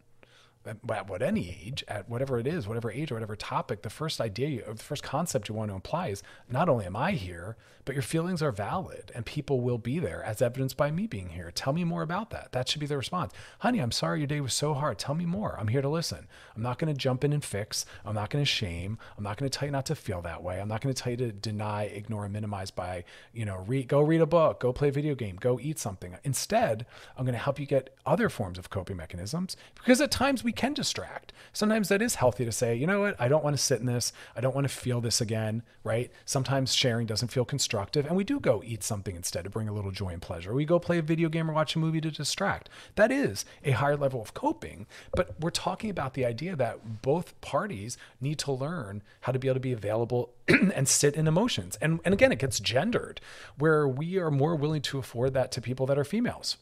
at 0.69 1.09
what 1.09 1.23
any 1.23 1.49
age, 1.64 1.85
at 1.89 2.09
whatever 2.09 2.39
it 2.39 2.47
is, 2.47 2.66
whatever 2.66 2.91
age 2.91 3.11
or 3.11 3.14
whatever 3.14 3.37
topic, 3.37 3.83
the 3.83 3.91
first 3.91 4.21
idea 4.21 4.62
or 4.66 4.75
the 4.75 4.83
first 4.83 5.03
concept 5.03 5.49
you 5.49 5.55
want 5.55 5.71
to 5.71 5.75
imply 5.75 6.09
is 6.09 6.23
not 6.51 6.69
only 6.69 6.87
am 6.87 6.97
I 6.97 7.12
here, 7.12 7.57
but 7.85 7.95
your 7.95 8.03
feelings 8.03 8.43
are 8.43 8.53
valid 8.53 9.11
and 9.14 9.25
people 9.25 9.61
will 9.61 9.79
be 9.79 9.99
there 9.99 10.23
as 10.23 10.43
evidenced 10.43 10.77
by 10.77 10.91
me 10.91 11.07
being 11.07 11.31
here. 11.31 11.51
Tell 11.51 11.73
me 11.73 11.85
more 11.85 12.03
about 12.03 12.29
that. 12.31 12.53
That 12.53 12.69
should 12.69 12.81
be 12.81 12.87
the 12.87 12.99
response. 12.99 13.33
Honey, 13.61 13.79
I'm 13.79 13.93
sorry 13.93 14.21
your 14.21 14.27
day 14.27 14.43
was 14.43 14.53
so 14.53 14.75
hard. 14.75 14.99
Tell 14.99 15.14
me 15.14 15.25
more. 15.25 15.57
I'm 15.59 15.69
here 15.69 15.81
to 15.81 15.89
listen. 15.89 16.27
I'm 16.55 16.61
not 16.61 16.79
going 16.79 16.93
to 16.93 16.99
jump 16.99 17.25
in 17.25 17.33
and 17.33 17.43
fix. 17.43 17.87
I'm 18.05 18.14
not 18.14 18.29
going 18.29 18.45
to 18.45 18.51
shame. 18.51 18.99
I'm 19.16 19.25
not 19.25 19.39
going 19.39 19.51
to 19.51 19.59
tell 19.59 19.66
you 19.66 19.73
not 19.73 19.87
to 19.87 19.95
feel 19.95 20.21
that 20.21 20.43
way. 20.43 20.61
I'm 20.61 20.69
not 20.69 20.83
going 20.83 20.95
to 20.95 21.03
tell 21.03 21.12
you 21.12 21.16
to 21.16 21.33
deny, 21.33 21.85
ignore, 21.85 22.25
and 22.25 22.33
minimize 22.33 22.71
by, 22.71 23.05
you 23.33 23.47
know, 23.47 23.64
read, 23.66 23.89
go 23.89 24.03
read 24.03 24.21
a 24.21 24.27
book, 24.27 24.61
go 24.61 24.71
play 24.71 24.89
a 24.89 24.93
video 24.93 25.14
game, 25.14 25.37
go 25.37 25.59
eat 25.59 25.79
something. 25.79 26.14
Instead, 26.25 26.85
I'm 27.16 27.25
going 27.25 27.33
to 27.33 27.39
help 27.39 27.59
you 27.59 27.64
get 27.64 27.97
other 28.05 28.29
forms 28.29 28.59
of 28.59 28.69
coping 28.69 28.99
mechanisms 28.99 29.57
because 29.75 30.03
at 30.03 30.11
times 30.11 30.45
we 30.45 30.53
can 30.59 30.74
distract. 30.74 31.32
Sometimes 31.52 31.88
that 31.88 32.02
is 32.02 32.16
healthy 32.16 32.44
to 32.44 32.50
say, 32.50 32.74
you 32.74 32.84
know 32.84 33.00
what, 33.00 33.16
I 33.20 33.28
don't 33.28 33.44
want 33.44 33.56
to 33.56 33.62
sit 33.62 33.78
in 33.78 33.86
this. 33.86 34.12
I 34.34 34.40
don't 34.40 34.56
want 34.56 34.68
to 34.68 34.74
feel 34.74 35.00
this 35.00 35.20
again, 35.20 35.62
right? 35.84 36.11
Sometimes 36.24 36.74
sharing 36.74 37.06
doesn't 37.06 37.28
feel 37.28 37.44
constructive. 37.44 38.04
And 38.06 38.16
we 38.16 38.24
do 38.24 38.40
go 38.40 38.61
eat 38.66 38.82
something 38.82 39.14
instead 39.14 39.44
to 39.44 39.50
bring 39.50 39.68
a 39.68 39.72
little 39.72 39.92
joy 39.92 40.09
and 40.09 40.20
pleasure. 40.20 40.52
We 40.52 40.64
go 40.64 40.80
play 40.80 40.98
a 40.98 41.02
video 41.02 41.28
game 41.28 41.48
or 41.48 41.54
watch 41.54 41.76
a 41.76 41.78
movie 41.78 42.00
to 42.00 42.11
distract. 42.11 42.68
That 42.96 43.12
is 43.12 43.44
a 43.64 43.70
higher 43.70 43.96
level 43.96 44.20
of 44.20 44.34
coping. 44.34 44.88
But 45.14 45.38
we're 45.38 45.50
talking 45.50 45.90
about 45.90 46.14
the 46.14 46.26
idea 46.26 46.56
that 46.56 47.02
both 47.02 47.40
parties 47.40 47.96
need 48.20 48.40
to 48.40 48.50
learn 48.50 49.04
how 49.20 49.30
to 49.30 49.38
be 49.38 49.46
able 49.46 49.54
to 49.54 49.61
be 49.61 49.72
available 49.72 50.32
and 50.48 50.88
sit 50.88 51.14
in 51.14 51.28
emotions. 51.28 51.78
And, 51.80 52.00
and 52.04 52.12
again, 52.12 52.32
it 52.32 52.40
gets 52.40 52.59
gendered, 52.59 53.20
where 53.56 53.86
we 53.86 54.18
are 54.18 54.32
more 54.32 54.56
willing 54.56 54.82
to 54.82 54.98
afford 54.98 55.34
that 55.34 55.52
to 55.52 55.61
people 55.61 55.86
that 55.86 55.98
are 55.98 56.04
females. 56.04 56.56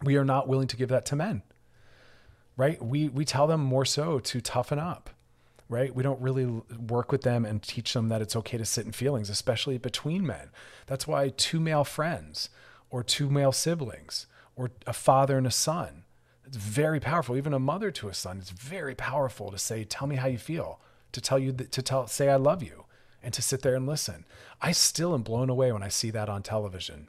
We 0.00 0.16
are 0.16 0.24
not 0.24 0.46
willing 0.46 0.68
to 0.68 0.76
give 0.76 0.90
that 0.90 1.04
to 1.06 1.16
men 1.16 1.42
right? 2.60 2.84
We 2.84 3.08
we 3.08 3.24
tell 3.24 3.46
them 3.46 3.62
more 3.62 3.86
so 3.86 4.18
to 4.18 4.40
toughen 4.42 4.78
up, 4.78 5.08
right? 5.70 5.94
We 5.94 6.02
don't 6.02 6.20
really 6.20 6.44
work 6.44 7.10
with 7.10 7.22
them 7.22 7.46
and 7.46 7.62
teach 7.62 7.94
them 7.94 8.10
that 8.10 8.20
it's 8.20 8.36
okay 8.36 8.58
to 8.58 8.66
sit 8.66 8.84
in 8.84 8.92
feelings, 8.92 9.30
especially 9.30 9.78
between 9.78 10.26
men. 10.26 10.50
That's 10.86 11.06
why 11.06 11.30
two 11.30 11.58
male 11.58 11.84
friends 11.84 12.50
or 12.90 13.02
two 13.02 13.30
male 13.30 13.52
siblings 13.52 14.26
or 14.56 14.72
a 14.86 14.92
father 14.92 15.38
and 15.38 15.46
a 15.46 15.50
son, 15.50 16.04
it's 16.44 16.58
very 16.58 17.00
powerful. 17.00 17.34
Even 17.34 17.54
a 17.54 17.58
mother 17.58 17.90
to 17.92 18.08
a 18.10 18.14
son, 18.14 18.36
it's 18.36 18.50
very 18.50 18.94
powerful 18.94 19.50
to 19.50 19.56
say, 19.56 19.84
"Tell 19.84 20.06
me 20.06 20.16
how 20.16 20.26
you 20.26 20.36
feel," 20.36 20.80
to 21.12 21.20
tell 21.22 21.38
you 21.38 21.52
to 21.54 21.82
tell 21.82 22.08
say 22.08 22.28
I 22.28 22.36
love 22.36 22.62
you, 22.62 22.84
and 23.22 23.32
to 23.32 23.40
sit 23.40 23.62
there 23.62 23.74
and 23.74 23.86
listen. 23.86 24.26
I 24.60 24.72
still 24.72 25.14
am 25.14 25.22
blown 25.22 25.48
away 25.48 25.72
when 25.72 25.82
I 25.82 25.88
see 25.88 26.10
that 26.10 26.28
on 26.28 26.42
television. 26.42 27.08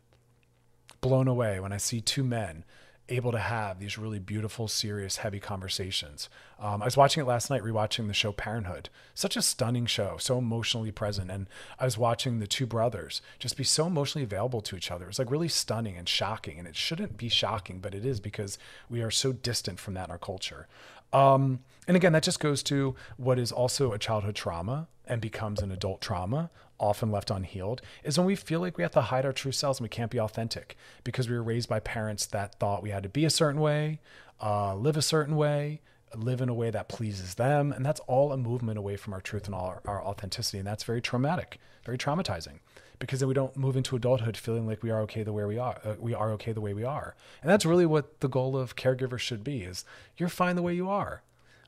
Blown 1.02 1.28
away 1.28 1.60
when 1.60 1.74
I 1.74 1.78
see 1.78 2.00
two 2.00 2.24
men 2.24 2.64
able 3.12 3.32
to 3.32 3.40
have 3.40 3.80
these 3.80 3.98
really 3.98 4.20
beautiful, 4.20 4.68
serious, 4.68 5.18
heavy 5.18 5.40
conversations. 5.40 6.30
Um, 6.60 6.82
I 6.82 6.86
was 6.86 6.98
watching 6.98 7.22
it 7.22 7.28
last 7.28 7.50
night, 7.50 7.62
rewatching 7.62 8.08
the 8.08 8.14
show 8.14 8.32
Parenthood. 8.32 8.90
Such 9.14 9.36
a 9.36 9.42
stunning 9.42 9.86
show, 9.86 10.18
so 10.18 10.38
emotionally 10.38 10.92
present. 10.92 11.30
And 11.30 11.48
I 11.80 11.86
was 11.86 11.98
watching 11.98 12.40
the 12.40 12.48
two 12.48 12.66
brothers 12.66 13.22
just 13.38 13.58
be 13.58 13.64
so 13.64 13.88
emotionally 13.88 14.24
available 14.24 14.62
to 14.62 14.76
each 14.76 14.90
other. 14.90 15.08
It's 15.08 15.20
like 15.20 15.32
really 15.32 15.48
stunning 15.48 15.98
and 15.98 16.08
shocking. 16.08 16.58
And 16.58 16.68
it 16.68 16.76
shouldn't 16.76 17.18
be 17.18 17.30
shocking, 17.30 17.80
but 17.80 17.94
it 17.94 18.06
is 18.06 18.20
because 18.20 18.58
we 18.90 19.02
are 19.02 19.12
so 19.12 19.32
distant 19.32 19.80
from 19.80 19.94
that 19.96 20.06
in 20.06 20.12
our 20.12 20.18
culture. 20.18 20.68
Um, 21.14 21.60
and 21.88 21.98
again, 21.98 22.14
that 22.14 22.24
just 22.24 22.40
goes 22.40 22.64
to 22.64 22.96
what 23.18 23.38
is 23.38 23.52
also 23.52 23.92
a 23.92 24.00
childhood 24.00 24.36
trauma 24.36 24.88
and 25.12 25.20
becomes 25.20 25.62
an 25.62 25.72
adult 25.72 26.00
trauma 26.00 26.50
often 26.80 27.12
left 27.12 27.30
unhealed 27.30 27.82
is 28.04 28.18
when 28.18 28.26
we 28.26 28.36
feel 28.36 28.62
like 28.62 28.78
we 28.78 28.82
have 28.82 28.94
to 28.94 29.02
hide 29.02 29.26
our 29.26 29.34
true 29.34 29.52
selves 29.52 29.80
and 29.80 29.86
we 29.86 29.90
can't 29.90 30.10
be 30.10 30.20
authentic 30.20 30.78
because 31.04 31.30
we 31.30 31.36
were 31.36 31.44
raised 31.44 31.68
by 31.68 31.82
parents 31.82 32.26
that 32.28 32.56
thought 32.56 32.82
we 32.82 32.90
had 32.90 33.04
to 33.04 33.10
be 33.10 33.26
a 33.26 33.30
certain 33.30 33.60
way, 33.60 34.00
uh, 34.42 34.74
live 34.74 34.96
a 34.96 35.02
certain 35.02 35.36
way, 35.36 35.82
live 36.16 36.40
in 36.40 36.48
a 36.48 36.54
way 36.54 36.72
that 36.72 36.88
pleases 36.88 37.36
them. 37.36 37.74
And 37.74 37.86
that's 37.86 38.00
all 38.02 38.32
a 38.32 38.38
movement 38.38 38.78
away 38.80 38.96
from 38.96 39.14
our 39.14 39.20
truth 39.22 39.46
and 39.46 39.54
all 39.54 39.66
our, 39.66 39.82
our 39.86 40.04
authenticity. 40.04 40.60
And 40.60 40.68
that's 40.68 40.86
very 40.86 41.02
traumatic, 41.02 41.60
very 41.86 41.98
traumatizing 41.98 42.60
because 42.98 43.20
then 43.20 43.28
we 43.28 43.36
don't 43.36 43.58
move 43.58 43.76
into 43.76 43.98
adulthood 43.98 44.38
feeling 44.38 44.66
like 44.66 44.82
we 44.82 44.92
are 44.92 45.02
okay 45.02 45.24
the 45.24 45.34
way 45.34 45.44
we 45.44 45.58
are. 45.58 45.80
Uh, 45.84 45.96
we 46.00 46.14
are 46.14 46.32
okay 46.32 46.54
the 46.54 46.62
way 46.62 46.74
we 46.74 46.86
are. 46.86 47.16
And 47.42 47.52
that's 47.52 47.66
really 47.66 47.86
what 47.86 48.22
the 48.22 48.30
goal 48.30 48.56
of 48.56 48.78
caregivers 48.78 49.20
should 49.20 49.44
be 49.44 49.64
is 49.64 49.84
you're 50.16 50.30
fine 50.30 50.56
the 50.56 50.62
way 50.62 50.74
you 50.74 50.90
are 50.90 51.22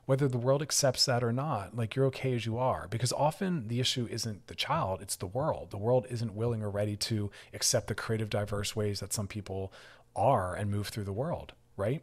whether 0.06 0.28
the 0.28 0.38
world 0.38 0.62
accepts 0.62 1.06
that 1.06 1.24
or 1.24 1.32
not, 1.32 1.76
like 1.76 1.94
you're 1.94 2.06
okay 2.06 2.34
as 2.34 2.46
you 2.46 2.58
are. 2.58 2.86
Because 2.88 3.12
often 3.12 3.68
the 3.68 3.80
issue 3.80 4.06
isn't 4.10 4.46
the 4.46 4.54
child, 4.54 5.00
it's 5.00 5.16
the 5.16 5.26
world. 5.26 5.70
The 5.70 5.78
world 5.78 6.06
isn't 6.10 6.34
willing 6.34 6.62
or 6.62 6.70
ready 6.70 6.96
to 6.96 7.30
accept 7.52 7.86
the 7.86 7.94
creative, 7.94 8.30
diverse 8.30 8.76
ways 8.76 9.00
that 9.00 9.12
some 9.12 9.26
people 9.26 9.72
are 10.14 10.54
and 10.54 10.70
move 10.70 10.88
through 10.88 11.04
the 11.04 11.12
world, 11.12 11.52
right? 11.76 12.02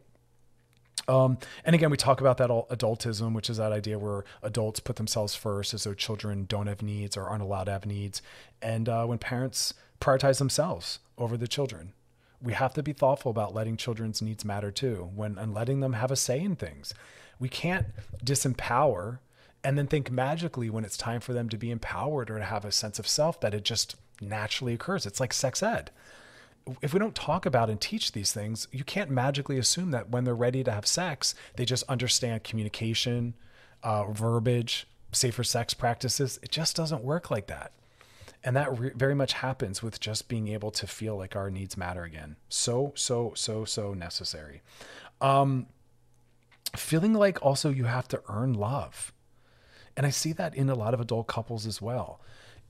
Um, 1.08 1.38
and 1.66 1.74
again, 1.76 1.90
we 1.90 1.98
talk 1.98 2.22
about 2.22 2.38
that 2.38 2.50
adultism, 2.50 3.34
which 3.34 3.50
is 3.50 3.58
that 3.58 3.72
idea 3.72 3.98
where 3.98 4.24
adults 4.44 4.80
put 4.80 4.98
themselves 4.98 5.36
first 5.36 5.74
as 5.74 5.84
though 5.84 5.94
children 5.94 6.46
don't 6.46 6.68
have 6.68 6.82
needs 6.82 7.18
or 7.18 7.24
aren't 7.24 7.42
allowed 7.42 7.66
to 7.66 7.72
have 7.72 7.86
needs. 7.86 8.22
And 8.62 8.88
uh, 8.88 9.06
when 9.06 9.18
parents 9.18 9.74
prioritize 10.00 10.38
themselves 10.38 11.00
over 11.18 11.38
the 11.38 11.48
children, 11.48 11.94
we 12.42 12.54
have 12.54 12.74
to 12.74 12.84
be 12.84 12.94
thoughtful 12.94 13.32
about 13.32 13.54
letting 13.54 13.78
children's 13.78 14.22
needs 14.22 14.44
matter 14.44 14.72
too, 14.72 15.10
when 15.16 15.38
and 15.38 15.54
letting 15.54 15.80
them 15.80 15.94
have 15.94 16.12
a 16.12 16.16
say 16.16 16.40
in 16.40 16.56
things. 16.56 16.94
We 17.42 17.50
can't 17.50 17.88
disempower 18.24 19.18
and 19.64 19.78
then 19.78 19.88
think 19.88 20.12
magically 20.12 20.70
when 20.70 20.86
it's 20.86 20.96
time 20.96 21.20
for 21.20 21.34
them 21.34 21.50
to 21.50 21.58
be 21.58 21.72
empowered 21.72 22.30
or 22.30 22.38
to 22.38 22.46
have 22.46 22.64
a 22.64 22.72
sense 22.72 23.00
of 23.00 23.08
self 23.08 23.42
that 23.42 23.54
it 23.54 23.66
just 23.66 23.96
naturally 24.22 24.74
occurs. 24.74 25.06
It's 25.06 25.20
like 25.20 25.34
sex 25.34 25.62
ed. 25.64 25.90
If 26.84 26.94
we 26.94 27.00
don't 27.00 27.16
talk 27.16 27.48
about 27.48 27.70
and 27.70 27.82
teach 27.82 28.12
these 28.12 28.32
things, 28.32 28.68
you 28.72 28.84
can't 28.84 29.10
magically 29.10 29.58
assume 29.58 29.90
that 29.92 30.10
when 30.10 30.24
they're 30.24 30.36
ready 30.36 30.64
to 30.64 30.72
have 30.72 30.86
sex, 30.86 31.34
they 31.56 31.66
just 31.66 31.84
understand 31.90 32.44
communication, 32.44 33.34
uh, 33.82 34.06
verbiage, 34.12 34.88
safer 35.12 35.44
sex 35.44 35.74
practices. 35.74 36.40
It 36.44 36.52
just 36.52 36.76
doesn't 36.76 37.04
work 37.04 37.32
like 37.32 37.48
that. 37.48 37.72
And 38.44 38.56
that 38.56 38.80
re- 38.80 38.92
very 38.96 39.16
much 39.16 39.34
happens 39.34 39.82
with 39.82 40.00
just 40.00 40.28
being 40.28 40.48
able 40.48 40.70
to 40.72 40.86
feel 40.86 41.18
like 41.18 41.36
our 41.36 41.50
needs 41.50 41.76
matter 41.76 42.04
again. 42.04 42.36
So, 42.50 42.94
so, 42.96 43.34
so, 43.36 43.66
so 43.66 43.96
necessary. 43.96 44.62
Um, 45.20 45.66
feeling 46.76 47.14
like 47.14 47.42
also 47.42 47.70
you 47.70 47.86
have 47.86 48.08
to 48.10 48.22
earn 48.30 48.54
love. 48.54 49.14
And 49.98 50.06
I 50.06 50.10
see 50.10 50.34
that 50.34 50.56
in 50.56 50.70
a 50.70 50.76
lot 50.76 50.94
of 50.94 51.02
adult 51.02 51.28
couples 51.28 51.66
as 51.66 51.82
well. 51.82 52.22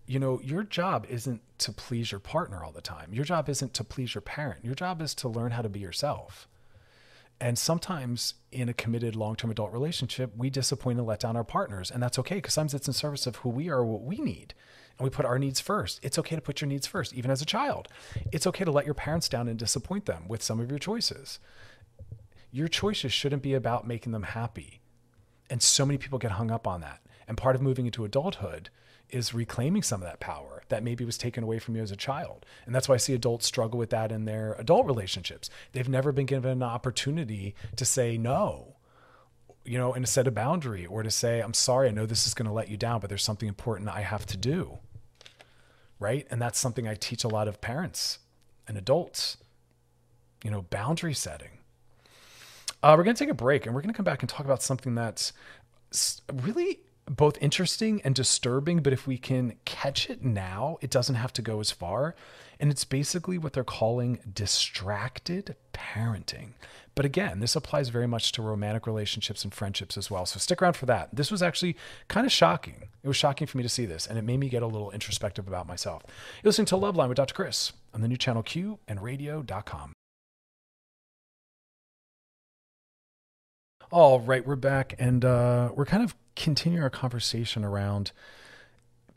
You 0.07 0.19
know, 0.19 0.41
your 0.43 0.63
job 0.63 1.05
isn't 1.07 1.41
to 1.59 1.71
please 1.71 2.11
your 2.11 2.19
partner 2.19 2.63
all 2.63 2.71
the 2.71 2.81
time. 2.81 3.13
Your 3.13 3.23
job 3.23 3.47
isn't 3.47 3.73
to 3.75 3.83
please 3.83 4.15
your 4.15 4.21
parent. 4.21 4.65
Your 4.65 4.75
job 4.75 5.01
is 5.01 5.13
to 5.15 5.29
learn 5.29 5.51
how 5.51 5.61
to 5.61 5.69
be 5.69 5.79
yourself. 5.79 6.47
And 7.39 7.57
sometimes 7.57 8.35
in 8.51 8.69
a 8.69 8.73
committed 8.73 9.15
long 9.15 9.35
term 9.35 9.49
adult 9.49 9.71
relationship, 9.71 10.31
we 10.35 10.49
disappoint 10.49 10.99
and 10.99 11.07
let 11.07 11.19
down 11.19 11.35
our 11.35 11.43
partners. 11.43 11.89
And 11.89 12.01
that's 12.01 12.19
okay 12.19 12.35
because 12.35 12.53
sometimes 12.53 12.73
it's 12.73 12.87
in 12.87 12.93
service 12.93 13.25
of 13.25 13.37
who 13.37 13.49
we 13.49 13.69
are, 13.69 13.83
what 13.83 14.03
we 14.03 14.17
need. 14.17 14.53
And 14.97 15.03
we 15.03 15.09
put 15.09 15.25
our 15.25 15.39
needs 15.39 15.59
first. 15.59 15.99
It's 16.03 16.19
okay 16.19 16.35
to 16.35 16.41
put 16.41 16.61
your 16.61 16.67
needs 16.67 16.85
first, 16.85 17.13
even 17.13 17.31
as 17.31 17.41
a 17.41 17.45
child. 17.45 17.87
It's 18.31 18.45
okay 18.47 18.63
to 18.63 18.71
let 18.71 18.85
your 18.85 18.93
parents 18.93 19.29
down 19.29 19.47
and 19.47 19.57
disappoint 19.57 20.05
them 20.05 20.27
with 20.27 20.43
some 20.43 20.59
of 20.59 20.69
your 20.69 20.77
choices 20.77 21.39
your 22.51 22.67
choices 22.67 23.13
shouldn't 23.13 23.41
be 23.41 23.53
about 23.53 23.87
making 23.87 24.11
them 24.11 24.23
happy. 24.23 24.81
And 25.49 25.61
so 25.61 25.85
many 25.85 25.97
people 25.97 26.19
get 26.19 26.31
hung 26.31 26.51
up 26.51 26.67
on 26.67 26.81
that. 26.81 27.01
And 27.27 27.37
part 27.37 27.55
of 27.55 27.61
moving 27.61 27.85
into 27.85 28.05
adulthood 28.05 28.69
is 29.09 29.33
reclaiming 29.33 29.83
some 29.83 30.01
of 30.01 30.07
that 30.07 30.19
power 30.19 30.63
that 30.69 30.83
maybe 30.83 31.03
was 31.03 31.17
taken 31.17 31.43
away 31.43 31.59
from 31.59 31.75
you 31.75 31.81
as 31.81 31.91
a 31.91 31.97
child. 31.97 32.45
And 32.65 32.73
that's 32.73 32.87
why 32.87 32.95
I 32.95 32.97
see 32.97 33.13
adults 33.13 33.45
struggle 33.45 33.77
with 33.77 33.89
that 33.89 34.11
in 34.11 34.25
their 34.25 34.53
adult 34.53 34.85
relationships. 34.85 35.49
They've 35.71 35.87
never 35.87 36.11
been 36.11 36.25
given 36.25 36.51
an 36.51 36.63
opportunity 36.63 37.55
to 37.75 37.85
say 37.85 38.17
no, 38.17 38.75
you 39.65 39.77
know, 39.77 39.93
and 39.93 40.05
to 40.05 40.11
set 40.11 40.27
a 40.27 40.31
boundary 40.31 40.85
or 40.85 41.03
to 41.03 41.11
say, 41.11 41.41
I'm 41.41 41.53
sorry, 41.53 41.89
I 41.89 41.91
know 41.91 42.05
this 42.05 42.25
is 42.25 42.33
going 42.33 42.47
to 42.47 42.53
let 42.53 42.69
you 42.69 42.77
down, 42.77 43.01
but 43.01 43.09
there's 43.09 43.23
something 43.23 43.49
important 43.49 43.89
I 43.89 44.01
have 44.01 44.25
to 44.27 44.37
do. 44.37 44.79
Right. 45.99 46.25
And 46.31 46.41
that's 46.41 46.57
something 46.57 46.87
I 46.87 46.95
teach 46.95 47.23
a 47.23 47.29
lot 47.29 47.47
of 47.47 47.61
parents 47.61 48.19
and 48.67 48.77
adults, 48.77 49.37
you 50.43 50.49
know, 50.49 50.63
boundary 50.63 51.13
setting 51.13 51.60
uh, 52.83 52.95
we're 52.97 53.03
going 53.03 53.15
to 53.15 53.23
take 53.23 53.31
a 53.31 53.35
break 53.35 53.65
and 53.65 53.75
we're 53.75 53.81
going 53.81 53.93
to 53.93 53.97
come 53.97 54.05
back 54.05 54.21
and 54.21 54.29
talk 54.29 54.45
about 54.45 54.61
something 54.61 54.95
that's 54.95 55.33
really 56.31 56.79
both 57.05 57.37
interesting 57.41 58.01
and 58.03 58.15
disturbing, 58.15 58.81
but 58.81 58.93
if 58.93 59.05
we 59.05 59.17
can 59.17 59.55
catch 59.65 60.09
it 60.09 60.23
now, 60.23 60.77
it 60.81 60.89
doesn't 60.89 61.15
have 61.15 61.33
to 61.33 61.41
go 61.41 61.59
as 61.59 61.71
far. 61.71 62.15
And 62.59 62.71
it's 62.71 62.85
basically 62.85 63.37
what 63.37 63.53
they're 63.53 63.63
calling 63.63 64.19
distracted 64.33 65.55
parenting. 65.73 66.49
But 66.93 67.05
again, 67.05 67.39
this 67.39 67.55
applies 67.55 67.89
very 67.89 68.07
much 68.07 68.31
to 68.33 68.41
romantic 68.41 68.85
relationships 68.85 69.43
and 69.43 69.53
friendships 69.53 69.97
as 69.97 70.11
well. 70.11 70.25
So 70.25 70.39
stick 70.39 70.61
around 70.61 70.73
for 70.73 70.85
that. 70.85 71.09
This 71.13 71.31
was 71.31 71.41
actually 71.41 71.75
kind 72.07 72.25
of 72.25 72.31
shocking. 72.31 72.89
It 73.03 73.07
was 73.07 73.17
shocking 73.17 73.47
for 73.47 73.57
me 73.57 73.63
to 73.63 73.69
see 73.69 73.85
this, 73.85 74.05
and 74.05 74.19
it 74.19 74.23
made 74.23 74.39
me 74.39 74.49
get 74.49 74.61
a 74.61 74.67
little 74.67 74.91
introspective 74.91 75.47
about 75.47 75.67
myself. 75.67 76.03
You're 76.43 76.49
listening 76.49 76.67
to 76.67 76.75
Loveline 76.75 77.07
with 77.07 77.17
Dr. 77.17 77.33
Chris 77.33 77.73
on 77.93 78.01
the 78.01 78.07
new 78.07 78.17
channel 78.17 78.43
Q 78.43 78.79
and 78.87 79.01
radio.com. 79.01 79.93
All 83.91 84.21
right, 84.21 84.47
we're 84.47 84.55
back, 84.55 84.95
and 84.99 85.25
uh, 85.25 85.71
we're 85.75 85.85
kind 85.85 86.01
of 86.01 86.15
continuing 86.37 86.81
our 86.81 86.89
conversation 86.89 87.65
around 87.65 88.13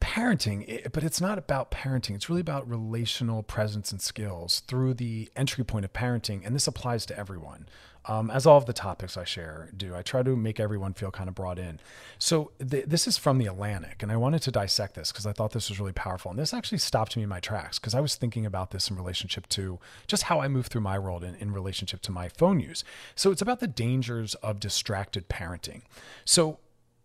parenting, 0.00 0.90
but 0.92 1.04
it's 1.04 1.20
not 1.20 1.38
about 1.38 1.70
parenting. 1.70 2.16
It's 2.16 2.28
really 2.28 2.40
about 2.40 2.68
relational 2.68 3.44
presence 3.44 3.92
and 3.92 4.00
skills 4.00 4.64
through 4.66 4.94
the 4.94 5.30
entry 5.36 5.62
point 5.62 5.84
of 5.84 5.92
parenting. 5.92 6.44
And 6.44 6.56
this 6.56 6.66
applies 6.66 7.06
to 7.06 7.16
everyone. 7.16 7.68
Um, 8.06 8.30
as 8.30 8.46
all 8.46 8.58
of 8.58 8.66
the 8.66 8.72
topics 8.72 9.16
I 9.16 9.24
share 9.24 9.70
do, 9.76 9.94
I 9.94 10.02
try 10.02 10.22
to 10.22 10.36
make 10.36 10.60
everyone 10.60 10.92
feel 10.92 11.10
kind 11.10 11.28
of 11.28 11.34
brought 11.34 11.58
in. 11.58 11.80
So 12.18 12.52
th- 12.58 12.84
this 12.86 13.06
is 13.06 13.16
from 13.16 13.38
the 13.38 13.46
Atlantic, 13.46 14.02
and 14.02 14.12
I 14.12 14.16
wanted 14.16 14.42
to 14.42 14.50
dissect 14.50 14.94
this 14.94 15.10
because 15.10 15.26
I 15.26 15.32
thought 15.32 15.52
this 15.52 15.68
was 15.68 15.80
really 15.80 15.92
powerful. 15.92 16.30
And 16.30 16.38
this 16.38 16.52
actually 16.52 16.78
stopped 16.78 17.16
me 17.16 17.22
in 17.22 17.28
my 17.28 17.40
tracks 17.40 17.78
because 17.78 17.94
I 17.94 18.00
was 18.00 18.14
thinking 18.16 18.44
about 18.44 18.72
this 18.72 18.90
in 18.90 18.96
relationship 18.96 19.48
to 19.50 19.78
just 20.06 20.24
how 20.24 20.40
I 20.40 20.48
move 20.48 20.66
through 20.66 20.82
my 20.82 20.98
world 20.98 21.24
in, 21.24 21.34
in 21.36 21.52
relationship 21.52 22.02
to 22.02 22.12
my 22.12 22.28
phone 22.28 22.60
use. 22.60 22.84
So 23.14 23.30
it's 23.30 23.42
about 23.42 23.60
the 23.60 23.66
dangers 23.66 24.34
of 24.36 24.60
distracted 24.60 25.28
parenting. 25.28 25.82
So 26.24 26.58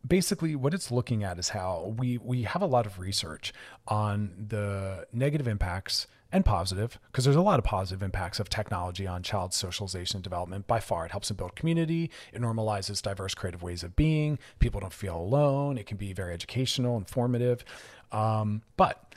basically 0.07 0.55
what 0.55 0.73
it's 0.73 0.91
looking 0.91 1.23
at 1.23 1.37
is 1.39 1.49
how 1.49 1.93
we 1.97 2.17
we 2.17 2.43
have 2.43 2.61
a 2.61 2.65
lot 2.65 2.85
of 2.85 2.99
research 2.99 3.53
on 3.87 4.31
the 4.47 5.05
negative 5.11 5.47
impacts 5.47 6.07
and 6.31 6.45
positive 6.45 6.99
because 7.11 7.23
there's 7.25 7.35
a 7.35 7.41
lot 7.41 7.59
of 7.59 7.65
positive 7.65 8.03
impacts 8.03 8.39
of 8.39 8.49
technology 8.49 9.07
on 9.07 9.23
child 9.23 9.53
socialization 9.53 10.17
and 10.17 10.23
development. 10.23 10.67
By 10.67 10.79
far 10.79 11.05
it 11.05 11.11
helps 11.11 11.29
them 11.29 11.37
build 11.37 11.55
community 11.55 12.11
it 12.33 12.41
normalizes 12.41 13.01
diverse 13.01 13.33
creative 13.33 13.63
ways 13.63 13.83
of 13.83 13.95
being 13.95 14.39
people 14.59 14.79
don't 14.79 14.93
feel 14.93 15.15
alone 15.15 15.77
it 15.77 15.85
can 15.85 15.97
be 15.97 16.13
very 16.13 16.33
educational 16.33 16.95
and 16.95 17.01
informative. 17.01 17.63
Um, 18.11 18.61
but 18.77 19.08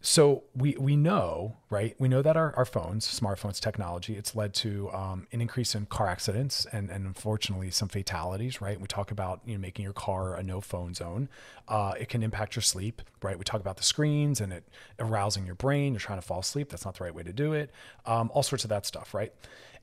so 0.00 0.44
we 0.54 0.76
we 0.78 0.96
know 0.96 1.56
right 1.70 1.96
we 1.98 2.08
know 2.08 2.22
that 2.22 2.36
our, 2.36 2.54
our 2.54 2.64
phones 2.64 3.04
smartphones 3.06 3.58
technology 3.58 4.14
it's 4.14 4.36
led 4.36 4.54
to 4.54 4.88
um, 4.92 5.26
an 5.32 5.40
increase 5.40 5.74
in 5.74 5.86
car 5.86 6.06
accidents 6.06 6.66
and, 6.72 6.88
and 6.88 7.04
unfortunately 7.04 7.70
some 7.70 7.88
fatalities 7.88 8.60
right? 8.60 8.80
We 8.80 8.86
talk 8.86 9.10
about 9.10 9.40
you 9.44 9.54
know 9.54 9.60
making 9.60 9.82
your 9.82 9.92
car 9.92 10.36
a 10.36 10.42
no 10.42 10.60
phone 10.60 10.94
zone. 10.94 11.28
Uh, 11.66 11.94
it 11.98 12.08
can 12.08 12.22
impact 12.22 12.54
your 12.54 12.62
sleep 12.62 13.02
right? 13.22 13.36
We 13.36 13.44
talk 13.44 13.60
about 13.60 13.76
the 13.76 13.82
screens 13.82 14.40
and 14.40 14.52
it 14.52 14.68
arousing 15.00 15.44
your 15.46 15.56
brain. 15.56 15.94
You're 15.94 16.00
trying 16.00 16.20
to 16.20 16.26
fall 16.26 16.40
asleep. 16.40 16.68
That's 16.68 16.84
not 16.84 16.96
the 16.96 17.04
right 17.04 17.14
way 17.14 17.24
to 17.24 17.32
do 17.32 17.52
it. 17.52 17.72
Um, 18.06 18.30
all 18.32 18.42
sorts 18.44 18.64
of 18.64 18.70
that 18.70 18.86
stuff 18.86 19.14
right? 19.14 19.32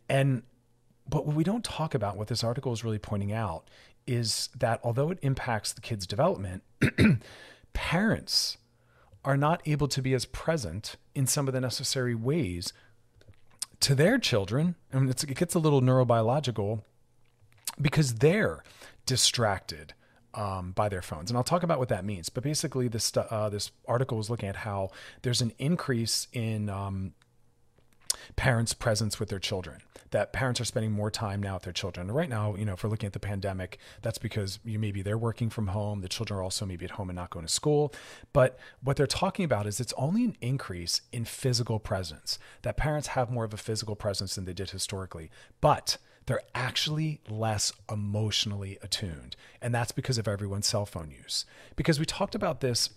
And 0.08 0.44
but 1.08 1.26
what 1.26 1.36
we 1.36 1.44
don't 1.44 1.64
talk 1.64 1.94
about 1.94 2.16
what 2.16 2.30
this 2.30 2.44
article 2.44 2.72
is 2.72 2.84
really 2.84 3.00
pointing 3.00 3.34
out 3.34 3.70
is 4.08 4.50
that 4.58 4.80
although 4.84 5.10
it 5.12 5.20
impacts 5.22 5.74
the 5.74 5.82
kid's 5.82 6.08
development 6.08 6.64
parents 7.74 8.58
are 9.26 9.36
not 9.36 9.62
able 9.66 9.88
to 9.90 10.02
be 10.02 10.14
as 10.14 10.26
present 10.26 10.96
in 11.14 11.28
some 11.28 11.48
of 11.48 11.54
the 11.54 11.60
necessary 11.60 12.16
ways 12.16 12.72
to 13.82 13.96
their 13.96 14.18
children. 14.18 14.76
I 14.94 15.00
mean, 15.00 15.10
it 15.10 15.36
gets 15.36 15.56
a 15.56 15.60
little 15.60 15.82
neurobiological 15.82 16.84
because 17.82 18.16
they're 18.16 18.64
distracted 19.06 19.94
um, 20.34 20.72
by 20.72 20.90
their 20.90 21.02
phones, 21.02 21.30
and 21.30 21.38
I'll 21.38 21.44
talk 21.44 21.64
about 21.64 21.80
what 21.80 21.90
that 21.90 22.06
means. 22.06 22.30
But 22.30 22.44
basically, 22.44 22.88
this 22.88 23.12
uh, 23.16 23.50
this 23.50 23.72
article 23.88 24.20
is 24.20 24.30
looking 24.30 24.50
at 24.50 24.58
how 24.58 24.92
there's 25.24 25.42
an 25.42 25.54
increase 25.58 26.28
in 26.32 26.70
um, 26.70 27.14
parents' 28.36 28.74
presence 28.74 29.20
with 29.20 29.30
their 29.30 29.40
children. 29.40 29.82
That 30.12 30.32
parents 30.32 30.62
are 30.62 30.66
spending 30.66 30.92
more 30.92 31.12
time 31.12 31.42
now 31.42 31.56
with 31.56 31.64
their 31.64 31.74
children. 31.74 32.12
Right 32.12 32.30
now, 32.30 32.56
you 32.56 32.64
know, 32.64 32.74
if 32.74 32.84
we're 32.84 32.90
looking 32.90 33.08
at 33.08 33.14
the 33.14 33.20
pandemic, 33.20 33.80
that's 34.02 34.18
because 34.18 34.60
you 34.64 34.80
maybe 34.80 35.02
they're 35.02 35.18
working 35.18 35.50
from 35.50 35.68
home. 35.68 36.02
The 36.02 36.08
children 36.08 36.40
are 36.40 36.44
also 36.44 36.66
maybe 36.66 36.86
at 36.86 36.92
home 36.92 37.10
and 37.10 37.18
not 37.18 37.32
going 37.32 37.46
to 37.46 37.52
school. 37.52 37.94
But 38.32 38.58
what 38.82 38.98
they're 38.98 39.08
talking 39.08 39.44
about 39.44 39.68
is 39.68 39.80
it's 39.80 39.94
only 39.98 40.24
an 40.24 40.38
increase 40.42 41.02
in 41.12 41.26
physical 41.26 41.80
presence. 41.80 42.40
That 42.62 42.78
parents 42.78 43.10
have 43.10 43.30
more 43.30 43.44
of 43.44 43.54
a 43.54 43.58
physical 43.58 43.96
presence 43.96 44.36
than 44.36 44.46
they 44.46 44.54
did 44.54 44.70
historically. 44.70 45.30
But 45.60 45.98
they're 46.26 46.42
actually 46.54 47.22
less 47.30 47.72
emotionally 47.92 48.78
attuned. 48.82 49.36
And 49.62 49.74
that's 49.74 49.92
because 49.92 50.18
of 50.18 50.28
everyone's 50.28 50.68
cell 50.68 50.86
phone 50.86 51.12
use. 51.12 51.46
Because 51.76 52.00
we 52.00 52.06
talked 52.06 52.36
about 52.36 52.62
this 52.62 52.90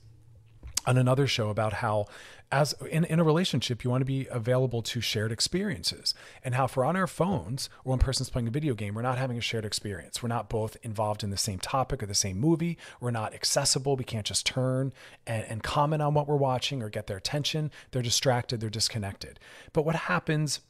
on 0.89 0.97
another 0.97 1.27
show 1.27 1.51
about 1.51 1.75
how 1.75 2.07
as 2.51 2.73
in, 2.91 3.05
in 3.05 3.21
a 3.21 3.25
relationship 3.25 3.85
you 3.85 3.91
want 3.91 4.01
to 4.01 4.07
be 4.07 4.27
available 4.31 4.81
to 4.81 5.03
shared 5.03 5.31
experiences 5.31 6.15
and 6.43 6.55
how 6.55 6.67
we're 6.75 6.85
on 6.85 6.97
our 6.97 7.07
phones 7.07 7.69
or 7.85 7.91
one 7.91 7.99
person's 7.99 8.31
playing 8.31 8.49
a 8.49 8.51
video 8.51 8.73
game 8.75 8.95
we're 8.95 9.03
not 9.03 9.19
having 9.19 9.37
a 9.37 9.43
shared 9.43 9.67
experience. 9.67 10.23
We're 10.23 10.31
not 10.31 10.49
both 10.49 10.79
involved 10.83 11.23
in 11.23 11.29
the 11.29 11.37
same 11.37 11.59
topic 11.59 12.03
or 12.03 12.07
the 12.07 12.15
same 12.15 12.39
movie. 12.39 12.79
We're 13.01 13.11
not 13.11 13.35
accessible. 13.35 13.97
We 13.97 14.05
can't 14.05 14.25
just 14.25 14.47
turn 14.47 14.95
and, 15.27 15.45
and 15.45 15.63
comment 15.63 16.01
on 16.01 16.15
what 16.15 16.27
we're 16.27 16.37
watching 16.37 16.83
or 16.83 16.89
get 16.89 17.07
their 17.07 17.19
attention. 17.19 17.71
They're 17.91 18.01
distracted. 18.01 18.61
They're 18.61 18.71
disconnected. 18.71 19.39
But 19.75 19.85
what 19.85 19.95
happens 19.95 20.61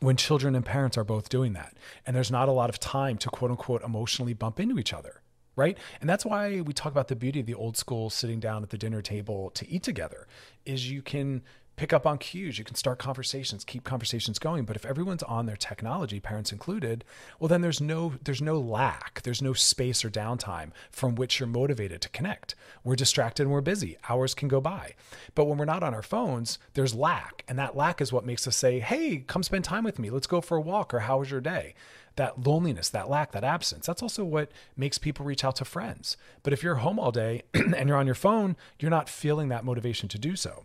when 0.00 0.16
children 0.16 0.54
and 0.54 0.64
parents 0.64 0.96
are 0.96 1.04
both 1.04 1.28
doing 1.28 1.52
that? 1.52 1.76
And 2.06 2.16
there's 2.16 2.30
not 2.30 2.48
a 2.48 2.52
lot 2.52 2.70
of 2.70 2.80
time 2.80 3.18
to 3.18 3.28
quote 3.28 3.50
unquote 3.50 3.82
emotionally 3.82 4.32
bump 4.32 4.58
into 4.58 4.78
each 4.78 4.94
other 4.94 5.20
right? 5.56 5.76
And 6.00 6.08
that's 6.08 6.24
why 6.24 6.60
we 6.60 6.72
talk 6.72 6.92
about 6.92 7.08
the 7.08 7.16
beauty 7.16 7.40
of 7.40 7.46
the 7.46 7.54
old 7.54 7.76
school 7.76 8.10
sitting 8.10 8.38
down 8.38 8.62
at 8.62 8.70
the 8.70 8.78
dinner 8.78 9.02
table 9.02 9.50
to 9.50 9.68
eat 9.68 9.82
together 9.82 10.28
is 10.64 10.90
you 10.90 11.02
can 11.02 11.42
pick 11.76 11.92
up 11.92 12.06
on 12.06 12.16
cues 12.16 12.58
you 12.58 12.64
can 12.64 12.74
start 12.74 12.98
conversations 12.98 13.64
keep 13.64 13.84
conversations 13.84 14.38
going. 14.38 14.64
But 14.64 14.76
if 14.76 14.86
everyone's 14.86 15.22
on 15.22 15.46
their 15.46 15.56
technology 15.56 16.20
parents 16.20 16.50
included 16.50 17.04
well 17.38 17.48
then 17.48 17.60
there's 17.60 17.80
no 17.80 18.14
there's 18.24 18.42
no 18.42 18.58
lack 18.58 19.20
there's 19.22 19.42
no 19.42 19.52
space 19.52 20.04
or 20.04 20.10
downtime 20.10 20.70
from 20.90 21.14
which 21.14 21.38
you're 21.38 21.46
motivated 21.46 22.00
to 22.02 22.08
connect. 22.08 22.54
We're 22.82 22.96
distracted 22.96 23.42
and 23.42 23.52
we're 23.52 23.60
busy. 23.60 23.98
Hours 24.08 24.34
can 24.34 24.48
go 24.48 24.60
by. 24.60 24.94
But 25.34 25.44
when 25.44 25.58
we're 25.58 25.66
not 25.66 25.82
on 25.82 25.94
our 25.94 26.02
phones 26.02 26.58
there's 26.74 26.94
lack. 26.94 27.44
And 27.46 27.58
that 27.58 27.76
lack 27.76 28.00
is 28.00 28.12
what 28.12 28.24
makes 28.24 28.48
us 28.48 28.56
say 28.56 28.80
hey 28.80 29.18
come 29.26 29.42
spend 29.42 29.64
time 29.64 29.84
with 29.84 29.98
me. 29.98 30.10
Let's 30.10 30.26
go 30.26 30.40
for 30.40 30.56
a 30.56 30.62
walk 30.62 30.94
or 30.94 31.00
how 31.00 31.18
was 31.18 31.30
your 31.30 31.40
day 31.42 31.74
that 32.16 32.46
loneliness, 32.46 32.88
that 32.90 33.08
lack, 33.08 33.32
that 33.32 33.44
absence. 33.44 33.86
That's 33.86 34.02
also 34.02 34.24
what 34.24 34.50
makes 34.76 34.98
people 34.98 35.24
reach 35.24 35.44
out 35.44 35.56
to 35.56 35.64
friends. 35.64 36.16
But 36.42 36.52
if 36.52 36.62
you're 36.62 36.76
home 36.76 36.98
all 36.98 37.12
day 37.12 37.42
and 37.54 37.88
you're 37.88 37.98
on 37.98 38.06
your 38.06 38.14
phone, 38.14 38.56
you're 38.78 38.90
not 38.90 39.08
feeling 39.08 39.48
that 39.48 39.64
motivation 39.64 40.08
to 40.08 40.18
do 40.18 40.36
so. 40.36 40.64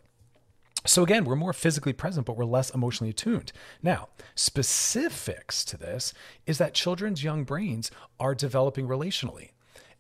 So 0.86 1.04
again, 1.04 1.26
we're 1.26 1.36
more 1.36 1.54
physically 1.54 1.94
present, 1.94 2.26
but 2.26 2.36
we're 2.36 2.46
less 2.46 2.72
emotionally 2.72 3.12
attuned. 3.12 3.52
Now, 3.84 4.10
specifics 4.34 5.64
to 5.66 5.78
this 5.78 6.14
is 6.48 6.58
that 6.58 6.74
children's 6.74 7.24
young 7.24 7.44
brains 7.44 7.92
are 8.20 8.34
developing 8.34 8.88
relationally. 8.88 9.50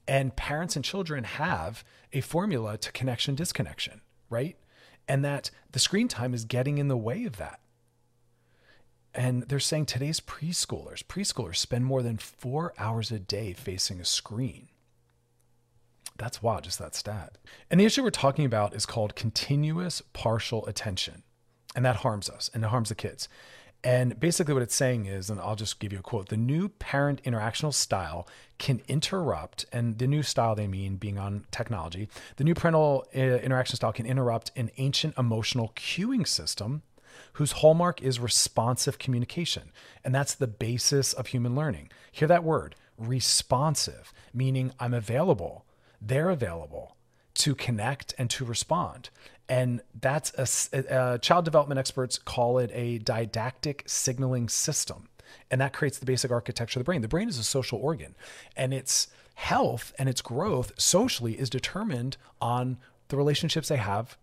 And 0.07 0.35
parents 0.35 0.75
and 0.75 0.83
children 0.83 1.23
have 1.23 1.83
a 2.13 2.21
formula 2.21 2.77
to 2.79 2.91
connection 2.91 3.35
disconnection, 3.35 4.01
right? 4.29 4.57
And 5.07 5.23
that 5.23 5.51
the 5.71 5.79
screen 5.79 6.07
time 6.07 6.33
is 6.33 6.45
getting 6.45 6.79
in 6.79 6.87
the 6.87 6.97
way 6.97 7.25
of 7.25 7.37
that. 7.37 7.59
And 9.13 9.43
they're 9.43 9.59
saying 9.59 9.87
today's 9.87 10.19
preschoolers, 10.19 11.03
preschoolers 11.03 11.57
spend 11.57 11.85
more 11.85 12.01
than 12.01 12.17
four 12.17 12.73
hours 12.77 13.11
a 13.11 13.19
day 13.19 13.53
facing 13.53 13.99
a 13.99 14.05
screen. 14.05 14.69
That's 16.17 16.41
wild, 16.41 16.63
just 16.63 16.79
that 16.79 16.95
stat. 16.95 17.37
And 17.69 17.79
the 17.79 17.85
issue 17.85 18.03
we're 18.03 18.11
talking 18.11 18.45
about 18.45 18.75
is 18.75 18.85
called 18.85 19.15
continuous 19.15 20.01
partial 20.13 20.65
attention. 20.65 21.23
And 21.75 21.83
that 21.83 21.97
harms 21.97 22.29
us 22.29 22.49
and 22.53 22.63
it 22.63 22.67
harms 22.67 22.89
the 22.89 22.95
kids. 22.95 23.27
And 23.83 24.19
basically, 24.19 24.53
what 24.53 24.61
it's 24.61 24.75
saying 24.75 25.07
is, 25.07 25.29
and 25.29 25.39
I'll 25.39 25.55
just 25.55 25.79
give 25.79 25.91
you 25.91 25.99
a 25.99 26.03
quote 26.03 26.29
the 26.29 26.37
new 26.37 26.69
parent 26.69 27.23
interactional 27.23 27.73
style 27.73 28.27
can 28.59 28.81
interrupt, 28.87 29.65
and 29.73 29.97
the 29.97 30.05
new 30.05 30.21
style 30.21 30.53
they 30.53 30.67
mean 30.67 30.97
being 30.97 31.17
on 31.17 31.45
technology, 31.49 32.07
the 32.35 32.43
new 32.43 32.53
parental 32.53 33.07
uh, 33.15 33.19
interaction 33.19 33.75
style 33.75 33.91
can 33.91 34.05
interrupt 34.05 34.51
an 34.55 34.69
ancient 34.77 35.17
emotional 35.17 35.73
cueing 35.75 36.27
system 36.27 36.83
whose 37.33 37.53
hallmark 37.53 38.01
is 38.01 38.19
responsive 38.19 38.99
communication. 38.99 39.71
And 40.03 40.13
that's 40.13 40.35
the 40.35 40.47
basis 40.47 41.13
of 41.13 41.27
human 41.27 41.55
learning. 41.55 41.89
Hear 42.11 42.27
that 42.27 42.43
word 42.43 42.75
responsive, 42.97 44.13
meaning 44.33 44.71
I'm 44.79 44.93
available, 44.93 45.65
they're 46.01 46.29
available 46.29 46.95
to 47.33 47.55
connect 47.55 48.13
and 48.17 48.29
to 48.29 48.45
respond. 48.45 49.09
And 49.49 49.81
that's 49.99 50.31
a, 50.37 51.19
child 51.21 51.45
development 51.45 51.79
experts 51.79 52.17
call 52.17 52.57
it 52.57 52.69
a 52.73 52.99
dyadic 52.99 53.89
signaling 53.89 54.49
system. 54.49 55.09
And 55.49 55.59
that 55.61 55.73
creates 55.73 55.97
the 55.97 56.05
basic 56.05 56.31
architecture 56.31 56.79
of 56.79 56.81
the 56.81 56.85
brain. 56.85 57.01
The 57.01 57.07
brain 57.07 57.29
is 57.29 57.37
a 57.37 57.43
social 57.43 57.79
organ, 57.79 58.15
and 58.55 58.73
its 58.73 59.07
health 59.35 59.93
and 59.97 60.09
its 60.09 60.21
growth 60.21 60.73
socially 60.77 61.39
is 61.39 61.49
determined 61.49 62.17
on 62.41 62.77
the 63.07 63.17
relationships 63.17 63.69
they 63.69 63.77
have 63.77 64.17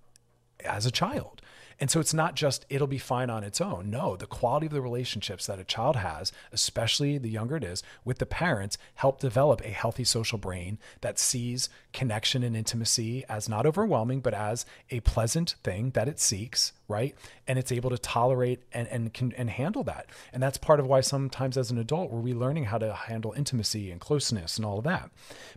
as 0.65 0.87
a 0.87 0.91
child. 0.91 1.41
And 1.81 1.91
so 1.91 2.01
it's 2.01 2.15
not 2.15 2.35
just 2.35 2.67
it'll 2.69 2.87
be 2.87 2.99
fine 2.99 3.31
on 3.31 3.45
its 3.45 3.61
own. 3.61 3.91
No, 3.91 4.17
the 4.17 4.27
quality 4.27 4.67
of 4.67 4.73
the 4.73 4.81
relationships 4.81 5.47
that 5.47 5.61
a 5.61 5.65
child 5.65 5.97
has, 5.97 6.33
especially 6.53 7.19
the 7.19 7.31
younger 7.31 7.57
it 7.57 7.65
is, 7.65 7.83
with 8.05 8.19
the 8.19 8.27
parents, 8.27 8.79
help 8.95 9.21
develop 9.21 9.61
a 9.61 9.69
healthy 9.69 10.05
social 10.05 10.39
brain 10.39 10.79
that 11.01 11.19
sees 11.19 11.69
connection 11.93 12.43
and 12.43 12.57
intimacy 12.57 13.25
as 13.29 13.49
not 13.49 13.67
overwhelming, 13.67 14.21
but 14.21 14.35
as 14.35 14.67
a 14.91 15.01
pleasant 15.01 15.55
thing 15.63 15.91
that 15.91 16.09
it 16.09 16.19
seeks, 16.19 16.73
right? 16.89 17.15
And 17.47 17.59
it's 17.59 17.73
able 17.73 17.91
to 17.91 17.99
tolerate 17.99 18.63
and 18.73 18.89
and 18.89 19.13
can 19.15 19.33
and 19.33 19.51
handle 19.51 19.85
that. 19.85 20.07
And 20.33 20.43
that's 20.43 20.59
part 20.59 20.81
of 20.81 20.87
why 20.87 21.01
sometimes 21.01 21.57
as 21.57 21.71
an 21.71 21.79
adult 21.79 22.11
we're 22.11 22.33
relearning 22.33 22.67
how 22.67 22.79
to 22.79 22.93
handle 22.93 23.33
intimacy 23.33 23.91
and 23.91 24.01
closeness 24.01 24.57
and 24.57 24.67
all 24.67 24.79
of 24.79 24.85
that. 24.85 25.11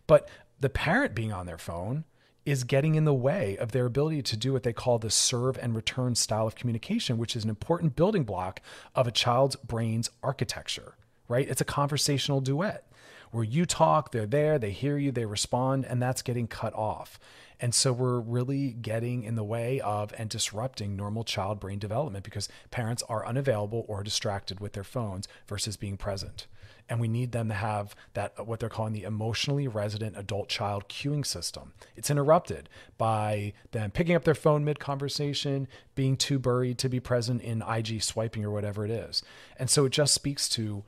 But 0.07 0.29
the 0.59 0.69
parent 0.69 1.15
being 1.15 1.33
on 1.33 1.47
their 1.47 1.57
phone 1.57 2.05
is 2.45 2.63
getting 2.63 2.95
in 2.95 3.05
the 3.05 3.13
way 3.13 3.55
of 3.57 3.71
their 3.71 3.85
ability 3.85 4.21
to 4.23 4.37
do 4.37 4.53
what 4.53 4.63
they 4.63 4.73
call 4.73 4.97
the 4.97 5.11
serve 5.11 5.57
and 5.59 5.75
return 5.75 6.15
style 6.15 6.47
of 6.47 6.55
communication, 6.55 7.17
which 7.17 7.35
is 7.35 7.43
an 7.43 7.49
important 7.49 7.95
building 7.95 8.23
block 8.23 8.61
of 8.95 9.07
a 9.07 9.11
child's 9.11 9.55
brain's 9.57 10.09
architecture, 10.23 10.95
right? 11.27 11.47
It's 11.47 11.61
a 11.61 11.65
conversational 11.65 12.41
duet 12.41 12.87
where 13.31 13.43
you 13.43 13.65
talk, 13.65 14.11
they're 14.11 14.25
there, 14.25 14.59
they 14.59 14.71
hear 14.71 14.97
you, 14.97 15.11
they 15.11 15.25
respond, 15.25 15.85
and 15.85 16.01
that's 16.01 16.21
getting 16.21 16.47
cut 16.47 16.73
off. 16.73 17.19
And 17.59 17.73
so 17.75 17.93
we're 17.93 18.19
really 18.19 18.71
getting 18.71 19.23
in 19.23 19.35
the 19.35 19.43
way 19.43 19.79
of 19.79 20.13
and 20.17 20.29
disrupting 20.29 20.95
normal 20.95 21.23
child 21.23 21.59
brain 21.59 21.79
development 21.79 22.25
because 22.25 22.49
parents 22.71 23.03
are 23.07 23.25
unavailable 23.25 23.85
or 23.87 24.03
distracted 24.03 24.59
with 24.59 24.73
their 24.73 24.83
phones 24.83 25.27
versus 25.47 25.77
being 25.77 25.95
present. 25.95 26.47
And 26.91 26.99
we 26.99 27.07
need 27.07 27.31
them 27.31 27.47
to 27.47 27.53
have 27.53 27.95
that, 28.15 28.45
what 28.45 28.59
they're 28.59 28.67
calling 28.67 28.91
the 28.91 29.03
emotionally 29.03 29.65
resonant 29.65 30.17
adult 30.17 30.49
child 30.49 30.89
cueing 30.89 31.25
system. 31.25 31.71
It's 31.95 32.09
interrupted 32.09 32.67
by 32.97 33.53
them 33.71 33.91
picking 33.91 34.13
up 34.13 34.25
their 34.25 34.35
phone 34.35 34.65
mid 34.65 34.77
conversation, 34.81 35.69
being 35.95 36.17
too 36.17 36.37
buried 36.37 36.77
to 36.79 36.89
be 36.89 36.99
present 36.99 37.41
in 37.43 37.61
IG 37.61 38.03
swiping 38.03 38.43
or 38.43 38.51
whatever 38.51 38.83
it 38.83 38.91
is. 38.91 39.23
And 39.57 39.69
so 39.69 39.85
it 39.85 39.93
just 39.93 40.13
speaks 40.13 40.49
to 40.49 40.83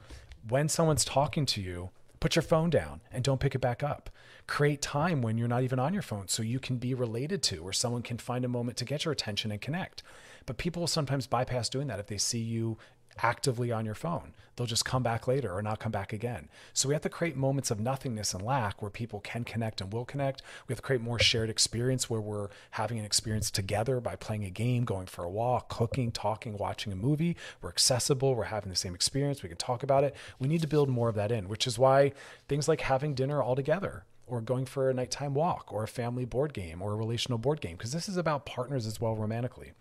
when 0.46 0.68
someone's 0.68 1.06
talking 1.06 1.46
to 1.46 1.62
you, 1.62 1.92
put 2.20 2.36
your 2.36 2.44
phone 2.44 2.70
down 2.70 3.00
and 3.10 3.24
don't 3.24 3.40
pick 3.40 3.56
it 3.56 3.60
back 3.60 3.82
up 3.82 4.10
create 4.48 4.82
time 4.82 5.22
when 5.22 5.38
you're 5.38 5.48
not 5.48 5.64
even 5.64 5.80
on 5.80 5.94
your 5.94 6.02
phone 6.02 6.28
so 6.28 6.44
you 6.44 6.60
can 6.60 6.78
be 6.78 6.94
related 6.94 7.42
to 7.42 7.58
or 7.60 7.72
someone 7.72 8.02
can 8.02 8.18
find 8.18 8.44
a 8.44 8.50
moment 8.50 8.78
to 8.78 8.86
get 8.86 9.06
your 9.06 9.12
attention 9.12 9.52
and 9.52 9.62
connect. 9.62 10.04
But 10.46 10.58
people 10.58 10.82
will 10.82 10.88
sometimes 10.88 11.28
bypass 11.28 11.70
doing 11.70 11.88
that 11.88 12.00
if 12.00 12.08
they 12.08 12.18
see 12.18 12.40
you 12.40 12.78
actively 13.22 13.72
on 13.72 13.86
your 13.86 13.96
phone. 13.96 14.34
They'll 14.56 14.68
just 14.68 14.86
come 14.86 15.02
back 15.02 15.28
later 15.28 15.52
or 15.52 15.62
not 15.62 15.80
come 15.80 15.92
back 15.92 16.14
again. 16.14 16.48
So 16.74 16.88
we 16.88 16.94
have 16.94 17.02
to 17.04 17.10
create 17.10 17.36
moments 17.36 17.72
of 17.72 17.80
nothingness 17.80 18.34
and 18.34 18.44
lack 18.44 18.82
where 18.82 18.92
people 18.92 19.20
can 19.20 19.44
connect 19.44 19.82
and 19.82 19.92
will 19.92 20.06
connect. 20.06 20.44
We 20.68 20.74
have 20.74 20.80
to 20.80 20.86
create 20.86 21.02
more 21.02 21.20
shared 21.20 21.50
experience 21.50 22.10
where 22.10 22.22
we're 22.22 22.50
having 22.72 23.00
an 23.00 23.06
experience 23.06 23.50
together 23.50 24.00
by 24.00 24.16
playing 24.16 24.46
a 24.46 24.52
game, 24.52 24.86
going 24.86 25.08
for 25.08 25.24
a 25.24 25.30
walk, 25.30 25.70
cooking, 25.70 26.12
talking, 26.12 26.58
watching 26.58 26.94
a 26.94 26.96
movie. 26.96 27.36
We're 27.62 27.70
accessible, 27.70 28.36
we're 28.36 28.44
having 28.46 28.70
the 28.70 28.76
same 28.76 28.94
experience, 28.94 29.42
we 29.42 29.50
can 29.50 29.58
talk 29.58 29.82
about 29.82 30.04
it. 30.04 30.16
We 30.40 30.48
need 30.48 30.62
to 30.62 30.68
build 30.68 30.90
more 30.90 31.10
of 31.10 31.16
that 31.16 31.32
in, 31.32 31.50
which 31.50 31.66
is 31.66 31.80
why 31.80 32.14
things 32.48 32.68
like 32.68 32.82
having 32.82 33.16
dinner 33.16 33.42
all 33.42 33.56
together 33.56 34.06
or 34.28 34.42
going 34.42 34.66
for 34.66 34.90
a 34.90 34.94
nighttime 34.94 35.34
walk 35.34 35.72
or 35.72 35.84
a 35.84 35.88
family 35.88 36.26
board 36.26 36.54
game 36.54 36.82
or 36.82 36.94
a 36.94 36.96
relational 36.96 37.38
board 37.38 37.62
game 37.62 37.76
because 37.76 37.92
this 37.92 38.10
is 38.10 38.18
about 38.18 38.46
partners 38.46 38.86
as 38.86 39.00
well 39.00 39.16
romantically. 39.16 39.74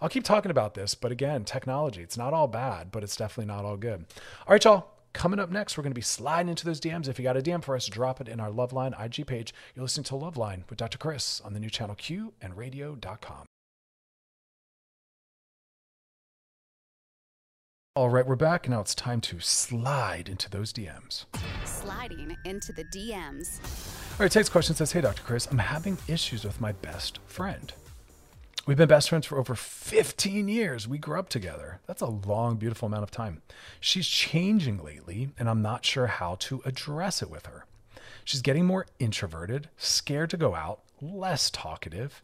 I'll 0.00 0.08
keep 0.08 0.24
talking 0.24 0.50
about 0.50 0.74
this, 0.74 0.94
but 0.94 1.12
again, 1.12 1.44
technology, 1.44 2.02
it's 2.02 2.16
not 2.16 2.34
all 2.34 2.48
bad, 2.48 2.90
but 2.90 3.02
it's 3.02 3.16
definitely 3.16 3.52
not 3.52 3.64
all 3.64 3.76
good. 3.76 4.06
All 4.46 4.52
right, 4.52 4.64
y'all. 4.64 4.88
Coming 5.12 5.38
up 5.38 5.50
next, 5.50 5.76
we're 5.76 5.82
going 5.82 5.92
to 5.92 5.94
be 5.94 6.00
sliding 6.00 6.48
into 6.48 6.64
those 6.64 6.80
DMs. 6.80 7.06
If 7.06 7.18
you 7.18 7.22
got 7.22 7.36
a 7.36 7.42
DM 7.42 7.62
for 7.62 7.76
us, 7.76 7.86
drop 7.86 8.22
it 8.22 8.28
in 8.28 8.40
our 8.40 8.48
Loveline 8.48 8.98
IG 8.98 9.26
page. 9.26 9.52
You're 9.74 9.82
listening 9.82 10.04
to 10.04 10.14
Loveline 10.14 10.62
with 10.70 10.78
Dr. 10.78 10.96
Chris 10.96 11.38
on 11.42 11.52
the 11.52 11.60
new 11.60 11.68
channel 11.68 11.94
Q 11.94 12.32
and 12.40 12.56
radio.com. 12.56 13.44
All 17.94 18.08
right, 18.08 18.26
we're 18.26 18.36
back. 18.36 18.70
Now 18.70 18.80
it's 18.80 18.94
time 18.94 19.20
to 19.20 19.38
slide 19.38 20.30
into 20.30 20.48
those 20.48 20.72
DMs. 20.72 21.26
Sliding 21.66 22.34
into 22.46 22.72
the 22.72 22.84
DMs. 22.84 23.60
All 24.12 24.24
right, 24.24 24.32
text 24.32 24.50
question 24.50 24.74
says, 24.74 24.92
Hey, 24.92 25.02
Dr. 25.02 25.20
Chris, 25.20 25.46
I'm 25.50 25.58
having 25.58 25.98
issues 26.08 26.42
with 26.42 26.58
my 26.58 26.72
best 26.72 27.18
friend. 27.26 27.70
We've 28.64 28.78
been 28.78 28.88
best 28.88 29.10
friends 29.10 29.26
for 29.26 29.38
over 29.38 29.54
15 29.54 30.48
years. 30.48 30.88
We 30.88 30.96
grew 30.96 31.18
up 31.18 31.28
together. 31.28 31.80
That's 31.86 32.00
a 32.00 32.06
long, 32.06 32.56
beautiful 32.56 32.86
amount 32.86 33.02
of 33.02 33.10
time. 33.10 33.42
She's 33.78 34.08
changing 34.08 34.82
lately, 34.82 35.28
and 35.38 35.50
I'm 35.50 35.60
not 35.60 35.84
sure 35.84 36.06
how 36.06 36.36
to 36.36 36.62
address 36.64 37.20
it 37.20 37.28
with 37.28 37.44
her. 37.44 37.66
She's 38.24 38.40
getting 38.40 38.64
more 38.64 38.86
introverted, 39.00 39.68
scared 39.76 40.30
to 40.30 40.38
go 40.38 40.54
out, 40.54 40.80
less 41.02 41.50
talkative, 41.50 42.22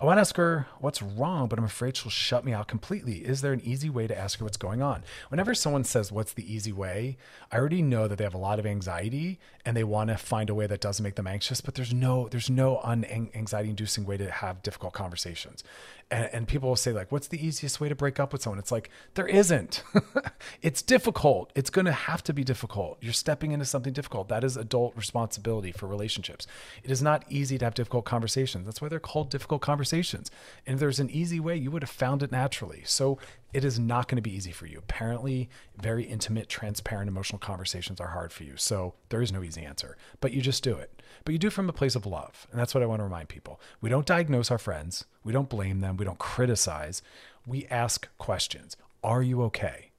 I 0.00 0.04
want 0.04 0.18
to 0.18 0.20
ask 0.20 0.36
her 0.36 0.68
what's 0.78 1.02
wrong, 1.02 1.48
but 1.48 1.58
I'm 1.58 1.64
afraid 1.64 1.96
she'll 1.96 2.10
shut 2.10 2.44
me 2.44 2.52
out 2.52 2.68
completely. 2.68 3.16
Is 3.16 3.40
there 3.40 3.52
an 3.52 3.60
easy 3.64 3.90
way 3.90 4.06
to 4.06 4.16
ask 4.16 4.38
her 4.38 4.44
what's 4.44 4.56
going 4.56 4.80
on? 4.80 5.02
Whenever 5.28 5.54
someone 5.54 5.82
says, 5.82 6.12
What's 6.12 6.32
the 6.32 6.52
easy 6.52 6.70
way? 6.70 7.16
I 7.50 7.58
already 7.58 7.82
know 7.82 8.06
that 8.06 8.16
they 8.16 8.22
have 8.22 8.34
a 8.34 8.38
lot 8.38 8.60
of 8.60 8.66
anxiety 8.66 9.40
and 9.66 9.76
they 9.76 9.82
want 9.82 10.10
to 10.10 10.16
find 10.16 10.50
a 10.50 10.54
way 10.54 10.68
that 10.68 10.80
doesn't 10.80 11.02
make 11.02 11.16
them 11.16 11.26
anxious, 11.26 11.60
but 11.60 11.74
there's 11.74 11.92
no 11.92 12.28
there's 12.28 12.48
no 12.48 12.80
unanxiety 12.84 13.70
inducing 13.70 14.06
way 14.06 14.16
to 14.18 14.30
have 14.30 14.62
difficult 14.62 14.92
conversations. 14.92 15.64
And, 16.10 16.30
and 16.32 16.48
people 16.48 16.70
will 16.70 16.76
say, 16.76 16.92
like, 16.92 17.10
what's 17.10 17.28
the 17.28 17.44
easiest 17.44 17.80
way 17.80 17.88
to 17.88 17.94
break 17.94 18.18
up 18.20 18.32
with 18.32 18.40
someone? 18.40 18.58
It's 18.58 18.72
like, 18.72 18.88
there 19.14 19.26
isn't. 19.26 19.82
it's 20.62 20.80
difficult. 20.80 21.50
It's 21.56 21.70
gonna 21.70 21.92
have 21.92 22.22
to 22.24 22.32
be 22.32 22.44
difficult. 22.44 22.98
You're 23.00 23.12
stepping 23.12 23.50
into 23.50 23.66
something 23.66 23.92
difficult. 23.92 24.28
That 24.28 24.44
is 24.44 24.56
adult 24.56 24.96
responsibility 24.96 25.72
for 25.72 25.88
relationships. 25.88 26.46
It 26.84 26.92
is 26.92 27.02
not 27.02 27.24
easy 27.28 27.58
to 27.58 27.64
have 27.64 27.74
difficult 27.74 28.04
conversations. 28.04 28.64
That's 28.64 28.80
why 28.80 28.88
they're 28.88 29.00
called 29.00 29.28
difficult 29.28 29.60
conversations 29.60 29.87
conversations. 29.88 30.30
And 30.66 30.74
if 30.74 30.80
there's 30.80 31.00
an 31.00 31.10
easy 31.10 31.40
way, 31.40 31.56
you 31.56 31.70
would 31.70 31.82
have 31.82 31.90
found 31.90 32.22
it 32.22 32.32
naturally. 32.32 32.82
So 32.84 33.18
it 33.52 33.64
is 33.64 33.78
not 33.78 34.08
going 34.08 34.16
to 34.16 34.22
be 34.22 34.34
easy 34.34 34.52
for 34.52 34.66
you. 34.66 34.78
Apparently, 34.78 35.48
very 35.80 36.04
intimate, 36.04 36.48
transparent, 36.48 37.08
emotional 37.08 37.38
conversations 37.38 38.00
are 38.00 38.08
hard 38.08 38.32
for 38.32 38.44
you. 38.44 38.56
So 38.56 38.94
there 39.08 39.22
is 39.22 39.32
no 39.32 39.42
easy 39.42 39.62
answer, 39.62 39.96
but 40.20 40.32
you 40.32 40.42
just 40.42 40.62
do 40.62 40.76
it. 40.76 41.02
But 41.24 41.32
you 41.32 41.38
do 41.38 41.50
from 41.50 41.68
a 41.68 41.72
place 41.72 41.96
of 41.96 42.06
love. 42.06 42.46
And 42.50 42.60
that's 42.60 42.74
what 42.74 42.82
I 42.82 42.86
want 42.86 43.00
to 43.00 43.04
remind 43.04 43.28
people. 43.28 43.60
We 43.80 43.90
don't 43.90 44.06
diagnose 44.06 44.50
our 44.50 44.58
friends, 44.58 45.06
we 45.24 45.32
don't 45.32 45.48
blame 45.48 45.80
them, 45.80 45.96
we 45.96 46.04
don't 46.04 46.18
criticize. 46.18 47.02
We 47.46 47.66
ask 47.70 48.08
questions 48.18 48.76
Are 49.02 49.22
you 49.22 49.42
okay? 49.44 49.90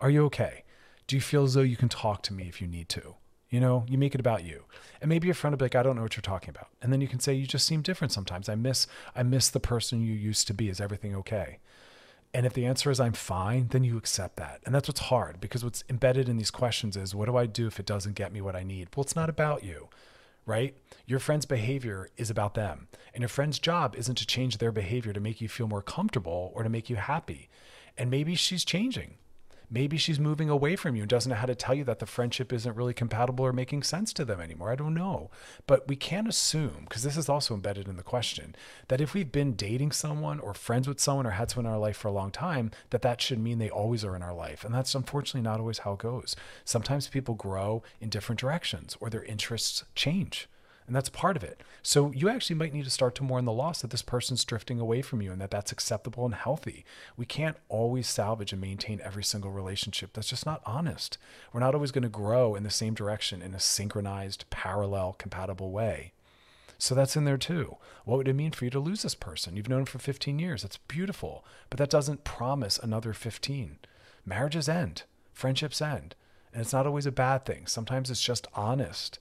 Are 0.00 0.10
you 0.10 0.24
okay? 0.26 0.64
Do 1.06 1.16
you 1.16 1.22
feel 1.22 1.44
as 1.44 1.54
though 1.54 1.62
you 1.62 1.76
can 1.76 1.88
talk 1.88 2.22
to 2.24 2.34
me 2.34 2.48
if 2.48 2.60
you 2.60 2.66
need 2.66 2.88
to? 2.90 3.14
You 3.50 3.60
know, 3.60 3.86
you 3.88 3.96
make 3.96 4.14
it 4.14 4.20
about 4.20 4.44
you. 4.44 4.64
And 5.00 5.08
maybe 5.08 5.26
your 5.26 5.34
friend 5.34 5.52
will 5.52 5.58
be 5.58 5.64
like, 5.64 5.74
I 5.74 5.82
don't 5.82 5.96
know 5.96 6.02
what 6.02 6.16
you're 6.16 6.22
talking 6.22 6.50
about. 6.50 6.68
And 6.82 6.92
then 6.92 7.00
you 7.00 7.08
can 7.08 7.20
say, 7.20 7.32
You 7.34 7.46
just 7.46 7.66
seem 7.66 7.82
different 7.82 8.12
sometimes. 8.12 8.48
I 8.48 8.54
miss 8.54 8.86
I 9.16 9.22
miss 9.22 9.48
the 9.48 9.60
person 9.60 10.00
you 10.00 10.12
used 10.12 10.46
to 10.48 10.54
be. 10.54 10.68
Is 10.68 10.80
everything 10.80 11.14
okay? 11.16 11.58
And 12.34 12.44
if 12.44 12.52
the 12.52 12.66
answer 12.66 12.90
is 12.90 13.00
I'm 13.00 13.14
fine, 13.14 13.68
then 13.68 13.84
you 13.84 13.96
accept 13.96 14.36
that. 14.36 14.60
And 14.66 14.74
that's 14.74 14.86
what's 14.86 15.00
hard 15.00 15.40
because 15.40 15.64
what's 15.64 15.82
embedded 15.88 16.28
in 16.28 16.36
these 16.36 16.50
questions 16.50 16.94
is 16.94 17.14
what 17.14 17.26
do 17.26 17.36
I 17.36 17.46
do 17.46 17.66
if 17.66 17.80
it 17.80 17.86
doesn't 17.86 18.16
get 18.16 18.32
me 18.32 18.42
what 18.42 18.54
I 18.54 18.62
need? 18.62 18.88
Well, 18.94 19.02
it's 19.02 19.16
not 19.16 19.30
about 19.30 19.64
you, 19.64 19.88
right? 20.44 20.76
Your 21.06 21.20
friend's 21.20 21.46
behavior 21.46 22.10
is 22.18 22.28
about 22.28 22.52
them. 22.52 22.88
And 23.14 23.22
your 23.22 23.30
friend's 23.30 23.58
job 23.58 23.96
isn't 23.96 24.16
to 24.16 24.26
change 24.26 24.58
their 24.58 24.72
behavior 24.72 25.14
to 25.14 25.20
make 25.20 25.40
you 25.40 25.48
feel 25.48 25.68
more 25.68 25.80
comfortable 25.80 26.52
or 26.54 26.62
to 26.62 26.68
make 26.68 26.90
you 26.90 26.96
happy. 26.96 27.48
And 27.96 28.10
maybe 28.10 28.34
she's 28.34 28.64
changing 28.64 29.14
maybe 29.70 29.96
she's 29.96 30.18
moving 30.18 30.48
away 30.48 30.76
from 30.76 30.96
you 30.96 31.02
and 31.02 31.10
doesn't 31.10 31.30
know 31.30 31.36
how 31.36 31.46
to 31.46 31.54
tell 31.54 31.74
you 31.74 31.84
that 31.84 31.98
the 31.98 32.06
friendship 32.06 32.52
isn't 32.52 32.76
really 32.76 32.94
compatible 32.94 33.44
or 33.44 33.52
making 33.52 33.82
sense 33.82 34.12
to 34.14 34.24
them 34.24 34.40
anymore. 34.40 34.70
I 34.70 34.76
don't 34.76 34.94
know. 34.94 35.30
But 35.66 35.88
we 35.88 35.96
can't 35.96 36.28
assume, 36.28 36.86
because 36.88 37.02
this 37.02 37.16
is 37.16 37.28
also 37.28 37.54
embedded 37.54 37.88
in 37.88 37.96
the 37.96 38.02
question, 38.02 38.54
that 38.88 39.00
if 39.00 39.14
we've 39.14 39.30
been 39.30 39.54
dating 39.54 39.92
someone 39.92 40.40
or 40.40 40.54
friends 40.54 40.88
with 40.88 41.00
someone 41.00 41.26
or 41.26 41.30
had 41.30 41.50
someone 41.50 41.66
in 41.66 41.72
our 41.72 41.78
life 41.78 41.96
for 41.96 42.08
a 42.08 42.12
long 42.12 42.30
time, 42.30 42.70
that 42.90 43.02
that 43.02 43.20
should 43.20 43.38
mean 43.38 43.58
they 43.58 43.70
always 43.70 44.04
are 44.04 44.16
in 44.16 44.22
our 44.22 44.34
life. 44.34 44.64
And 44.64 44.74
that's 44.74 44.94
unfortunately 44.94 45.42
not 45.42 45.60
always 45.60 45.78
how 45.78 45.92
it 45.92 45.98
goes. 45.98 46.36
Sometimes 46.64 47.08
people 47.08 47.34
grow 47.34 47.82
in 48.00 48.08
different 48.08 48.40
directions 48.40 48.96
or 49.00 49.10
their 49.10 49.24
interests 49.24 49.84
change 49.94 50.48
and 50.88 50.96
that's 50.96 51.10
part 51.10 51.36
of 51.36 51.44
it. 51.44 51.62
So 51.82 52.10
you 52.12 52.30
actually 52.30 52.56
might 52.56 52.72
need 52.72 52.84
to 52.84 52.90
start 52.90 53.14
to 53.16 53.22
mourn 53.22 53.44
the 53.44 53.52
loss 53.52 53.82
that 53.82 53.90
this 53.90 54.00
person's 54.00 54.42
drifting 54.42 54.80
away 54.80 55.02
from 55.02 55.20
you 55.20 55.30
and 55.30 55.40
that 55.40 55.50
that's 55.50 55.70
acceptable 55.70 56.24
and 56.24 56.34
healthy. 56.34 56.84
We 57.14 57.26
can't 57.26 57.58
always 57.68 58.08
salvage 58.08 58.52
and 58.52 58.60
maintain 58.60 58.98
every 59.04 59.22
single 59.22 59.50
relationship. 59.50 60.14
That's 60.14 60.30
just 60.30 60.46
not 60.46 60.62
honest. 60.64 61.18
We're 61.52 61.60
not 61.60 61.74
always 61.74 61.92
going 61.92 62.02
to 62.04 62.08
grow 62.08 62.54
in 62.54 62.62
the 62.62 62.70
same 62.70 62.94
direction 62.94 63.42
in 63.42 63.54
a 63.54 63.60
synchronized, 63.60 64.48
parallel, 64.48 65.14
compatible 65.18 65.70
way. 65.70 66.12
So 66.78 66.94
that's 66.94 67.16
in 67.16 67.26
there 67.26 67.36
too. 67.36 67.76
What 68.06 68.16
would 68.16 68.28
it 68.28 68.34
mean 68.34 68.52
for 68.52 68.64
you 68.64 68.70
to 68.70 68.80
lose 68.80 69.02
this 69.02 69.14
person? 69.14 69.56
You've 69.56 69.68
known 69.68 69.84
for 69.84 69.98
15 69.98 70.38
years. 70.38 70.62
That's 70.62 70.78
beautiful, 70.78 71.44
but 71.68 71.78
that 71.78 71.90
doesn't 71.90 72.24
promise 72.24 72.78
another 72.78 73.12
15. 73.12 73.78
Marriages 74.24 74.70
end, 74.70 75.02
friendships 75.34 75.82
end, 75.82 76.14
and 76.50 76.62
it's 76.62 76.72
not 76.72 76.86
always 76.86 77.04
a 77.04 77.12
bad 77.12 77.44
thing. 77.44 77.66
Sometimes 77.66 78.10
it's 78.10 78.22
just 78.22 78.46
honest 78.54 79.18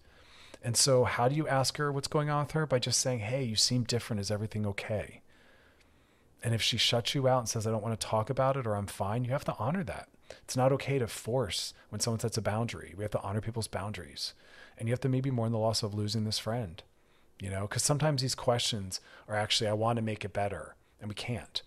and 0.64 0.76
so, 0.76 1.03
how 1.03 1.28
do 1.28 1.36
you 1.36 1.47
ask 1.47 1.78
her 1.78 1.91
what's 1.91 2.08
going 2.08 2.30
on 2.30 2.45
with 2.45 2.51
her? 2.51 2.66
By 2.66 2.80
just 2.80 2.99
saying, 2.99 3.20
Hey, 3.20 3.43
you 3.43 3.55
seem 3.55 3.84
different. 3.84 4.20
Is 4.20 4.32
everything 4.32 4.66
okay? 4.66 5.22
And 6.43 6.53
if 6.53 6.62
she 6.62 6.78
shuts 6.78 7.16
you 7.16 7.28
out 7.28 7.39
and 7.39 7.49
says, 7.49 7.66
I 7.66 7.72
don't 7.72 7.84
want 7.84 7.99
to 7.99 8.08
talk 8.08 8.30
about 8.30 8.58
it 8.58 8.68
or 8.68 8.76
I'm 8.76 8.88
fine, 8.88 9.24
you 9.24 9.32
have 9.32 9.45
to 9.45 9.55
honor 9.58 9.84
that. 9.84 10.08
It's 10.43 10.58
not 10.58 10.72
okay 10.74 10.99
to 10.99 11.08
force 11.08 11.74
when 11.89 11.99
someone 11.99 12.20
sets 12.20 12.38
a 12.38 12.41
boundary. 12.41 12.93
We 12.95 13.03
have 13.03 13.12
to 13.12 13.22
honor 13.22 13.41
people's 13.41 13.68
boundaries. 13.68 14.34
And 14.78 14.88
you 14.88 14.93
have 14.93 15.01
to 15.01 15.10
maybe 15.10 15.32
mourn 15.32 15.51
the 15.51 15.58
loss 15.58 15.84
of 15.84 15.93
losing 15.93 16.26
this 16.26 16.38
friend, 16.38 16.82
you 17.39 17.49
know, 17.49 17.62
because 17.62 17.84
sometimes 17.84 18.22
these 18.22 18.36
questions 18.36 18.99
are 19.28 19.36
actually, 19.36 19.68
I 19.68 19.74
want 19.74 19.97
to 19.97 20.03
make 20.03 20.24
it 20.24 20.34
better, 20.34 20.76
and 21.01 21.10
we 21.10 21.16
can't. 21.16 21.62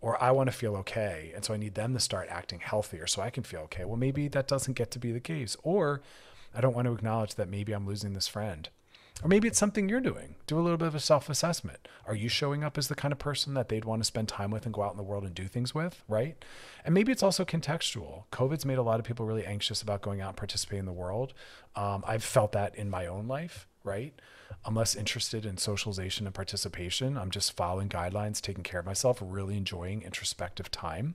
Or 0.00 0.22
I 0.22 0.32
want 0.32 0.48
to 0.48 0.56
feel 0.56 0.76
okay. 0.76 1.32
And 1.34 1.44
so 1.44 1.54
I 1.54 1.58
need 1.58 1.74
them 1.74 1.94
to 1.94 2.00
start 2.00 2.28
acting 2.28 2.60
healthier 2.60 3.06
so 3.06 3.22
I 3.22 3.30
can 3.30 3.44
feel 3.44 3.60
okay. 3.60 3.84
Well, 3.84 3.96
maybe 3.96 4.28
that 4.28 4.48
doesn't 4.48 4.74
get 4.74 4.90
to 4.92 4.98
be 4.98 5.12
the 5.12 5.20
case. 5.20 5.56
Or 5.62 6.02
I 6.54 6.60
don't 6.60 6.74
want 6.74 6.86
to 6.86 6.94
acknowledge 6.94 7.34
that 7.34 7.48
maybe 7.48 7.72
I'm 7.72 7.86
losing 7.86 8.12
this 8.12 8.28
friend. 8.28 8.68
Or 9.22 9.28
maybe 9.28 9.48
it's 9.48 9.58
something 9.58 9.88
you're 9.88 10.00
doing. 10.00 10.36
Do 10.46 10.58
a 10.58 10.60
little 10.60 10.76
bit 10.76 10.88
of 10.88 10.94
a 10.94 11.00
self 11.00 11.30
assessment. 11.30 11.88
Are 12.06 12.14
you 12.14 12.28
showing 12.28 12.62
up 12.62 12.76
as 12.76 12.88
the 12.88 12.94
kind 12.94 13.12
of 13.12 13.18
person 13.18 13.54
that 13.54 13.68
they'd 13.68 13.84
want 13.84 14.02
to 14.02 14.06
spend 14.06 14.28
time 14.28 14.50
with 14.50 14.66
and 14.66 14.74
go 14.74 14.82
out 14.82 14.90
in 14.90 14.98
the 14.98 15.02
world 15.02 15.24
and 15.24 15.34
do 15.34 15.48
things 15.48 15.74
with? 15.74 16.02
Right. 16.06 16.44
And 16.84 16.92
maybe 16.92 17.12
it's 17.12 17.22
also 17.22 17.44
contextual. 17.44 18.24
COVID's 18.30 18.66
made 18.66 18.78
a 18.78 18.82
lot 18.82 19.00
of 19.00 19.06
people 19.06 19.24
really 19.24 19.46
anxious 19.46 19.80
about 19.80 20.02
going 20.02 20.20
out 20.20 20.28
and 20.28 20.36
participating 20.36 20.80
in 20.80 20.86
the 20.86 20.92
world. 20.92 21.32
Um, 21.74 22.04
I've 22.06 22.24
felt 22.24 22.52
that 22.52 22.74
in 22.74 22.90
my 22.90 23.06
own 23.06 23.26
life. 23.26 23.66
Right. 23.84 24.12
I'm 24.64 24.74
less 24.74 24.94
interested 24.94 25.46
in 25.46 25.56
socialization 25.56 26.26
and 26.26 26.34
participation. 26.34 27.16
I'm 27.16 27.30
just 27.30 27.56
following 27.56 27.88
guidelines, 27.88 28.40
taking 28.40 28.64
care 28.64 28.80
of 28.80 28.86
myself, 28.86 29.18
really 29.22 29.56
enjoying 29.56 30.02
introspective 30.02 30.70
time. 30.70 31.14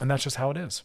And 0.00 0.10
that's 0.10 0.24
just 0.24 0.36
how 0.36 0.50
it 0.50 0.56
is. 0.56 0.82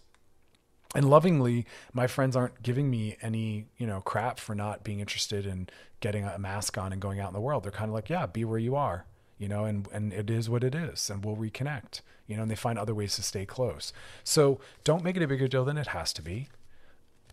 And 0.95 1.09
lovingly 1.09 1.65
my 1.93 2.07
friends 2.07 2.35
aren't 2.35 2.63
giving 2.63 2.89
me 2.89 3.17
any 3.21 3.67
you 3.77 3.85
know 3.85 4.01
crap 4.01 4.39
for 4.39 4.55
not 4.55 4.83
being 4.83 4.99
interested 4.99 5.45
in 5.45 5.69
getting 5.99 6.23
a 6.25 6.39
mask 6.39 6.77
on 6.77 6.91
and 6.91 7.01
going 7.01 7.19
out 7.19 7.27
in 7.27 7.33
the 7.33 7.41
world. 7.41 7.63
They're 7.63 7.71
kind 7.71 7.89
of 7.89 7.93
like 7.93 8.09
yeah 8.09 8.25
be 8.25 8.45
where 8.45 8.59
you 8.59 8.75
are 8.75 9.05
you 9.37 9.47
know 9.47 9.65
and 9.65 9.87
and 9.91 10.13
it 10.13 10.29
is 10.29 10.49
what 10.49 10.63
it 10.63 10.75
is 10.75 11.09
and 11.09 11.23
we'll 11.23 11.35
reconnect 11.35 12.01
you 12.27 12.35
know 12.35 12.43
and 12.43 12.51
they 12.51 12.55
find 12.55 12.77
other 12.77 12.95
ways 12.95 13.15
to 13.15 13.23
stay 13.23 13.45
close. 13.45 13.93
So 14.23 14.59
don't 14.83 15.03
make 15.03 15.15
it 15.15 15.23
a 15.23 15.27
bigger 15.27 15.47
deal 15.47 15.65
than 15.65 15.77
it 15.77 15.87
has 15.87 16.13
to 16.13 16.21
be. 16.21 16.49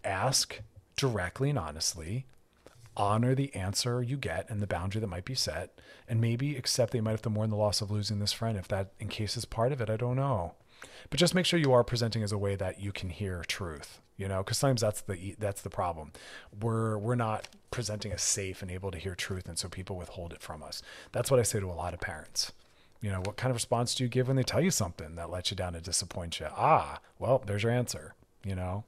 Ask 0.04 0.60
directly 0.96 1.50
and 1.50 1.58
honestly 1.58 2.26
honor 2.96 3.34
the 3.34 3.54
answer 3.54 4.02
you 4.02 4.16
get 4.16 4.48
and 4.48 4.62
the 4.62 4.66
boundary 4.66 5.00
that 5.00 5.06
might 5.06 5.24
be 5.24 5.34
set 5.34 5.78
and 6.08 6.20
maybe 6.20 6.56
accept 6.56 6.92
they 6.92 7.00
might 7.00 7.10
have 7.10 7.22
to 7.22 7.30
mourn 7.30 7.50
the 7.50 7.56
loss 7.56 7.82
of 7.82 7.90
losing 7.90 8.18
this 8.18 8.32
friend 8.32 8.56
if 8.56 8.66
that 8.68 8.92
in 8.98 9.08
case 9.08 9.36
is 9.36 9.44
part 9.44 9.70
of 9.70 9.80
it 9.80 9.90
i 9.90 9.96
don't 9.96 10.16
know 10.16 10.54
but 11.10 11.18
just 11.18 11.34
make 11.34 11.46
sure 11.46 11.58
you 11.58 11.72
are 11.72 11.84
presenting 11.84 12.22
as 12.22 12.32
a 12.32 12.38
way 12.38 12.56
that 12.56 12.80
you 12.80 12.92
can 12.92 13.10
hear 13.10 13.42
truth 13.46 14.00
you 14.16 14.28
know 14.28 14.38
because 14.42 14.58
sometimes 14.58 14.80
that's 14.80 15.02
the 15.02 15.36
that's 15.38 15.62
the 15.62 15.70
problem. 15.70 16.12
We're 16.60 16.98
we're 16.98 17.14
not 17.14 17.48
presenting 17.70 18.12
as 18.12 18.22
safe 18.22 18.62
and 18.62 18.70
able 18.70 18.90
to 18.90 18.98
hear 18.98 19.14
truth 19.14 19.48
and 19.48 19.58
so 19.58 19.68
people 19.68 19.96
withhold 19.96 20.32
it 20.32 20.40
from 20.40 20.62
us. 20.62 20.82
That's 21.12 21.30
what 21.30 21.40
i 21.40 21.42
say 21.42 21.60
to 21.60 21.66
a 21.66 21.72
lot 21.72 21.94
of 21.94 22.00
parents. 22.00 22.52
You 23.00 23.10
know 23.10 23.20
what 23.20 23.36
kind 23.36 23.50
of 23.50 23.56
response 23.56 23.94
do 23.94 24.04
you 24.04 24.08
give 24.08 24.28
when 24.28 24.36
they 24.36 24.42
tell 24.42 24.62
you 24.62 24.70
something 24.70 25.16
that 25.16 25.30
lets 25.30 25.50
you 25.50 25.56
down 25.56 25.74
and 25.74 25.84
disappoints 25.84 26.40
you? 26.40 26.46
Ah 26.56 27.00
well 27.18 27.42
there's 27.44 27.62
your 27.62 27.72
answer 27.72 28.14
you 28.44 28.54
know 28.54 28.84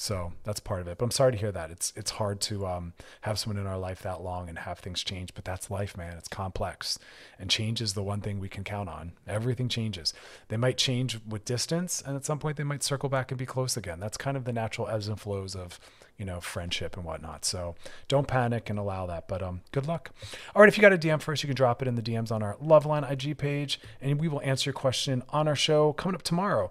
so 0.00 0.32
that's 0.44 0.60
part 0.60 0.80
of 0.80 0.86
it. 0.86 0.96
But 0.96 1.06
I'm 1.06 1.10
sorry 1.10 1.32
to 1.32 1.38
hear 1.38 1.50
that. 1.50 1.72
It's 1.72 1.92
it's 1.96 2.12
hard 2.12 2.40
to 2.42 2.68
um, 2.68 2.92
have 3.22 3.36
someone 3.36 3.60
in 3.60 3.66
our 3.66 3.76
life 3.76 4.00
that 4.02 4.22
long 4.22 4.48
and 4.48 4.56
have 4.60 4.78
things 4.78 5.02
change. 5.02 5.34
But 5.34 5.44
that's 5.44 5.72
life, 5.72 5.96
man. 5.96 6.16
It's 6.16 6.28
complex, 6.28 7.00
and 7.36 7.50
change 7.50 7.80
is 7.80 7.94
the 7.94 8.02
one 8.04 8.20
thing 8.20 8.38
we 8.38 8.48
can 8.48 8.62
count 8.62 8.88
on. 8.88 9.14
Everything 9.26 9.68
changes. 9.68 10.14
They 10.46 10.56
might 10.56 10.78
change 10.78 11.18
with 11.28 11.44
distance, 11.44 12.00
and 12.06 12.14
at 12.14 12.24
some 12.24 12.38
point 12.38 12.58
they 12.58 12.64
might 12.64 12.84
circle 12.84 13.08
back 13.08 13.32
and 13.32 13.38
be 13.38 13.44
close 13.44 13.76
again. 13.76 13.98
That's 13.98 14.16
kind 14.16 14.36
of 14.36 14.44
the 14.44 14.52
natural 14.52 14.86
ebbs 14.86 15.08
and 15.08 15.18
flows 15.18 15.56
of 15.56 15.80
you 16.16 16.24
know 16.24 16.40
friendship 16.40 16.96
and 16.96 17.04
whatnot. 17.04 17.44
So 17.44 17.74
don't 18.06 18.28
panic 18.28 18.70
and 18.70 18.78
allow 18.78 19.06
that. 19.06 19.26
But 19.26 19.42
um, 19.42 19.62
good 19.72 19.88
luck. 19.88 20.12
All 20.54 20.62
right, 20.62 20.68
if 20.68 20.76
you 20.76 20.80
got 20.80 20.92
a 20.92 20.98
DM 20.98 21.20
first, 21.20 21.42
you 21.42 21.48
can 21.48 21.56
drop 21.56 21.82
it 21.82 21.88
in 21.88 21.96
the 21.96 22.02
DMs 22.02 22.30
on 22.30 22.40
our 22.40 22.54
Loveline 22.64 23.10
IG 23.10 23.36
page, 23.36 23.80
and 24.00 24.20
we 24.20 24.28
will 24.28 24.42
answer 24.42 24.70
your 24.70 24.74
question 24.74 25.24
on 25.30 25.48
our 25.48 25.56
show 25.56 25.92
coming 25.92 26.14
up 26.14 26.22
tomorrow. 26.22 26.70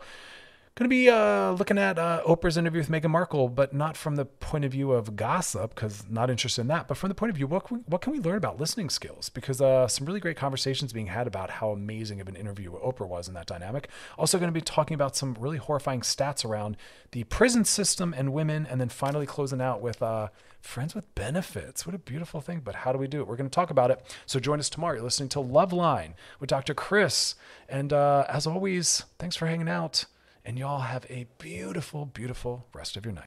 Going 0.78 0.86
to 0.86 0.90
be 0.90 1.10
uh, 1.10 1.54
looking 1.54 1.80
at 1.80 1.98
uh, 1.98 2.22
Oprah's 2.24 2.56
interview 2.56 2.80
with 2.80 2.90
Meghan 2.90 3.10
Markle, 3.10 3.50
but 3.50 3.74
not 3.74 3.98
from 3.98 4.16
the 4.16 4.26
point 4.26 4.64
of 4.64 4.72
view 4.72 4.92
of 4.92 5.16
gossip, 5.16 5.74
because 5.74 6.06
not 6.08 6.30
interested 6.30 6.62
in 6.62 6.68
that, 6.68 6.88
but 6.88 6.98
from 6.98 7.10
the 7.10 7.16
point 7.16 7.32
of 7.32 7.36
view, 7.36 7.48
what 7.48 7.66
can 7.66 7.78
we, 7.78 7.84
what 7.88 8.00
can 8.02 8.14
we 8.14 8.20
learn 8.20 8.38
about 8.38 8.60
listening 8.60 8.92
skills? 8.92 9.30
Because 9.30 9.60
uh, 9.60 9.88
some 9.88 10.06
really 10.06 10.20
great 10.20 10.38
conversations 10.38 10.94
being 10.94 11.08
had 11.08 11.26
about 11.26 11.50
how 11.50 11.72
amazing 11.72 12.22
of 12.22 12.28
an 12.28 12.36
interview 12.36 12.74
Oprah 12.74 13.08
was 13.08 13.28
in 13.28 13.34
that 13.34 13.48
dynamic. 13.48 13.90
Also, 14.20 14.38
going 14.38 14.50
to 14.50 14.54
be 14.54 14.62
talking 14.62 14.94
about 14.94 15.16
some 15.16 15.36
really 15.40 15.58
horrifying 15.58 16.02
stats 16.02 16.46
around 16.46 16.78
the 17.12 17.24
prison 17.24 17.66
system 17.66 18.14
and 18.16 18.32
women, 18.32 18.68
and 18.70 18.80
then 18.80 18.90
finally 18.90 19.26
closing 19.26 19.60
out 19.60 19.82
with 19.82 20.04
uh, 20.04 20.28
friends 20.62 20.94
with 20.94 21.16
benefits. 21.16 21.88
What 21.88 21.96
a 21.96 21.98
beautiful 21.98 22.40
thing, 22.40 22.62
but 22.64 22.76
how 22.76 22.92
do 22.92 23.00
we 23.00 23.08
do 23.08 23.22
it? 23.22 23.28
We're 23.28 23.36
going 23.36 23.50
to 23.50 23.56
talk 23.56 23.72
about 23.72 23.90
it. 23.90 24.16
So 24.28 24.40
join 24.40 24.60
us 24.60 24.70
tomorrow. 24.70 24.94
You're 24.94 25.04
listening 25.06 25.30
to 25.30 25.40
Loveline 25.40 26.14
with 26.40 26.52
Dr. 26.52 26.76
Chris. 26.76 27.34
And 27.68 27.92
uh, 27.92 28.26
as 28.30 28.46
always, 28.46 29.06
thanks 29.18 29.36
for 29.36 29.48
hanging 29.48 29.70
out. 29.70 30.06
And 30.48 30.58
y'all 30.58 30.80
have 30.80 31.06
a 31.10 31.28
beautiful, 31.40 32.06
beautiful 32.06 32.68
rest 32.74 32.96
of 32.96 33.04
your 33.04 33.12
night. 33.12 33.16